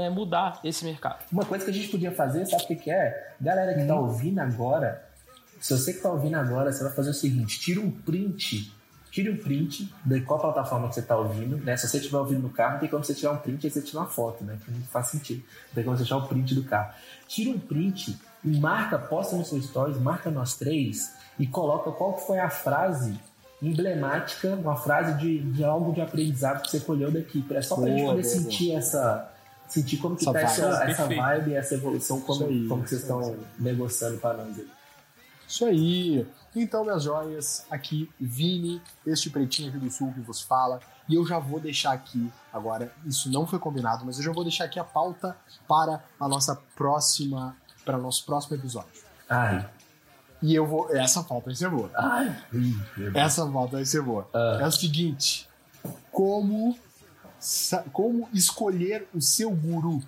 é, 0.00 0.10
mudar 0.10 0.60
esse 0.64 0.84
mercado. 0.84 1.24
Uma 1.32 1.44
coisa 1.44 1.64
que 1.64 1.70
a 1.70 1.74
gente 1.74 1.88
podia 1.88 2.12
fazer, 2.12 2.44
sabe 2.46 2.64
o 2.64 2.76
que, 2.76 2.90
é? 2.90 3.34
Galera 3.40 3.72
que 3.74 3.84
tá 3.86 3.94
Hum. 3.94 4.00
ouvindo 4.04 4.38
agora, 4.40 5.02
se 5.60 5.76
você 5.76 5.94
que 5.94 6.00
tá 6.00 6.10
ouvindo 6.10 6.34
agora, 6.36 6.70
você 6.72 6.82
vai 6.84 6.92
fazer 6.92 7.10
o 7.10 7.14
seguinte: 7.14 7.58
tira 7.60 7.80
um 7.80 7.90
print. 7.90 8.72
Tire 9.16 9.30
um 9.30 9.36
print 9.38 9.90
de 10.04 10.20
qual 10.20 10.38
plataforma 10.38 10.90
que 10.90 10.94
você 10.96 11.00
tá 11.00 11.16
ouvindo, 11.16 11.56
né? 11.56 11.74
Se 11.74 11.88
você 11.88 11.96
estiver 11.96 12.18
ouvindo 12.18 12.42
no 12.42 12.50
carro, 12.50 12.72
não 12.74 12.80
tem 12.80 12.88
como 12.90 13.02
você 13.02 13.14
tirar 13.14 13.32
um 13.32 13.38
print 13.38 13.66
e 13.66 13.70
você 13.70 13.80
tirar 13.80 14.00
uma 14.00 14.08
foto, 14.08 14.44
né? 14.44 14.58
Que 14.62 14.70
não 14.70 14.82
faz 14.82 15.06
sentido. 15.06 15.42
Não 15.68 15.74
tem 15.74 15.84
como 15.84 15.96
você 15.96 16.04
tirar 16.04 16.18
o 16.18 16.28
print 16.28 16.54
do 16.54 16.62
carro. 16.64 16.92
Tira 17.26 17.48
um 17.48 17.58
print 17.58 18.14
e 18.44 18.60
marca, 18.60 18.98
posta 18.98 19.34
no 19.34 19.42
seu 19.42 19.58
stories, 19.62 19.96
marca 19.98 20.30
nós 20.30 20.56
três 20.56 21.14
e 21.38 21.46
coloca 21.46 21.90
qual 21.92 22.12
que 22.12 22.26
foi 22.26 22.38
a 22.38 22.50
frase 22.50 23.18
emblemática, 23.62 24.50
uma 24.50 24.76
frase 24.76 25.14
de, 25.18 25.38
de 25.50 25.64
algo 25.64 25.94
de 25.94 26.02
aprendizado 26.02 26.60
que 26.60 26.70
você 26.70 26.80
colheu 26.80 27.10
daqui. 27.10 27.42
É 27.52 27.62
só 27.62 27.74
pra 27.76 27.86
gente 27.86 28.02
Boa, 28.02 28.16
poder 28.16 28.22
boa, 28.22 28.34
sentir 28.34 28.72
essa. 28.72 29.32
Sentir 29.66 29.96
como 29.96 30.14
que 30.14 30.28
Essa 30.28 30.32
tá 30.34 30.40
essa, 30.40 30.62
vibe. 30.68 30.90
essa 30.90 31.02
Perfeito. 31.06 31.22
vibe, 31.22 31.54
essa 31.54 31.74
evolução, 31.74 32.20
como, 32.20 32.68
como 32.68 32.82
que 32.82 32.90
vocês 32.90 33.00
estão 33.00 33.34
negociando 33.58 34.18
para 34.18 34.44
nós 34.44 34.58
aí. 34.58 34.75
Isso 35.46 35.64
aí. 35.64 36.26
Então, 36.54 36.84
minhas 36.84 37.02
joias, 37.02 37.66
aqui, 37.70 38.10
Vini, 38.18 38.80
este 39.06 39.30
pretinho 39.30 39.68
aqui 39.68 39.78
do 39.78 39.90
sul 39.90 40.12
que 40.12 40.20
vos 40.20 40.40
fala. 40.40 40.80
E 41.08 41.14
eu 41.14 41.24
já 41.26 41.38
vou 41.38 41.60
deixar 41.60 41.92
aqui, 41.92 42.32
agora, 42.52 42.92
isso 43.04 43.30
não 43.30 43.46
foi 43.46 43.58
combinado, 43.58 44.04
mas 44.04 44.18
eu 44.18 44.24
já 44.24 44.32
vou 44.32 44.42
deixar 44.42 44.64
aqui 44.64 44.78
a 44.78 44.84
pauta 44.84 45.36
para 45.68 46.02
a 46.18 46.28
nossa 46.28 46.56
próxima, 46.74 47.56
para 47.84 47.96
o 47.98 48.02
nosso 48.02 48.24
próximo 48.24 48.56
episódio. 48.56 48.90
Ai, 49.28 49.68
E 50.42 50.54
eu 50.54 50.66
vou. 50.66 50.94
Essa 50.94 51.22
pauta 51.22 51.46
vai 51.46 51.54
ser 51.54 51.70
boa. 51.70 51.90
ai. 51.94 52.44
Essa 53.14 53.46
pauta 53.46 53.76
vai 53.76 53.84
ser 53.84 54.02
boa. 54.02 54.28
Ah. 54.34 54.58
É 54.60 54.66
o 54.66 54.72
seguinte: 54.72 55.48
como, 56.10 56.76
como 57.92 58.28
escolher 58.32 59.08
o 59.14 59.20
seu 59.20 59.50
guru? 59.50 60.02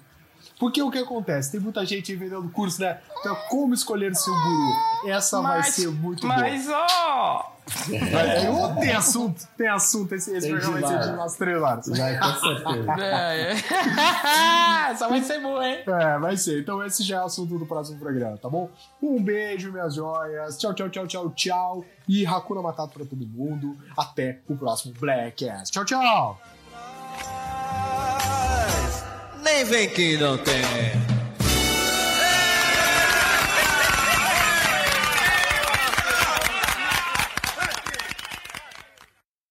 Porque 0.59 0.82
o 0.82 0.90
que 0.90 0.98
acontece? 0.98 1.52
Tem 1.52 1.61
muita 1.61 1.86
gente 1.86 2.11
aí 2.11 2.18
vendendo 2.18 2.48
curso, 2.50 2.80
né? 2.80 2.98
Então, 3.20 3.36
como 3.48 3.74
escolher 3.74 4.11
o 4.11 4.14
seu 4.14 4.34
guru? 4.34 4.72
Essa 5.06 5.40
vai 5.40 5.62
ser 5.62 5.88
muito 5.88 6.26
boa. 6.26 6.40
mas 6.40 6.68
ó, 6.68 7.52
É, 7.90 8.50
ô, 8.50 8.74
tem 8.80 8.92
assunto, 8.92 9.46
tem 9.56 9.68
assunto. 9.68 10.14
Esse, 10.14 10.34
esse 10.34 10.48
Tem 10.48 10.59
programa 10.59 10.80
vai 10.80 10.90
ser 10.90 11.09
de 11.09 11.14
umas 11.14 11.36
três 11.36 11.62
horas. 11.62 11.86
Vai, 11.88 12.18
com 12.18 12.34
certeza. 12.34 12.92
é, 13.00 13.52
é. 13.52 14.90
Essa 14.90 15.09
vai 15.09 15.22
ser 15.22 15.40
boa, 15.40 15.68
hein? 15.68 15.84
É, 15.86 16.18
vai 16.18 16.36
ser. 16.36 16.61
Então 16.61 16.84
esse 16.84 17.02
já 17.04 17.18
é 17.18 17.22
o 17.22 17.26
assunto 17.26 17.59
do 17.59 17.66
próximo 17.66 17.98
programa, 18.00 18.36
tá 18.38 18.48
bom? 18.48 18.68
Um 19.00 19.22
beijo, 19.22 19.70
minhas 19.70 19.94
joias. 19.94 20.59
Tchau, 20.59 20.74
tchau, 20.74 20.88
tchau, 20.88 21.06
tchau, 21.06 21.30
tchau. 21.30 21.84
E 22.09 22.26
Hakuna 22.26 22.62
Matata 22.62 22.92
pra 22.94 23.04
todo 23.04 23.24
mundo. 23.26 23.76
Até 23.96 24.40
o 24.48 24.56
próximo 24.56 24.94
Black 24.98 25.48
Ass. 25.48 25.70
Tchau, 25.70 25.84
tchau. 25.84 26.57
Vem 29.64 29.88
que 29.88 30.16
não 30.16 30.38
tem. 30.38 31.18